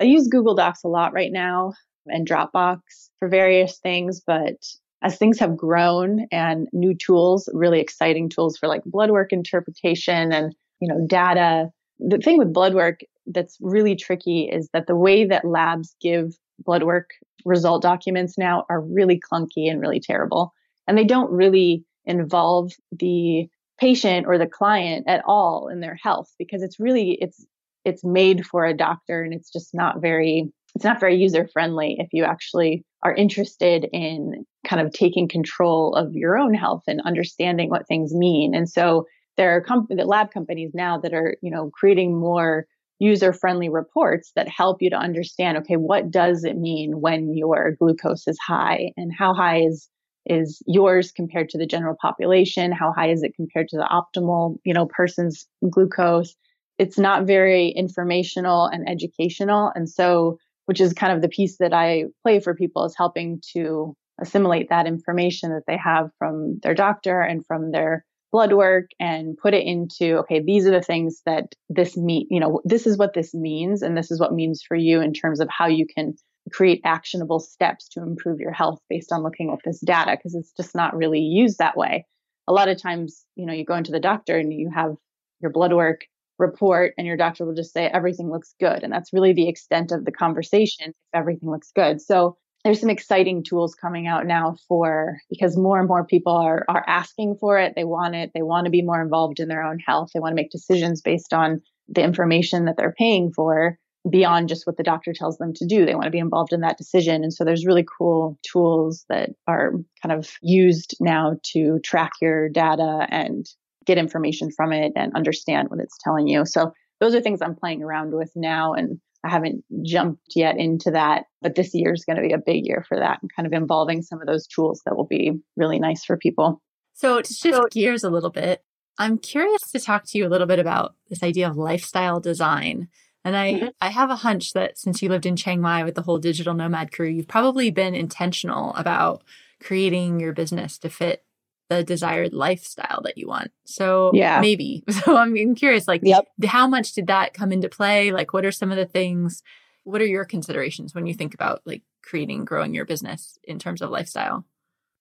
I 0.00 0.04
use 0.04 0.28
Google 0.28 0.54
Docs 0.54 0.84
a 0.84 0.88
lot 0.88 1.12
right 1.12 1.32
now 1.32 1.72
and 2.06 2.28
Dropbox 2.28 2.80
for 3.18 3.28
various 3.28 3.78
things, 3.78 4.20
but 4.26 4.56
as 5.04 5.18
things 5.18 5.38
have 5.38 5.56
grown 5.56 6.26
and 6.32 6.66
new 6.72 6.94
tools, 6.94 7.48
really 7.52 7.78
exciting 7.78 8.30
tools 8.30 8.56
for 8.56 8.66
like 8.66 8.82
blood 8.84 9.10
work 9.10 9.32
interpretation 9.32 10.32
and, 10.32 10.54
you 10.80 10.88
know, 10.88 11.06
data. 11.06 11.70
The 12.00 12.18
thing 12.18 12.38
with 12.38 12.54
blood 12.54 12.74
work 12.74 13.00
that's 13.26 13.58
really 13.60 13.96
tricky 13.96 14.48
is 14.50 14.70
that 14.72 14.86
the 14.86 14.96
way 14.96 15.26
that 15.26 15.44
labs 15.44 15.94
give 16.00 16.34
blood 16.58 16.82
work 16.82 17.10
result 17.44 17.82
documents 17.82 18.38
now 18.38 18.64
are 18.70 18.80
really 18.80 19.20
clunky 19.20 19.70
and 19.70 19.78
really 19.78 20.00
terrible. 20.00 20.54
And 20.88 20.96
they 20.96 21.04
don't 21.04 21.30
really 21.30 21.84
involve 22.06 22.72
the 22.90 23.46
patient 23.78 24.26
or 24.26 24.38
the 24.38 24.46
client 24.46 25.04
at 25.06 25.22
all 25.26 25.68
in 25.68 25.80
their 25.80 25.98
health 26.02 26.32
because 26.38 26.62
it's 26.62 26.80
really 26.80 27.18
it's 27.20 27.44
it's 27.84 28.04
made 28.04 28.46
for 28.46 28.64
a 28.64 28.76
doctor 28.76 29.22
and 29.22 29.34
it's 29.34 29.52
just 29.52 29.74
not 29.74 30.00
very 30.00 30.50
it's 30.74 30.84
not 30.84 31.00
very 31.00 31.16
user 31.16 31.48
friendly 31.52 31.96
if 31.98 32.08
you 32.12 32.24
actually 32.24 32.84
are 33.02 33.14
interested 33.14 33.86
in 33.92 34.44
kind 34.66 34.84
of 34.84 34.92
taking 34.92 35.28
control 35.28 35.94
of 35.94 36.12
your 36.14 36.36
own 36.36 36.54
health 36.54 36.82
and 36.88 37.00
understanding 37.04 37.70
what 37.70 37.86
things 37.86 38.14
mean. 38.14 38.54
And 38.54 38.68
so 38.68 39.04
there 39.36 39.54
are 39.54 39.60
comp- 39.60 39.90
lab 39.90 40.30
companies 40.32 40.72
now 40.74 40.98
that 40.98 41.12
are, 41.12 41.36
you 41.42 41.50
know, 41.50 41.70
creating 41.72 42.18
more 42.18 42.66
user 42.98 43.32
friendly 43.32 43.68
reports 43.68 44.32
that 44.36 44.48
help 44.48 44.80
you 44.80 44.88
to 44.90 44.96
understand, 44.96 45.58
okay, 45.58 45.74
what 45.74 46.10
does 46.10 46.44
it 46.44 46.56
mean 46.56 47.00
when 47.00 47.36
your 47.36 47.72
glucose 47.78 48.26
is 48.26 48.38
high 48.44 48.92
and 48.96 49.12
how 49.16 49.34
high 49.34 49.60
is 49.60 49.88
is 50.26 50.62
yours 50.66 51.12
compared 51.12 51.50
to 51.50 51.58
the 51.58 51.66
general 51.66 51.96
population? 52.00 52.72
How 52.72 52.92
high 52.96 53.10
is 53.10 53.22
it 53.22 53.34
compared 53.36 53.68
to 53.68 53.76
the 53.76 53.84
optimal, 53.84 54.56
you 54.64 54.72
know, 54.72 54.86
person's 54.86 55.46
glucose? 55.70 56.34
It's 56.78 56.98
not 56.98 57.26
very 57.26 57.68
informational 57.68 58.64
and 58.66 58.88
educational. 58.88 59.70
And 59.74 59.88
so 59.88 60.38
which 60.66 60.80
is 60.80 60.92
kind 60.92 61.12
of 61.12 61.22
the 61.22 61.28
piece 61.28 61.58
that 61.58 61.72
I 61.72 62.04
play 62.22 62.40
for 62.40 62.54
people 62.54 62.84
is 62.84 62.94
helping 62.96 63.40
to 63.52 63.94
assimilate 64.20 64.68
that 64.70 64.86
information 64.86 65.50
that 65.50 65.64
they 65.66 65.76
have 65.76 66.10
from 66.18 66.60
their 66.62 66.74
doctor 66.74 67.20
and 67.20 67.44
from 67.44 67.72
their 67.72 68.04
blood 68.30 68.52
work 68.52 68.90
and 68.98 69.36
put 69.36 69.54
it 69.54 69.64
into 69.64 70.18
okay 70.18 70.42
these 70.44 70.66
are 70.66 70.72
the 70.72 70.82
things 70.82 71.22
that 71.24 71.54
this 71.68 71.96
mean 71.96 72.26
you 72.30 72.40
know 72.40 72.60
this 72.64 72.84
is 72.84 72.98
what 72.98 73.14
this 73.14 73.32
means 73.32 73.80
and 73.80 73.96
this 73.96 74.10
is 74.10 74.18
what 74.18 74.32
means 74.32 74.60
for 74.66 74.76
you 74.76 75.00
in 75.00 75.12
terms 75.12 75.38
of 75.38 75.48
how 75.48 75.66
you 75.66 75.86
can 75.86 76.14
create 76.52 76.80
actionable 76.84 77.40
steps 77.40 77.88
to 77.88 78.02
improve 78.02 78.40
your 78.40 78.52
health 78.52 78.80
based 78.88 79.12
on 79.12 79.22
looking 79.22 79.50
at 79.50 79.58
this 79.64 79.80
data 79.80 80.16
because 80.16 80.34
it's 80.34 80.52
just 80.52 80.74
not 80.74 80.96
really 80.96 81.20
used 81.20 81.58
that 81.58 81.76
way. 81.76 82.06
A 82.46 82.52
lot 82.52 82.68
of 82.68 82.80
times 82.80 83.24
you 83.36 83.46
know 83.46 83.52
you 83.52 83.64
go 83.64 83.76
into 83.76 83.92
the 83.92 84.00
doctor 84.00 84.36
and 84.36 84.52
you 84.52 84.70
have 84.74 84.94
your 85.40 85.50
blood 85.50 85.72
work 85.72 86.02
report 86.38 86.94
and 86.98 87.06
your 87.06 87.16
doctor 87.16 87.44
will 87.44 87.54
just 87.54 87.72
say 87.72 87.86
everything 87.86 88.30
looks 88.30 88.54
good. 88.58 88.82
And 88.82 88.92
that's 88.92 89.12
really 89.12 89.32
the 89.32 89.48
extent 89.48 89.92
of 89.92 90.04
the 90.04 90.12
conversation 90.12 90.90
if 90.90 90.94
everything 91.12 91.50
looks 91.50 91.70
good. 91.74 92.00
So 92.00 92.36
there's 92.64 92.80
some 92.80 92.90
exciting 92.90 93.44
tools 93.44 93.74
coming 93.74 94.06
out 94.06 94.26
now 94.26 94.56
for 94.66 95.18
because 95.28 95.56
more 95.56 95.78
and 95.78 95.86
more 95.86 96.04
people 96.04 96.32
are 96.32 96.64
are 96.68 96.84
asking 96.86 97.36
for 97.38 97.58
it. 97.58 97.74
They 97.76 97.84
want 97.84 98.14
it. 98.14 98.30
They 98.34 98.42
want 98.42 98.64
to 98.64 98.70
be 98.70 98.82
more 98.82 99.02
involved 99.02 99.38
in 99.38 99.48
their 99.48 99.62
own 99.62 99.78
health. 99.78 100.10
They 100.14 100.20
want 100.20 100.32
to 100.32 100.36
make 100.42 100.50
decisions 100.50 101.02
based 101.02 101.34
on 101.34 101.60
the 101.88 102.02
information 102.02 102.64
that 102.64 102.76
they're 102.78 102.94
paying 102.98 103.32
for 103.32 103.78
beyond 104.10 104.48
just 104.48 104.66
what 104.66 104.76
the 104.76 104.82
doctor 104.82 105.12
tells 105.14 105.38
them 105.38 105.52
to 105.54 105.66
do. 105.66 105.84
They 105.84 105.94
want 105.94 106.06
to 106.06 106.10
be 106.10 106.18
involved 106.18 106.52
in 106.52 106.60
that 106.60 106.78
decision. 106.78 107.22
And 107.22 107.32
so 107.32 107.44
there's 107.44 107.66
really 107.66 107.86
cool 107.98 108.38
tools 108.42 109.04
that 109.08 109.30
are 109.46 109.72
kind 110.02 110.18
of 110.18 110.30
used 110.42 110.96
now 111.00 111.36
to 111.52 111.78
track 111.80 112.12
your 112.20 112.48
data 112.48 113.06
and 113.10 113.46
get 113.86 113.98
information 113.98 114.50
from 114.50 114.72
it 114.72 114.92
and 114.96 115.12
understand 115.14 115.70
what 115.70 115.80
it's 115.80 115.98
telling 116.02 116.26
you. 116.26 116.44
So 116.44 116.72
those 117.00 117.14
are 117.14 117.20
things 117.20 117.42
I'm 117.42 117.56
playing 117.56 117.82
around 117.82 118.14
with 118.14 118.30
now 118.34 118.74
and 118.74 119.00
I 119.24 119.30
haven't 119.30 119.64
jumped 119.82 120.32
yet 120.36 120.58
into 120.58 120.90
that, 120.90 121.24
but 121.40 121.54
this 121.54 121.74
year 121.74 121.92
is 121.94 122.04
going 122.04 122.16
to 122.16 122.22
be 122.22 122.34
a 122.34 122.38
big 122.38 122.66
year 122.66 122.84
for 122.86 122.98
that 122.98 123.20
and 123.22 123.30
kind 123.34 123.46
of 123.46 123.54
involving 123.54 124.02
some 124.02 124.20
of 124.20 124.26
those 124.26 124.46
tools 124.46 124.82
that 124.84 124.96
will 124.96 125.06
be 125.06 125.40
really 125.56 125.78
nice 125.78 126.04
for 126.04 126.18
people. 126.18 126.60
So 126.92 127.22
to 127.22 127.32
shift 127.32 127.56
so, 127.56 127.66
gears 127.70 128.04
a 128.04 128.10
little 128.10 128.30
bit, 128.30 128.62
I'm 128.98 129.18
curious 129.18 129.62
to 129.72 129.80
talk 129.80 130.04
to 130.08 130.18
you 130.18 130.26
a 130.26 130.28
little 130.28 130.46
bit 130.46 130.58
about 130.58 130.94
this 131.08 131.22
idea 131.22 131.48
of 131.48 131.56
lifestyle 131.56 132.20
design. 132.20 132.88
And 133.24 133.34
I, 133.34 133.54
mm-hmm. 133.54 133.68
I 133.80 133.88
have 133.88 134.10
a 134.10 134.16
hunch 134.16 134.52
that 134.52 134.78
since 134.78 135.02
you 135.02 135.08
lived 135.08 135.24
in 135.24 135.36
Chiang 135.36 135.62
Mai 135.62 135.82
with 135.82 135.94
the 135.94 136.02
whole 136.02 136.18
digital 136.18 136.52
nomad 136.52 136.92
crew, 136.92 137.08
you've 137.08 137.26
probably 137.26 137.70
been 137.70 137.94
intentional 137.94 138.74
about 138.74 139.24
creating 139.62 140.20
your 140.20 140.34
business 140.34 140.76
to 140.78 140.90
fit 140.90 141.23
the 141.70 141.82
desired 141.82 142.32
lifestyle 142.32 143.00
that 143.04 143.16
you 143.18 143.26
want. 143.26 143.50
So 143.64 144.10
yeah, 144.14 144.40
maybe. 144.40 144.84
So 145.04 145.16
I'm 145.16 145.54
curious, 145.54 145.88
like, 145.88 146.02
yep. 146.04 146.26
how 146.46 146.68
much 146.68 146.92
did 146.92 147.06
that 147.08 147.34
come 147.34 147.52
into 147.52 147.68
play? 147.68 148.12
Like, 148.12 148.32
what 148.32 148.44
are 148.44 148.52
some 148.52 148.70
of 148.70 148.76
the 148.76 148.86
things? 148.86 149.42
What 149.84 150.00
are 150.00 150.06
your 150.06 150.24
considerations 150.24 150.94
when 150.94 151.06
you 151.06 151.14
think 151.14 151.34
about 151.34 151.62
like 151.64 151.82
creating, 152.02 152.44
growing 152.44 152.74
your 152.74 152.86
business 152.86 153.38
in 153.44 153.58
terms 153.58 153.82
of 153.82 153.90
lifestyle? 153.90 154.44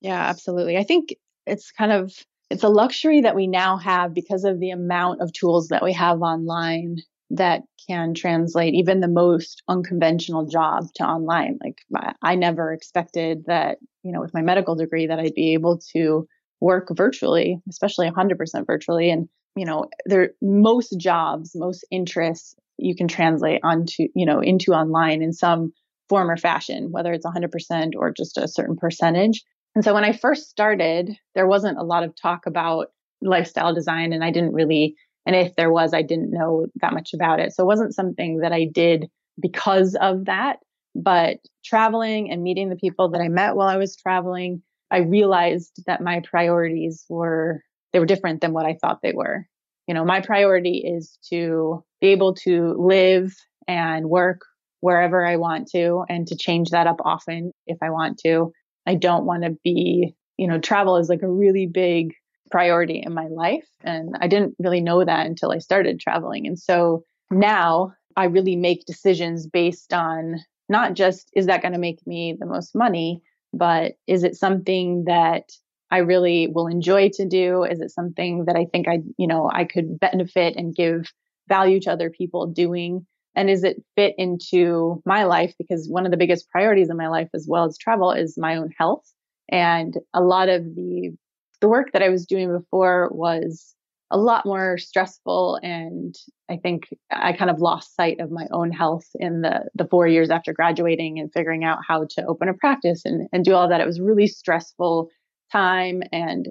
Yeah, 0.01 0.19
absolutely. 0.19 0.77
I 0.77 0.83
think 0.83 1.15
it's 1.45 1.71
kind 1.71 1.91
of 1.91 2.13
it's 2.49 2.63
a 2.63 2.69
luxury 2.69 3.21
that 3.21 3.35
we 3.35 3.47
now 3.47 3.77
have 3.77 4.13
because 4.13 4.43
of 4.43 4.59
the 4.59 4.71
amount 4.71 5.21
of 5.21 5.33
tools 5.33 5.69
that 5.69 5.83
we 5.83 5.93
have 5.93 6.21
online 6.21 6.97
that 7.31 7.63
can 7.87 8.13
translate 8.13 8.75
even 8.75 8.99
the 8.99 9.07
most 9.07 9.63
unconventional 9.67 10.45
job 10.45 10.85
to 10.95 11.03
online. 11.03 11.57
Like 11.63 11.81
I 12.21 12.35
never 12.35 12.71
expected 12.71 13.45
that, 13.47 13.79
you 14.03 14.11
know, 14.11 14.21
with 14.21 14.33
my 14.33 14.41
medical 14.41 14.75
degree 14.75 15.07
that 15.07 15.19
I'd 15.19 15.33
be 15.33 15.53
able 15.53 15.79
to 15.93 16.27
work 16.63 16.87
virtually, 16.95 17.59
especially 17.69 18.09
100% 18.09 18.65
virtually. 18.65 19.11
And, 19.11 19.27
you 19.55 19.65
know, 19.65 19.89
there, 20.05 20.31
most 20.41 20.97
jobs, 20.97 21.51
most 21.55 21.85
interests 21.91 22.55
you 22.77 22.95
can 22.95 23.09
translate 23.09 23.59
onto, 23.63 24.07
you 24.15 24.25
know, 24.25 24.39
into 24.39 24.71
online 24.71 25.21
in 25.21 25.33
some 25.33 25.73
form 26.07 26.31
or 26.31 26.37
fashion, 26.37 26.89
whether 26.89 27.11
it's 27.11 27.25
100% 27.25 27.91
or 27.97 28.11
just 28.11 28.37
a 28.37 28.47
certain 28.47 28.77
percentage. 28.77 29.43
And 29.75 29.83
so 29.83 29.93
when 29.93 30.05
I 30.05 30.13
first 30.13 30.49
started, 30.49 31.11
there 31.35 31.47
wasn't 31.47 31.77
a 31.77 31.83
lot 31.83 32.03
of 32.03 32.15
talk 32.15 32.45
about 32.45 32.87
lifestyle 33.21 33.73
design 33.73 34.13
and 34.13 34.23
I 34.23 34.31
didn't 34.31 34.53
really 34.53 34.95
and 35.25 35.35
if 35.37 35.55
there 35.55 35.71
was, 35.71 35.93
I 35.93 36.01
didn't 36.01 36.31
know 36.31 36.67
that 36.81 36.93
much 36.93 37.13
about 37.13 37.39
it. 37.39 37.53
So 37.53 37.63
it 37.63 37.67
wasn't 37.67 37.95
something 37.95 38.39
that 38.39 38.51
I 38.51 38.65
did 38.65 39.09
because 39.39 39.95
of 40.01 40.25
that. 40.25 40.57
But 40.95 41.37
traveling 41.63 42.29
and 42.29 42.43
meeting 42.43 42.69
the 42.69 42.75
people 42.75 43.09
that 43.11 43.21
I 43.21 43.29
met 43.29 43.55
while 43.55 43.69
I 43.69 43.77
was 43.77 43.95
traveling, 43.95 44.61
I 44.93 44.99
realized 44.99 45.83
that 45.87 46.01
my 46.01 46.21
priorities 46.21 47.03
were 47.09 47.63
they 47.91 47.99
were 47.99 48.05
different 48.05 48.41
than 48.41 48.53
what 48.53 48.65
I 48.65 48.77
thought 48.79 48.99
they 49.01 49.13
were. 49.13 49.45
You 49.87 49.93
know, 49.93 50.05
my 50.05 50.21
priority 50.21 50.83
is 50.85 51.17
to 51.29 51.83
be 51.99 52.07
able 52.09 52.35
to 52.35 52.75
live 52.77 53.33
and 53.67 54.09
work 54.09 54.41
wherever 54.81 55.25
I 55.25 55.37
want 55.37 55.67
to 55.71 56.03
and 56.09 56.27
to 56.27 56.37
change 56.37 56.69
that 56.69 56.87
up 56.87 56.97
often 57.03 57.51
if 57.65 57.77
I 57.81 57.89
want 57.89 58.19
to. 58.25 58.51
I 58.85 58.95
don't 58.95 59.25
want 59.25 59.43
to 59.43 59.57
be, 59.63 60.13
you 60.37 60.47
know, 60.47 60.59
travel 60.59 60.97
is 60.97 61.09
like 61.09 61.23
a 61.23 61.31
really 61.31 61.67
big 61.67 62.13
priority 62.51 63.01
in 63.03 63.13
my 63.13 63.27
life. 63.27 63.67
And 63.83 64.15
I 64.21 64.27
didn't 64.27 64.55
really 64.59 64.81
know 64.81 65.03
that 65.03 65.25
until 65.25 65.51
I 65.51 65.57
started 65.57 65.99
traveling. 65.99 66.45
And 66.45 66.59
so 66.59 67.03
now 67.31 67.93
I 68.15 68.25
really 68.25 68.55
make 68.55 68.85
decisions 68.85 69.47
based 69.47 69.91
on 69.91 70.39
not 70.69 70.93
just 70.93 71.29
is 71.35 71.47
that 71.47 71.61
going 71.61 71.73
to 71.73 71.79
make 71.79 72.05
me 72.05 72.35
the 72.37 72.45
most 72.45 72.75
money, 72.75 73.21
but 73.53 73.93
is 74.07 74.23
it 74.23 74.35
something 74.35 75.05
that 75.05 75.51
I 75.91 75.97
really 75.99 76.47
will 76.47 76.67
enjoy 76.67 77.09
to 77.13 77.27
do? 77.27 77.63
Is 77.63 77.79
it 77.79 77.91
something 77.91 78.45
that 78.45 78.55
I 78.55 78.65
think 78.65 78.87
I, 78.87 78.99
you 79.17 79.27
know, 79.27 79.49
I 79.51 79.65
could 79.65 79.99
benefit 79.99 80.55
and 80.55 80.75
give 80.75 81.11
value 81.47 81.79
to 81.81 81.91
other 81.91 82.09
people 82.09 82.47
doing? 82.47 83.05
And 83.35 83.49
is 83.49 83.63
it 83.63 83.83
fit 83.95 84.15
into 84.17 85.01
my 85.05 85.23
life? 85.23 85.53
Because 85.57 85.87
one 85.87 86.05
of 86.05 86.11
the 86.11 86.17
biggest 86.17 86.49
priorities 86.49 86.89
in 86.89 86.97
my 86.97 87.09
life, 87.09 87.29
as 87.33 87.45
well 87.47 87.65
as 87.65 87.77
travel, 87.77 88.11
is 88.11 88.37
my 88.37 88.55
own 88.57 88.71
health. 88.77 89.05
And 89.49 89.95
a 90.13 90.21
lot 90.21 90.49
of 90.49 90.63
the 90.63 91.15
the 91.61 91.69
work 91.69 91.93
that 91.93 92.03
I 92.03 92.09
was 92.09 92.25
doing 92.25 92.51
before 92.51 93.09
was 93.13 93.73
a 94.13 94.17
lot 94.17 94.45
more 94.45 94.77
stressful 94.77 95.59
and 95.63 96.15
I 96.47 96.57
think 96.57 96.83
I 97.11 97.33
kind 97.33 97.49
of 97.49 97.59
lost 97.59 97.95
sight 97.95 98.19
of 98.19 98.29
my 98.29 98.45
own 98.51 98.71
health 98.71 99.07
in 99.15 99.41
the 99.41 99.65
the 99.73 99.87
4 99.87 100.07
years 100.07 100.29
after 100.29 100.53
graduating 100.53 101.19
and 101.19 101.33
figuring 101.33 101.63
out 101.63 101.79
how 101.85 102.05
to 102.11 102.25
open 102.25 102.47
a 102.47 102.53
practice 102.53 103.01
and 103.05 103.27
and 103.33 103.43
do 103.43 103.55
all 103.55 103.67
that. 103.69 103.81
It 103.81 103.87
was 103.87 103.99
really 103.99 104.27
stressful 104.27 105.09
time 105.51 106.03
and 106.11 106.47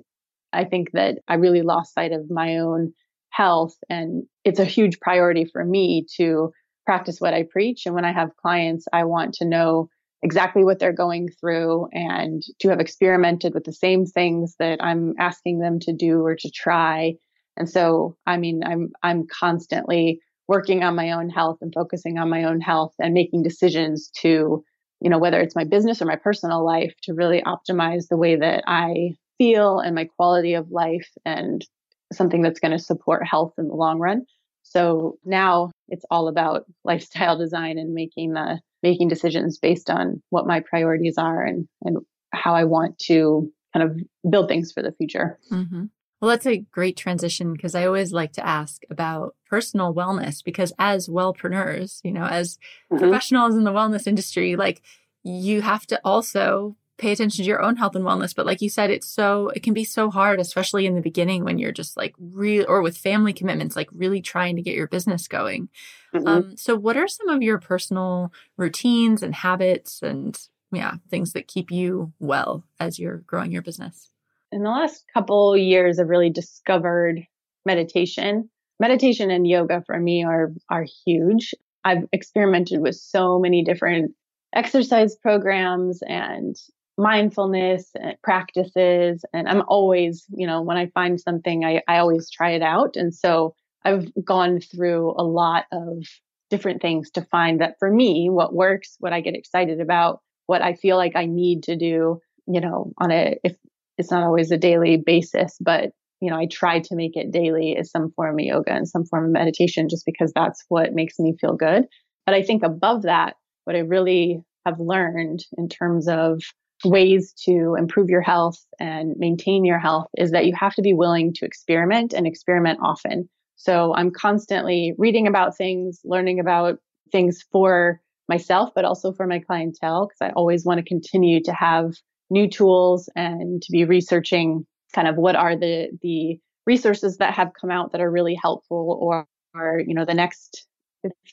I 0.52 0.64
think 0.64 0.90
that 0.92 1.18
I 1.28 1.34
really 1.34 1.62
lost 1.62 1.94
sight 1.94 2.12
of 2.12 2.30
my 2.30 2.58
own 2.58 2.92
health 3.30 3.76
and 3.88 4.24
it's 4.44 4.60
a 4.60 4.64
huge 4.64 4.98
priority 4.98 5.44
for 5.44 5.64
me 5.64 6.04
to 6.16 6.52
practice 6.84 7.20
what 7.20 7.32
I 7.32 7.44
preach. 7.44 7.86
And 7.86 7.94
when 7.94 8.04
I 8.04 8.12
have 8.12 8.36
clients 8.36 8.86
I 8.92 9.04
want 9.04 9.34
to 9.34 9.44
know 9.44 9.88
exactly 10.24 10.64
what 10.64 10.80
they're 10.80 10.92
going 10.92 11.28
through 11.40 11.88
and 11.92 12.42
to 12.60 12.70
have 12.70 12.80
experimented 12.80 13.54
with 13.54 13.64
the 13.64 13.72
same 13.72 14.04
things 14.04 14.56
that 14.58 14.82
I'm 14.82 15.14
asking 15.18 15.60
them 15.60 15.78
to 15.80 15.92
do 15.92 16.24
or 16.24 16.34
to 16.34 16.50
try 16.50 17.14
and 17.56 17.68
so, 17.68 18.16
I 18.26 18.36
mean, 18.36 18.62
I'm, 18.64 18.92
I'm 19.02 19.26
constantly 19.26 20.20
working 20.48 20.82
on 20.82 20.96
my 20.96 21.12
own 21.12 21.28
health 21.28 21.58
and 21.60 21.72
focusing 21.72 22.18
on 22.18 22.28
my 22.28 22.44
own 22.44 22.60
health 22.60 22.94
and 22.98 23.14
making 23.14 23.42
decisions 23.42 24.10
to, 24.20 24.64
you 25.00 25.10
know, 25.10 25.18
whether 25.18 25.40
it's 25.40 25.56
my 25.56 25.64
business 25.64 26.02
or 26.02 26.06
my 26.06 26.16
personal 26.16 26.64
life 26.64 26.94
to 27.02 27.14
really 27.14 27.42
optimize 27.42 28.08
the 28.08 28.16
way 28.16 28.36
that 28.36 28.64
I 28.66 29.14
feel 29.38 29.78
and 29.78 29.94
my 29.94 30.04
quality 30.16 30.54
of 30.54 30.70
life 30.70 31.08
and 31.24 31.64
something 32.12 32.42
that's 32.42 32.60
going 32.60 32.72
to 32.72 32.78
support 32.78 33.26
health 33.26 33.54
in 33.58 33.68
the 33.68 33.74
long 33.74 33.98
run. 33.98 34.24
So 34.62 35.18
now 35.24 35.70
it's 35.88 36.04
all 36.10 36.28
about 36.28 36.64
lifestyle 36.84 37.38
design 37.38 37.78
and 37.78 37.94
making 37.94 38.32
the 38.32 38.60
making 38.82 39.08
decisions 39.08 39.58
based 39.58 39.90
on 39.90 40.20
what 40.30 40.46
my 40.46 40.60
priorities 40.60 41.16
are 41.18 41.44
and 41.44 41.68
and 41.82 41.98
how 42.32 42.54
I 42.54 42.64
want 42.64 42.98
to 43.00 43.52
kind 43.72 43.88
of 43.88 43.96
build 44.30 44.48
things 44.48 44.72
for 44.72 44.82
the 44.82 44.92
future. 44.92 45.38
Mm-hmm. 45.50 45.84
Well, 46.22 46.30
that's 46.30 46.46
a 46.46 46.58
great 46.58 46.96
transition 46.96 47.52
because 47.52 47.74
I 47.74 47.84
always 47.84 48.12
like 48.12 48.32
to 48.34 48.46
ask 48.46 48.84
about 48.88 49.34
personal 49.50 49.92
wellness 49.92 50.42
because 50.42 50.72
as 50.78 51.08
wellpreneurs, 51.08 51.98
you 52.04 52.12
know, 52.12 52.24
as 52.24 52.58
mm-hmm. 52.92 52.98
professionals 52.98 53.56
in 53.56 53.64
the 53.64 53.72
wellness 53.72 54.06
industry, 54.06 54.54
like 54.54 54.82
you 55.24 55.62
have 55.62 55.84
to 55.88 56.00
also 56.04 56.76
pay 56.96 57.10
attention 57.10 57.42
to 57.42 57.48
your 57.48 57.60
own 57.60 57.74
health 57.74 57.96
and 57.96 58.04
wellness. 58.04 58.36
But 58.36 58.46
like 58.46 58.62
you 58.62 58.68
said, 58.68 58.88
it's 58.88 59.08
so, 59.08 59.48
it 59.48 59.64
can 59.64 59.74
be 59.74 59.82
so 59.82 60.10
hard, 60.10 60.38
especially 60.38 60.86
in 60.86 60.94
the 60.94 61.00
beginning 61.00 61.42
when 61.42 61.58
you're 61.58 61.72
just 61.72 61.96
like 61.96 62.14
real 62.20 62.66
or 62.68 62.82
with 62.82 62.96
family 62.96 63.32
commitments, 63.32 63.74
like 63.74 63.88
really 63.92 64.22
trying 64.22 64.54
to 64.54 64.62
get 64.62 64.76
your 64.76 64.86
business 64.86 65.26
going. 65.26 65.70
Mm-hmm. 66.14 66.28
Um, 66.28 66.56
so 66.56 66.76
what 66.76 66.96
are 66.96 67.08
some 67.08 67.30
of 67.30 67.42
your 67.42 67.58
personal 67.58 68.32
routines 68.56 69.24
and 69.24 69.34
habits 69.34 70.02
and 70.02 70.38
yeah, 70.70 70.94
things 71.10 71.32
that 71.32 71.48
keep 71.48 71.72
you 71.72 72.12
well 72.20 72.62
as 72.78 73.00
you're 73.00 73.24
growing 73.26 73.50
your 73.50 73.62
business? 73.62 74.12
In 74.52 74.62
the 74.62 74.70
last 74.70 75.04
couple 75.12 75.56
years, 75.56 75.98
I've 75.98 76.08
really 76.08 76.30
discovered 76.30 77.20
meditation. 77.64 78.50
Meditation 78.78 79.30
and 79.30 79.46
yoga 79.46 79.82
for 79.86 79.98
me 79.98 80.24
are 80.24 80.52
are 80.68 80.86
huge. 81.06 81.54
I've 81.84 82.06
experimented 82.12 82.80
with 82.80 82.94
so 82.94 83.38
many 83.38 83.64
different 83.64 84.12
exercise 84.54 85.16
programs 85.16 86.00
and 86.06 86.56
mindfulness 86.98 87.90
and 87.94 88.16
practices 88.22 89.24
and 89.32 89.48
i'm 89.48 89.62
always 89.66 90.26
you 90.34 90.46
know 90.46 90.60
when 90.60 90.76
i 90.76 90.86
find 90.88 91.18
something 91.18 91.64
I, 91.64 91.80
I 91.88 91.96
always 91.98 92.30
try 92.30 92.50
it 92.50 92.60
out 92.60 92.96
and 92.96 93.14
so 93.14 93.54
i've 93.82 94.12
gone 94.22 94.60
through 94.60 95.14
a 95.16 95.24
lot 95.24 95.64
of 95.72 96.04
different 96.50 96.82
things 96.82 97.10
to 97.12 97.22
find 97.22 97.62
that 97.62 97.76
for 97.78 97.90
me 97.90 98.28
what 98.28 98.52
works 98.52 98.96
what 99.00 99.14
i 99.14 99.22
get 99.22 99.34
excited 99.34 99.80
about 99.80 100.20
what 100.44 100.60
i 100.60 100.74
feel 100.74 100.98
like 100.98 101.16
i 101.16 101.24
need 101.24 101.62
to 101.62 101.76
do 101.76 102.20
you 102.46 102.60
know 102.60 102.92
on 102.98 103.10
a 103.10 103.38
if 103.42 103.56
it's 103.98 104.10
not 104.10 104.22
always 104.22 104.50
a 104.50 104.58
daily 104.58 104.96
basis, 104.96 105.56
but 105.60 105.90
you 106.20 106.30
know, 106.30 106.36
I 106.36 106.46
try 106.46 106.78
to 106.78 106.94
make 106.94 107.16
it 107.16 107.32
daily 107.32 107.76
as 107.76 107.90
some 107.90 108.12
form 108.12 108.38
of 108.38 108.44
yoga 108.44 108.72
and 108.72 108.88
some 108.88 109.04
form 109.04 109.24
of 109.26 109.32
meditation 109.32 109.88
just 109.88 110.06
because 110.06 110.32
that's 110.32 110.64
what 110.68 110.94
makes 110.94 111.18
me 111.18 111.36
feel 111.40 111.56
good. 111.56 111.86
But 112.26 112.36
I 112.36 112.42
think 112.42 112.62
above 112.62 113.02
that, 113.02 113.34
what 113.64 113.74
I 113.74 113.80
really 113.80 114.40
have 114.64 114.78
learned 114.78 115.44
in 115.58 115.68
terms 115.68 116.06
of 116.08 116.40
ways 116.84 117.32
to 117.44 117.74
improve 117.76 118.08
your 118.08 118.20
health 118.20 118.58
and 118.78 119.14
maintain 119.16 119.64
your 119.64 119.80
health 119.80 120.06
is 120.16 120.30
that 120.30 120.46
you 120.46 120.52
have 120.58 120.74
to 120.74 120.82
be 120.82 120.94
willing 120.94 121.32
to 121.34 121.44
experiment 121.44 122.12
and 122.12 122.26
experiment 122.26 122.78
often. 122.82 123.28
So 123.56 123.94
I'm 123.94 124.10
constantly 124.10 124.94
reading 124.98 125.26
about 125.26 125.56
things, 125.56 126.00
learning 126.04 126.40
about 126.40 126.78
things 127.10 127.44
for 127.50 128.00
myself, 128.28 128.70
but 128.74 128.84
also 128.84 129.12
for 129.12 129.26
my 129.26 129.40
clientele, 129.40 130.06
because 130.06 130.30
I 130.30 130.32
always 130.34 130.64
want 130.64 130.78
to 130.78 130.84
continue 130.84 131.42
to 131.44 131.52
have 131.52 131.92
new 132.32 132.48
tools 132.48 133.08
and 133.14 133.62
to 133.62 133.70
be 133.70 133.84
researching 133.84 134.66
kind 134.94 135.06
of 135.06 135.16
what 135.16 135.36
are 135.36 135.56
the 135.56 135.90
the 136.00 136.38
resources 136.66 137.18
that 137.18 137.34
have 137.34 137.52
come 137.60 137.70
out 137.70 137.92
that 137.92 138.00
are 138.00 138.10
really 138.10 138.34
helpful 138.34 138.98
or, 139.00 139.26
or 139.54 139.80
you 139.86 139.94
know 139.94 140.04
the 140.04 140.14
next 140.14 140.66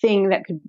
thing 0.01 0.29
that 0.29 0.45
could 0.45 0.59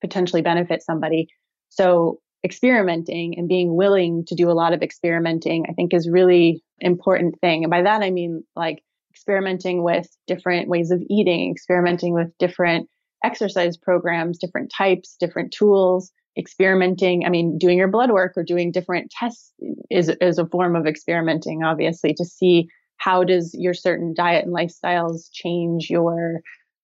potentially 0.00 0.42
benefit 0.42 0.82
somebody. 0.82 1.28
So 1.70 2.18
experimenting 2.44 3.38
and 3.38 3.48
being 3.48 3.74
willing 3.74 4.24
to 4.26 4.34
do 4.34 4.50
a 4.50 4.52
lot 4.52 4.74
of 4.74 4.82
experimenting 4.82 5.64
i 5.66 5.72
think 5.72 5.94
is 5.94 6.10
really 6.10 6.62
important 6.80 7.40
thing. 7.40 7.64
And 7.64 7.70
by 7.70 7.82
that 7.82 8.02
i 8.02 8.10
mean 8.10 8.44
like 8.54 8.82
experimenting 9.10 9.82
with 9.82 10.06
different 10.26 10.68
ways 10.68 10.90
of 10.90 11.00
eating 11.08 11.50
experimenting 11.50 12.12
with 12.12 12.36
different 12.38 12.88
exercise 13.24 13.78
programs 13.78 14.36
different 14.36 14.70
types 14.76 15.16
different 15.18 15.52
tools 15.52 16.12
experimenting 16.36 17.24
i 17.24 17.28
mean 17.28 17.58
doing 17.58 17.78
your 17.78 17.88
blood 17.88 18.10
work 18.10 18.32
or 18.36 18.42
doing 18.42 18.72
different 18.72 19.10
tests 19.10 19.52
is 19.90 20.08
is 20.20 20.38
a 20.38 20.46
form 20.46 20.74
of 20.74 20.86
experimenting 20.86 21.62
obviously 21.62 22.12
to 22.12 22.24
see 22.24 22.66
how 22.96 23.22
does 23.22 23.54
your 23.54 23.74
certain 23.74 24.14
diet 24.14 24.44
and 24.44 24.54
lifestyles 24.54 25.28
change 25.32 25.88
your 25.90 26.40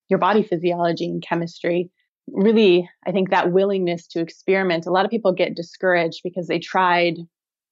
your 0.09 0.19
body 0.19 0.43
physiology 0.43 1.05
and 1.05 1.23
chemistry. 1.23 1.89
Really 2.27 2.89
i 3.05 3.11
think 3.11 3.29
that 3.29 3.51
willingness 3.51 4.07
to 4.07 4.21
experiment 4.21 4.85
a 4.85 4.91
lot 4.91 5.05
of 5.05 5.11
people 5.11 5.33
get 5.33 5.55
discouraged 5.55 6.21
because 6.23 6.47
they 6.47 6.59
tried 6.59 7.15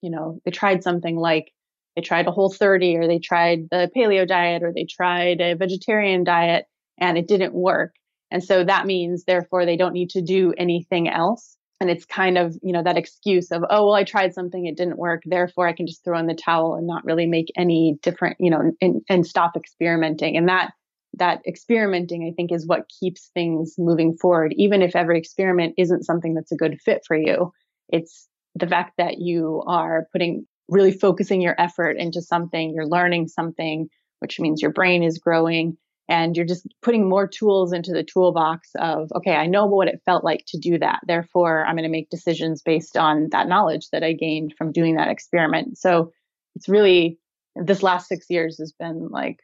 you 0.02 0.10
know 0.10 0.42
they 0.44 0.52
tried 0.52 0.84
something 0.84 1.16
like 1.16 1.54
they 1.96 2.02
tried 2.02 2.28
a 2.28 2.32
whole 2.32 2.52
30 2.52 2.98
or 2.98 3.08
they 3.08 3.20
tried 3.20 3.68
the 3.72 3.90
paleo 3.96 4.28
diet 4.28 4.64
or 4.64 4.74
they 4.74 4.86
tried 4.86 5.42
a 5.42 5.56
vegetarian 5.56 6.24
diet 6.24 6.66
and 7.00 7.18
it 7.18 7.28
didn't 7.28 7.54
work. 7.54 7.94
And 8.32 8.44
so 8.44 8.64
that 8.64 8.86
means 8.86 9.24
therefore 9.24 9.66
they 9.66 9.78
don't 9.78 9.94
need 9.94 10.12
to 10.12 10.22
do 10.22 10.54
anything 10.58 11.10
else 11.10 11.58
and 11.80 11.90
it's 11.90 12.06
kind 12.06 12.38
of 12.38 12.58
you 12.62 12.74
know 12.74 12.84
that 12.84 12.98
excuse 12.98 13.52
of 13.52 13.64
oh 13.70 13.86
well 13.86 13.96
i 13.96 14.04
tried 14.04 14.34
something 14.34 14.66
it 14.66 14.78
didn't 14.78 14.98
work 14.98 15.22
therefore 15.26 15.68
i 15.68 15.74
can 15.74 15.88
just 15.88 16.04
throw 16.04 16.18
in 16.18 16.28
the 16.28 16.34
towel 16.34 16.76
and 16.76 16.88
not 16.88 17.06
really 17.06 17.26
make 17.26 17.52
any 17.58 17.98
different 18.02 18.38
you 18.40 18.50
know 18.50 18.72
and, 18.82 19.02
and 19.10 19.26
stop 19.26 19.56
experimenting. 19.56 20.38
And 20.38 20.50
that 20.50 20.72
that 21.14 21.42
experimenting 21.48 22.24
i 22.30 22.34
think 22.36 22.52
is 22.52 22.68
what 22.68 22.90
keeps 23.00 23.32
things 23.34 23.76
moving 23.78 24.16
forward. 24.16 24.54
Even 24.58 24.82
if 24.82 24.96
every 24.96 25.18
experiment 25.18 25.74
isn't 25.78 26.06
something 26.06 26.34
that's 26.34 26.52
a 26.52 26.58
good 26.58 26.80
fit 26.82 27.04
for 27.08 27.18
you 27.18 27.52
it's 27.90 28.28
the 28.56 28.68
fact 28.68 28.94
that 28.98 29.20
you 29.20 29.64
are 29.66 30.08
putting 30.12 30.46
really 30.68 30.92
focusing 30.92 31.42
your 31.42 31.56
effort 31.60 31.98
into 31.98 32.22
something 32.22 32.74
you're 32.74 32.88
learning 32.88 33.28
something 33.28 33.88
which 34.20 34.40
means 34.40 34.62
your 34.62 34.72
brain 34.72 35.02
is 35.02 35.18
growing 35.18 35.78
and 36.10 36.36
you're 36.36 36.46
just 36.46 36.68
putting 36.82 37.08
more 37.08 37.28
tools 37.28 37.72
into 37.72 37.92
the 37.92 38.04
toolbox 38.04 38.72
of 38.80 39.10
okay 39.16 39.36
i 39.36 39.46
know 39.46 39.66
what 39.66 39.88
it 39.88 40.02
felt 40.06 40.24
like 40.24 40.44
to 40.48 40.58
do 40.58 40.78
that. 40.80 41.00
Therefore 41.08 41.66
i'm 41.66 41.76
going 41.76 41.84
to 41.84 41.90
make 41.90 42.10
decisions 42.10 42.62
based 42.62 42.98
on 42.98 43.30
that 43.32 43.48
knowledge 43.48 43.90
that 43.92 44.04
i 44.04 44.12
gained 44.12 44.54
from 44.58 44.74
doing 44.74 44.96
that 44.96 45.10
experiment. 45.10 45.78
So 45.78 46.12
it's 46.56 46.68
really 46.68 47.20
this 47.56 47.84
last 47.84 48.08
six 48.08 48.26
years 48.30 48.58
has 48.58 48.74
been 48.74 49.10
like 49.10 49.40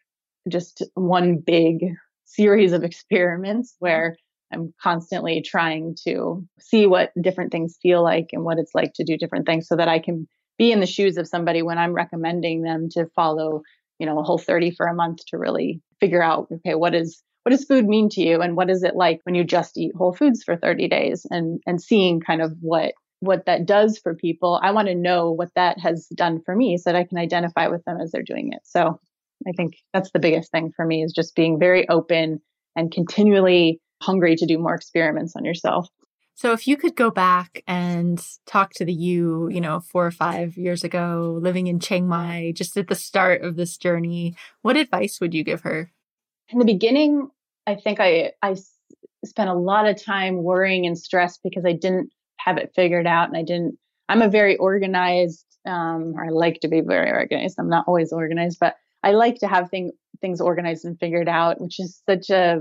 just 0.50 0.84
one 0.96 1.38
big 1.38 1.86
series 2.26 2.74
of 2.74 2.84
experiments 2.84 3.76
where 3.80 4.18
i'm 4.54 4.74
constantly 4.82 5.42
trying 5.42 5.96
to 6.08 6.46
see 6.60 6.86
what 6.88 7.12
different 7.22 7.52
things 7.52 7.78
feel 7.82 8.04
like 8.04 8.30
and 8.32 8.44
what 8.44 8.58
it's 8.58 8.76
like 8.76 8.94
to 8.94 9.04
do 9.04 9.18
different 9.18 9.46
things 9.46 9.68
so 9.68 9.76
that 9.76 9.88
i 9.88 10.00
can 10.00 10.28
be 10.58 10.72
in 10.72 10.80
the 10.80 10.88
shoes 10.88 11.18
of 11.18 11.28
somebody 11.28 11.62
when 11.62 11.78
i'm 11.78 11.94
recommending 11.94 12.62
them 12.62 12.90
to 12.90 13.06
follow 13.16 13.62
you 14.00 14.06
know 14.06 14.20
a 14.20 14.24
whole 14.24 14.38
30 14.38 14.72
for 14.72 14.88
a 14.88 14.94
month 14.94 15.26
to 15.28 15.38
really 15.38 15.82
figure 16.00 16.24
out 16.24 16.48
okay 16.52 16.76
what 16.76 16.94
is 16.94 17.24
what 17.46 17.52
does 17.52 17.66
food 17.66 17.86
mean 17.86 18.10
to 18.10 18.22
you? 18.22 18.42
And 18.42 18.56
what 18.56 18.72
is 18.72 18.82
it 18.82 18.96
like 18.96 19.20
when 19.22 19.36
you 19.36 19.44
just 19.44 19.78
eat 19.78 19.96
whole 19.96 20.14
foods 20.14 20.44
for 20.44 20.58
30 20.58 20.88
days 20.88 21.28
and 21.30 21.62
and 21.68 21.80
seeing 21.80 22.20
kind 22.20 22.42
of 22.42 22.54
what 22.60 22.94
what 23.20 23.46
that 23.46 23.66
does 23.66 23.98
for 23.98 24.14
people 24.14 24.60
i 24.62 24.72
want 24.72 24.90
to 24.90 24.94
know 24.94 25.32
what 25.32 25.50
that 25.56 25.80
has 25.80 26.06
done 26.14 26.42
for 26.46 26.56
me 26.56 26.78
so 26.78 26.92
that 26.92 26.98
i 26.98 27.04
can 27.04 27.18
identify 27.18 27.68
with 27.68 27.84
them 27.86 27.98
as 28.02 28.12
they're 28.12 28.24
doing 28.24 28.52
it. 28.52 28.60
So 28.64 29.00
i 29.48 29.52
think 29.56 29.76
that's 29.94 30.12
the 30.12 30.20
biggest 30.20 30.52
thing 30.52 30.72
for 30.76 30.86
me 30.86 31.04
is 31.04 31.14
just 31.14 31.36
being 31.36 31.60
very 31.60 31.88
open 31.88 32.42
and 32.76 32.92
continually 32.92 33.80
hungry 34.02 34.36
to 34.36 34.46
do 34.46 34.58
more 34.58 34.76
experiments 34.76 35.36
on 35.36 35.46
yourself 35.46 35.88
so 36.36 36.52
if 36.52 36.68
you 36.68 36.76
could 36.76 36.98
go 36.98 37.10
back 37.10 37.64
and 37.66 38.22
talk 38.46 38.74
to 38.74 38.86
the 38.86 38.94
you, 38.94 39.48
you 39.48 39.62
know, 39.62 39.80
four 39.80 40.06
or 40.06 40.12
five 40.12 40.58
years 40.58 40.84
ago, 40.84 41.40
living 41.42 41.68
in 41.68 41.80
Chiang 41.80 42.10
Mai, 42.10 42.52
just 42.54 42.76
at 42.76 42.90
the 42.90 42.96
start 42.96 43.42
of 43.42 43.56
this 43.56 43.78
journey, 43.78 44.36
what 44.62 44.76
advice 44.76 45.22
would 45.22 45.34
you 45.34 45.46
give 45.46 45.62
her? 45.62 45.94
In 46.50 46.60
the 46.60 46.66
beginning, 46.66 47.30
I 47.66 47.76
think 47.76 48.02
I, 48.02 48.34
I 48.42 48.58
spent 49.24 49.50
a 49.50 49.54
lot 49.54 49.88
of 49.88 50.04
time 50.04 50.44
worrying 50.44 50.86
and 50.86 50.98
stressed 50.98 51.40
because 51.42 51.64
I 51.66 51.72
didn't 51.72 52.10
have 52.38 52.58
it 52.58 52.74
figured 52.76 53.08
out 53.08 53.30
and 53.30 53.38
I 53.38 53.44
didn't, 53.44 53.78
I'm 54.10 54.22
a 54.22 54.30
very 54.30 54.58
organized, 54.58 55.46
um, 55.66 56.16
or 56.18 56.26
I 56.26 56.30
like 56.30 56.60
to 56.60 56.68
be 56.68 56.82
very 56.82 57.12
organized. 57.12 57.56
I'm 57.58 57.70
not 57.70 57.86
always 57.88 58.12
organized, 58.12 58.60
but 58.60 58.76
I 59.04 59.12
like 59.12 59.40
to 59.40 59.48
have 59.48 59.70
thing, 59.70 59.94
things 60.20 60.42
organized 60.42 60.84
and 60.84 61.00
figured 61.00 61.30
out, 61.30 61.62
which 61.62 61.80
is 61.80 62.02
such 62.06 62.30
a 62.30 62.60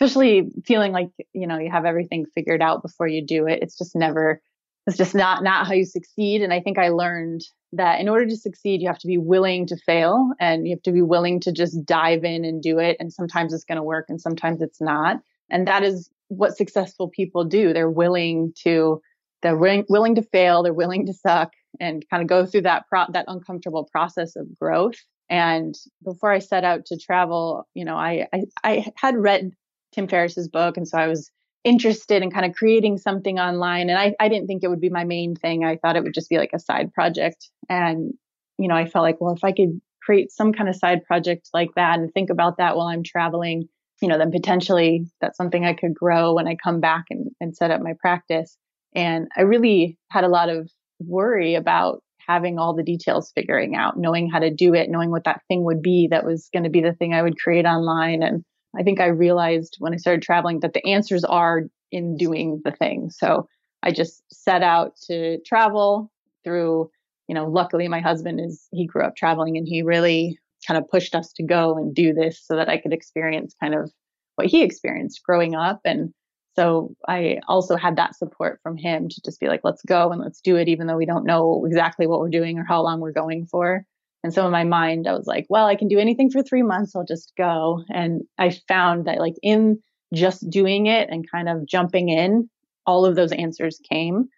especially 0.00 0.50
feeling 0.64 0.92
like 0.92 1.10
you 1.32 1.46
know 1.46 1.58
you 1.58 1.70
have 1.70 1.84
everything 1.84 2.24
figured 2.34 2.62
out 2.62 2.82
before 2.82 3.08
you 3.08 3.24
do 3.24 3.46
it. 3.46 3.62
It's 3.62 3.76
just 3.76 3.96
never 3.96 4.40
it's 4.86 4.96
just 4.96 5.14
not 5.14 5.42
not 5.42 5.66
how 5.66 5.74
you 5.74 5.84
succeed. 5.84 6.42
And 6.42 6.52
i 6.52 6.60
think 6.60 6.78
i 6.78 6.88
learned 6.88 7.42
that 7.72 8.00
in 8.00 8.08
order 8.08 8.26
to 8.26 8.36
succeed 8.36 8.80
you 8.80 8.86
have 8.86 8.98
to 8.98 9.06
be 9.06 9.18
willing 9.18 9.66
to 9.66 9.76
fail 9.76 10.30
and 10.40 10.66
you 10.66 10.74
have 10.74 10.82
to 10.82 10.92
be 10.92 11.02
willing 11.02 11.40
to 11.40 11.52
just 11.52 11.84
dive 11.84 12.24
in 12.24 12.44
and 12.44 12.62
do 12.62 12.78
it. 12.78 12.96
And 12.98 13.12
sometimes 13.12 13.52
it's 13.52 13.64
going 13.64 13.76
to 13.76 13.82
work 13.82 14.06
and 14.08 14.20
sometimes 14.20 14.62
it's 14.62 14.80
not. 14.80 15.20
And 15.50 15.66
that 15.66 15.82
is 15.82 16.08
what 16.28 16.56
successful 16.56 17.08
people 17.08 17.44
do. 17.44 17.72
They're 17.72 17.90
willing 17.90 18.52
to 18.62 19.02
they're 19.42 19.56
willing, 19.56 19.84
willing 19.88 20.14
to 20.14 20.22
fail 20.22 20.62
they're 20.62 20.72
willing 20.72 21.06
to 21.06 21.12
suck 21.12 21.52
and 21.80 22.04
kind 22.08 22.22
of 22.22 22.28
go 22.28 22.46
through 22.46 22.62
that 22.62 22.84
pro- 22.88 23.10
that 23.12 23.24
uncomfortable 23.28 23.88
process 23.90 24.36
of 24.36 24.46
growth. 24.58 24.96
And 25.28 25.74
before 26.02 26.32
I 26.32 26.38
set 26.38 26.64
out 26.64 26.86
to 26.86 26.96
travel, 26.96 27.68
you 27.74 27.84
know, 27.84 27.96
I, 27.96 28.26
I, 28.32 28.44
I 28.64 28.92
had 28.96 29.16
read 29.16 29.52
Tim 29.92 30.08
Ferriss's 30.08 30.48
book. 30.48 30.76
And 30.76 30.86
so 30.86 30.98
I 30.98 31.06
was 31.06 31.30
interested 31.64 32.22
in 32.22 32.30
kind 32.30 32.46
of 32.46 32.54
creating 32.54 32.98
something 32.98 33.38
online. 33.38 33.90
And 33.90 33.98
I, 33.98 34.14
I 34.20 34.28
didn't 34.28 34.46
think 34.46 34.62
it 34.62 34.68
would 34.68 34.80
be 34.80 34.90
my 34.90 35.04
main 35.04 35.34
thing. 35.34 35.64
I 35.64 35.76
thought 35.76 35.96
it 35.96 36.02
would 36.02 36.14
just 36.14 36.30
be 36.30 36.38
like 36.38 36.52
a 36.54 36.58
side 36.58 36.92
project. 36.92 37.48
And, 37.68 38.12
you 38.58 38.68
know, 38.68 38.74
I 38.74 38.86
felt 38.86 39.02
like, 39.02 39.20
well, 39.20 39.34
if 39.34 39.44
I 39.44 39.52
could 39.52 39.80
create 40.02 40.30
some 40.30 40.52
kind 40.52 40.68
of 40.68 40.76
side 40.76 41.04
project 41.04 41.50
like 41.52 41.70
that 41.76 41.98
and 41.98 42.12
think 42.12 42.30
about 42.30 42.58
that 42.58 42.76
while 42.76 42.86
I'm 42.86 43.02
traveling, 43.02 43.68
you 44.00 44.08
know, 44.08 44.18
then 44.18 44.30
potentially 44.30 45.06
that's 45.20 45.36
something 45.36 45.64
I 45.64 45.74
could 45.74 45.94
grow 45.94 46.34
when 46.34 46.48
I 46.48 46.56
come 46.62 46.80
back 46.80 47.04
and, 47.10 47.30
and 47.40 47.56
set 47.56 47.70
up 47.70 47.82
my 47.82 47.94
practice. 47.98 48.56
And 48.94 49.28
I 49.36 49.42
really 49.42 49.98
had 50.10 50.24
a 50.24 50.28
lot 50.28 50.48
of 50.48 50.70
worry 51.00 51.54
about 51.56 52.02
having 52.26 52.58
all 52.58 52.74
the 52.74 52.82
details 52.82 53.32
figuring 53.34 53.74
out, 53.74 53.98
knowing 53.98 54.30
how 54.30 54.38
to 54.38 54.54
do 54.54 54.74
it, 54.74 54.90
knowing 54.90 55.10
what 55.10 55.24
that 55.24 55.42
thing 55.48 55.64
would 55.64 55.82
be 55.82 56.08
that 56.10 56.24
was 56.24 56.48
going 56.52 56.64
to 56.64 56.70
be 56.70 56.80
the 56.80 56.92
thing 56.92 57.14
I 57.14 57.22
would 57.22 57.38
create 57.38 57.64
online 57.64 58.22
and 58.22 58.44
I 58.78 58.82
think 58.82 59.00
I 59.00 59.06
realized 59.06 59.76
when 59.80 59.92
I 59.92 59.96
started 59.96 60.22
traveling 60.22 60.60
that 60.60 60.72
the 60.72 60.86
answers 60.86 61.24
are 61.24 61.62
in 61.90 62.16
doing 62.16 62.60
the 62.64 62.70
thing. 62.70 63.10
So 63.10 63.48
I 63.82 63.90
just 63.90 64.22
set 64.32 64.62
out 64.62 64.96
to 65.08 65.38
travel 65.40 66.10
through, 66.44 66.90
you 67.26 67.34
know, 67.34 67.46
luckily 67.46 67.88
my 67.88 68.00
husband 68.00 68.40
is, 68.40 68.68
he 68.72 68.86
grew 68.86 69.02
up 69.02 69.16
traveling 69.16 69.56
and 69.56 69.66
he 69.66 69.82
really 69.82 70.38
kind 70.66 70.78
of 70.78 70.88
pushed 70.88 71.14
us 71.14 71.32
to 71.34 71.42
go 71.42 71.76
and 71.76 71.94
do 71.94 72.12
this 72.12 72.40
so 72.44 72.56
that 72.56 72.68
I 72.68 72.78
could 72.78 72.92
experience 72.92 73.54
kind 73.60 73.74
of 73.74 73.90
what 74.36 74.46
he 74.46 74.62
experienced 74.62 75.22
growing 75.24 75.54
up. 75.54 75.80
And 75.84 76.12
so 76.54 76.94
I 77.06 77.38
also 77.46 77.76
had 77.76 77.96
that 77.96 78.16
support 78.16 78.60
from 78.62 78.76
him 78.76 79.08
to 79.08 79.20
just 79.24 79.40
be 79.40 79.48
like, 79.48 79.60
let's 79.62 79.82
go 79.82 80.10
and 80.10 80.20
let's 80.20 80.40
do 80.40 80.56
it, 80.56 80.68
even 80.68 80.86
though 80.86 80.96
we 80.96 81.06
don't 81.06 81.24
know 81.24 81.64
exactly 81.66 82.06
what 82.06 82.20
we're 82.20 82.28
doing 82.28 82.58
or 82.58 82.64
how 82.64 82.82
long 82.82 83.00
we're 83.00 83.12
going 83.12 83.46
for. 83.46 83.84
And 84.24 84.34
so 84.34 84.44
in 84.46 84.52
my 84.52 84.64
mind, 84.64 85.06
I 85.06 85.12
was 85.12 85.26
like, 85.26 85.46
well, 85.48 85.66
I 85.66 85.76
can 85.76 85.88
do 85.88 85.98
anything 85.98 86.30
for 86.30 86.42
three 86.42 86.62
months. 86.62 86.94
I'll 86.94 87.04
just 87.04 87.32
go. 87.36 87.84
And 87.88 88.22
I 88.38 88.50
found 88.66 89.06
that 89.06 89.18
like 89.18 89.36
in 89.42 89.80
just 90.14 90.48
doing 90.50 90.86
it 90.86 91.08
and 91.10 91.30
kind 91.30 91.48
of 91.48 91.66
jumping 91.66 92.08
in, 92.08 92.48
all 92.86 93.04
of 93.04 93.14
those 93.14 93.32
answers 93.32 93.80
came. 93.90 94.28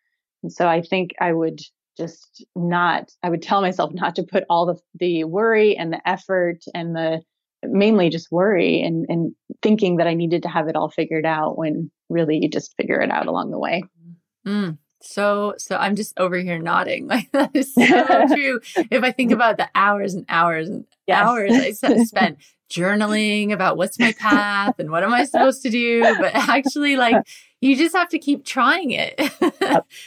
And 0.43 0.53
so 0.53 0.69
I 0.69 0.83
think 0.83 1.13
I 1.21 1.33
would 1.33 1.61
just 1.97 2.45
not, 2.55 3.11
I 3.23 3.31
would 3.31 3.43
tell 3.43 3.61
myself 3.61 3.93
not 3.95 4.17
to 4.17 4.23
put 4.23 4.45
all 4.51 4.67
the, 4.67 4.77
the 4.99 5.25
worry 5.25 5.77
and 5.77 5.93
the 5.93 6.09
effort 6.09 6.59
and 6.75 6.95
the 6.95 7.23
mainly 7.63 8.09
just 8.09 8.33
worry 8.33 8.83
and, 8.83 9.07
and 9.09 9.35
thinking 9.63 9.97
that 9.97 10.07
I 10.07 10.15
needed 10.15 10.43
to 10.43 10.49
have 10.49 10.69
it 10.69 10.77
all 10.77 10.89
figured 10.89 11.27
out 11.27 11.59
when 11.59 11.91
really 12.09 12.39
you 12.39 12.49
just 12.49 12.75
figure 12.77 13.01
it 13.01 13.11
out 13.11 13.27
along 13.27 13.51
the 13.51 13.59
way. 13.59 13.85
Mm, 14.47 14.79
so 15.03 15.55
so 15.59 15.77
i'm 15.77 15.97
just 15.97 16.19
over 16.19 16.37
here 16.39 16.59
nodding. 16.59 17.07
Like 17.11 17.33
that 17.33 17.51
is 17.55 17.75
so 17.75 17.85
true. 18.35 18.61
If 18.91 19.03
i 19.03 19.11
think 19.11 19.33
about 19.33 19.57
the 19.57 19.69
hours 19.75 20.15
and 20.15 20.25
hours 20.29 20.69
and 20.69 20.85
yes. 21.07 21.23
hours 21.23 21.53
i 21.53 22.05
spent 22.05 22.39
journaling 22.71 23.53
about 23.53 23.77
what's 23.77 23.99
my 23.99 24.13
path 24.13 24.79
and 24.79 24.91
what 24.91 25.03
am 25.03 25.13
i 25.13 25.25
supposed 25.25 25.61
to 25.63 25.71
do 25.71 26.03
but 26.19 26.35
actually 26.35 26.95
like 26.97 27.17
you 27.61 27.77
just 27.77 27.95
have 27.95 28.09
to 28.09 28.19
keep 28.19 28.45
trying 28.45 28.91
it. 28.93 29.21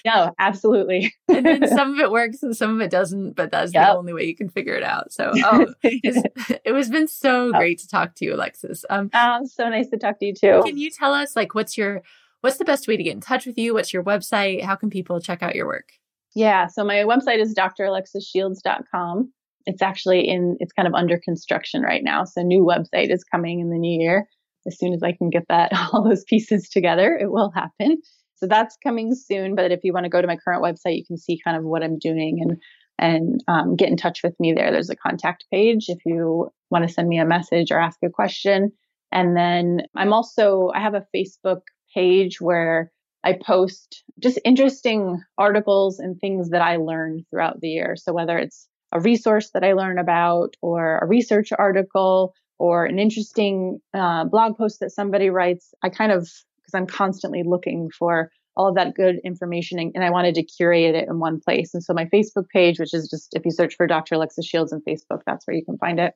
No 0.04 0.34
absolutely. 0.40 1.14
And 1.28 1.46
then 1.46 1.68
some 1.68 1.94
of 1.94 2.00
it 2.00 2.10
works 2.10 2.42
and 2.42 2.58
some 2.58 2.74
of 2.74 2.82
it 2.82 2.90
doesn't 2.90 3.36
but 3.36 3.52
that's 3.52 3.74
yep. 3.74 3.90
the 3.90 3.98
only 3.98 4.12
way 4.12 4.24
you 4.24 4.36
can 4.36 4.50
figure 4.50 4.74
it 4.74 4.82
out. 4.82 5.14
So 5.14 5.32
oh, 5.36 5.74
it 5.84 6.74
was 6.74 6.90
been 6.90 7.08
so 7.08 7.52
great 7.52 7.78
to 7.80 7.88
talk 7.88 8.16
to 8.16 8.26
you 8.26 8.34
alexis. 8.34 8.86
Um 8.90 9.12
oh, 9.14 9.46
so 9.46 9.70
nice 9.70 9.90
to 9.90 9.98
talk 9.98 10.20
to 10.20 10.26
you 10.26 10.34
too. 10.34 10.64
can 10.66 10.78
you 10.78 10.90
tell 10.90 11.14
us 11.14 11.36
like 11.36 11.54
what's 11.54 11.78
your 11.78 12.02
What's 12.44 12.58
the 12.58 12.66
best 12.66 12.90
way 12.90 12.98
to 12.98 13.04
get 13.04 13.14
in 13.14 13.22
touch 13.22 13.46
with 13.46 13.58
you? 13.58 13.74
What's 13.74 13.94
your 13.94 14.04
website? 14.04 14.64
How 14.64 14.76
can 14.76 14.90
people 14.90 15.22
check 15.22 15.42
out 15.42 15.56
your 15.56 15.66
work? 15.66 15.88
Yeah, 16.36 16.68
so 16.68 16.84
my 16.84 16.96
website 16.96 17.40
is 17.40 17.56
dralexisshields.com. 17.56 19.32
It's 19.66 19.82
actually 19.82 20.28
in, 20.28 20.58
it's 20.60 20.74
kind 20.74 20.86
of 20.86 20.94
under 20.94 21.18
construction 21.18 21.84
right 21.84 22.04
now. 22.04 22.26
So, 22.26 22.42
new 22.42 22.66
website 22.66 23.14
is 23.14 23.24
coming 23.24 23.62
in 23.62 23.70
the 23.70 23.78
new 23.78 23.98
year. 23.98 24.28
As 24.68 24.78
soon 24.78 24.92
as 24.92 25.02
I 25.02 25.14
can 25.14 25.30
get 25.30 25.46
that, 25.48 25.72
all 25.94 26.04
those 26.04 26.26
pieces 26.26 26.68
together, 26.68 27.18
it 27.18 27.32
will 27.32 27.50
happen. 27.56 28.02
So, 28.36 28.46
that's 28.46 28.76
coming 28.84 29.16
soon. 29.16 29.56
But 29.56 29.72
if 29.72 29.80
you 29.84 29.94
want 29.94 30.04
to 30.04 30.10
go 30.10 30.22
to 30.22 30.28
my 30.28 30.36
current 30.36 30.62
website, 30.62 30.98
you 30.98 31.06
can 31.06 31.18
see 31.18 31.40
kind 31.42 31.56
of 31.56 31.64
what 31.64 31.82
I'm 31.82 31.98
doing 31.98 32.40
and 32.42 32.58
and 33.00 33.42
um, 33.48 33.78
get 33.78 33.88
in 33.88 33.96
touch 33.96 34.20
with 34.22 34.38
me 34.42 34.52
there. 34.52 34.70
There's 34.70 34.90
a 34.90 34.98
contact 34.98 35.46
page 35.50 35.86
if 35.88 36.00
you 36.06 36.50
want 36.70 36.86
to 36.86 36.94
send 36.94 37.08
me 37.08 37.20
a 37.20 37.26
message 37.26 37.72
or 37.72 37.80
ask 37.80 38.00
a 38.04 38.10
question. 38.10 38.74
And 39.14 39.38
then 39.38 39.84
I'm 39.96 40.12
also, 40.12 40.72
I 40.76 40.82
have 40.82 40.94
a 40.94 41.06
Facebook 41.16 41.62
page 41.94 42.42
where 42.42 42.92
I 43.24 43.34
post 43.34 44.04
just 44.20 44.40
interesting 44.44 45.22
articles 45.38 46.00
and 46.00 46.20
things 46.20 46.50
that 46.50 46.62
I 46.62 46.78
learned 46.78 47.26
throughout 47.30 47.62
the 47.62 47.70
year. 47.70 47.96
So 47.96 48.14
whether 48.14 48.38
it's 48.38 48.68
a 48.92 49.00
resource 49.00 49.52
that 49.54 49.64
I 49.64 49.74
learn 49.74 49.98
about 49.98 50.56
or 50.62 51.00
a 51.00 51.08
research 51.08 51.50
article 51.58 52.34
or 52.60 52.86
an 52.86 53.00
interesting 53.00 53.80
uh, 53.94 54.26
blog 54.26 54.58
post 54.58 54.80
that 54.82 54.92
somebody 54.92 55.30
writes, 55.30 55.74
I 55.84 55.90
kind 55.90 56.12
of, 56.12 56.22
because 56.22 56.74
I'm 56.76 56.88
constantly 56.88 57.44
looking 57.44 57.90
for 57.98 58.30
all 58.56 58.68
of 58.68 58.76
that 58.76 58.94
good 58.94 59.16
information 59.24 59.80
and, 59.80 59.92
and, 59.96 60.04
I 60.04 60.12
wanted 60.12 60.36
to 60.36 60.44
curate 60.44 60.94
it 60.94 61.08
in 61.10 61.20
one 61.20 61.40
place. 61.40 61.74
And 61.74 61.84
so 61.84 61.92
my 61.94 62.06
Facebook 62.06 62.48
page, 62.50 62.80
which 62.80 62.94
is 62.94 63.10
just 63.10 63.34
if 63.34 63.44
you 63.46 63.52
search 63.52 63.76
for 63.76 63.88
Dr. 63.88 64.16
Alexis 64.16 64.46
Shields 64.46 64.72
on 64.72 64.82
Facebook, 64.88 65.22
that's 65.26 65.48
where 65.48 65.56
you 65.56 65.66
can 65.66 65.78
find 65.80 66.00
it. 66.00 66.14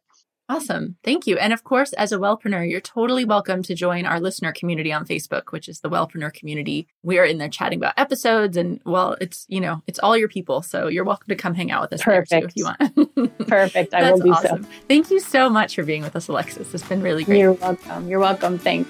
Awesome. 0.50 0.96
Thank 1.04 1.28
you. 1.28 1.38
And 1.38 1.52
of 1.52 1.66
course, 1.66 1.92
as 1.94 2.14
a 2.14 2.18
wellpreneur, 2.18 2.70
you're 2.70 2.80
totally 2.80 3.26
welcome 3.26 3.64
to 3.64 3.76
join 3.76 4.06
our 4.06 4.20
listener 4.20 4.54
community 4.54 4.94
on 4.94 5.06
Facebook, 5.06 5.52
which 5.52 5.68
is 5.68 5.82
the 5.82 5.90
Wellpreneur 5.90 6.34
community. 6.34 6.88
We 7.04 7.20
are 7.20 7.26
in 7.26 7.38
there 7.38 7.50
chatting 7.50 7.80
about 7.80 7.96
episodes 7.98 8.56
and 8.56 8.80
well, 8.86 9.18
it's, 9.20 9.46
you 9.50 9.60
know, 9.60 9.82
it's 9.88 10.00
all 10.00 10.16
your 10.16 10.30
people. 10.30 10.62
So 10.62 10.88
you're 10.88 11.04
welcome 11.04 11.28
to 11.28 11.36
come 11.36 11.54
hang 11.54 11.70
out 11.70 11.82
with 11.82 11.94
us 11.94 12.02
Perfect. 12.02 12.46
if 12.46 12.54
you 12.56 12.64
want. 12.64 13.38
Perfect. 13.48 13.94
I 13.94 14.10
will 14.10 14.20
do 14.20 14.32
awesome. 14.32 14.64
so. 14.64 14.70
Thank 14.88 15.12
you 15.12 15.20
so 15.20 15.50
much 15.50 15.76
for 15.76 15.84
being 15.84 16.02
with 16.02 16.16
us, 16.16 16.30
Alexis. 16.30 16.74
It's 16.74 16.88
been 16.88 17.02
really 17.02 17.26
great. 17.26 17.40
You're 17.40 17.52
welcome. 17.52 18.08
You're 18.08 18.20
welcome. 18.22 18.58
Thanks. 18.58 18.90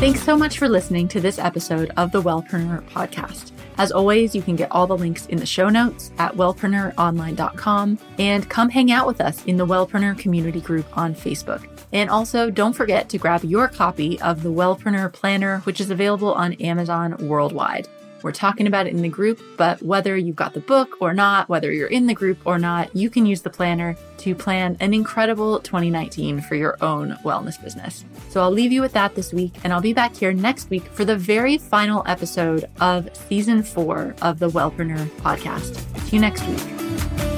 Thanks 0.00 0.22
so 0.22 0.36
much 0.36 0.58
for 0.58 0.68
listening 0.68 1.08
to 1.08 1.20
this 1.20 1.38
episode 1.38 1.90
of 1.96 2.12
the 2.12 2.20
Wellpreneur 2.20 2.82
podcast. 2.90 3.53
As 3.76 3.92
always, 3.92 4.34
you 4.34 4.42
can 4.42 4.56
get 4.56 4.70
all 4.70 4.86
the 4.86 4.96
links 4.96 5.26
in 5.26 5.38
the 5.38 5.46
show 5.46 5.68
notes 5.68 6.12
at 6.18 6.34
wellpreneuronline.com 6.34 7.98
and 8.18 8.48
come 8.48 8.68
hang 8.68 8.92
out 8.92 9.06
with 9.06 9.20
us 9.20 9.44
in 9.44 9.56
the 9.56 9.66
Wellpreneur 9.66 10.18
community 10.18 10.60
group 10.60 10.86
on 10.96 11.14
Facebook. 11.14 11.66
And 11.92 12.10
also, 12.10 12.50
don't 12.50 12.72
forget 12.72 13.08
to 13.10 13.18
grab 13.18 13.44
your 13.44 13.68
copy 13.68 14.20
of 14.20 14.42
the 14.42 14.50
Wellpreneur 14.50 15.12
Planner, 15.12 15.60
which 15.60 15.80
is 15.80 15.90
available 15.90 16.32
on 16.34 16.54
Amazon 16.54 17.16
worldwide. 17.28 17.88
We're 18.24 18.32
talking 18.32 18.66
about 18.66 18.86
it 18.86 18.94
in 18.94 19.02
the 19.02 19.10
group, 19.10 19.38
but 19.58 19.82
whether 19.82 20.16
you've 20.16 20.34
got 20.34 20.54
the 20.54 20.60
book 20.60 20.96
or 21.02 21.12
not, 21.12 21.50
whether 21.50 21.70
you're 21.70 21.88
in 21.88 22.06
the 22.06 22.14
group 22.14 22.38
or 22.46 22.58
not, 22.58 22.96
you 22.96 23.10
can 23.10 23.26
use 23.26 23.42
the 23.42 23.50
planner 23.50 23.98
to 24.16 24.34
plan 24.34 24.78
an 24.80 24.94
incredible 24.94 25.60
2019 25.60 26.40
for 26.40 26.54
your 26.54 26.78
own 26.82 27.18
wellness 27.22 27.62
business. 27.62 28.02
So 28.30 28.40
I'll 28.40 28.50
leave 28.50 28.72
you 28.72 28.80
with 28.80 28.94
that 28.94 29.14
this 29.14 29.34
week, 29.34 29.52
and 29.62 29.74
I'll 29.74 29.82
be 29.82 29.92
back 29.92 30.16
here 30.16 30.32
next 30.32 30.70
week 30.70 30.84
for 30.84 31.04
the 31.04 31.18
very 31.18 31.58
final 31.58 32.02
episode 32.06 32.64
of 32.80 33.14
season 33.28 33.62
four 33.62 34.14
of 34.22 34.38
the 34.38 34.48
Wellpreneur 34.48 35.06
podcast. 35.18 35.76
See 36.08 36.16
you 36.16 36.20
next 36.22 36.46
week. 36.48 37.33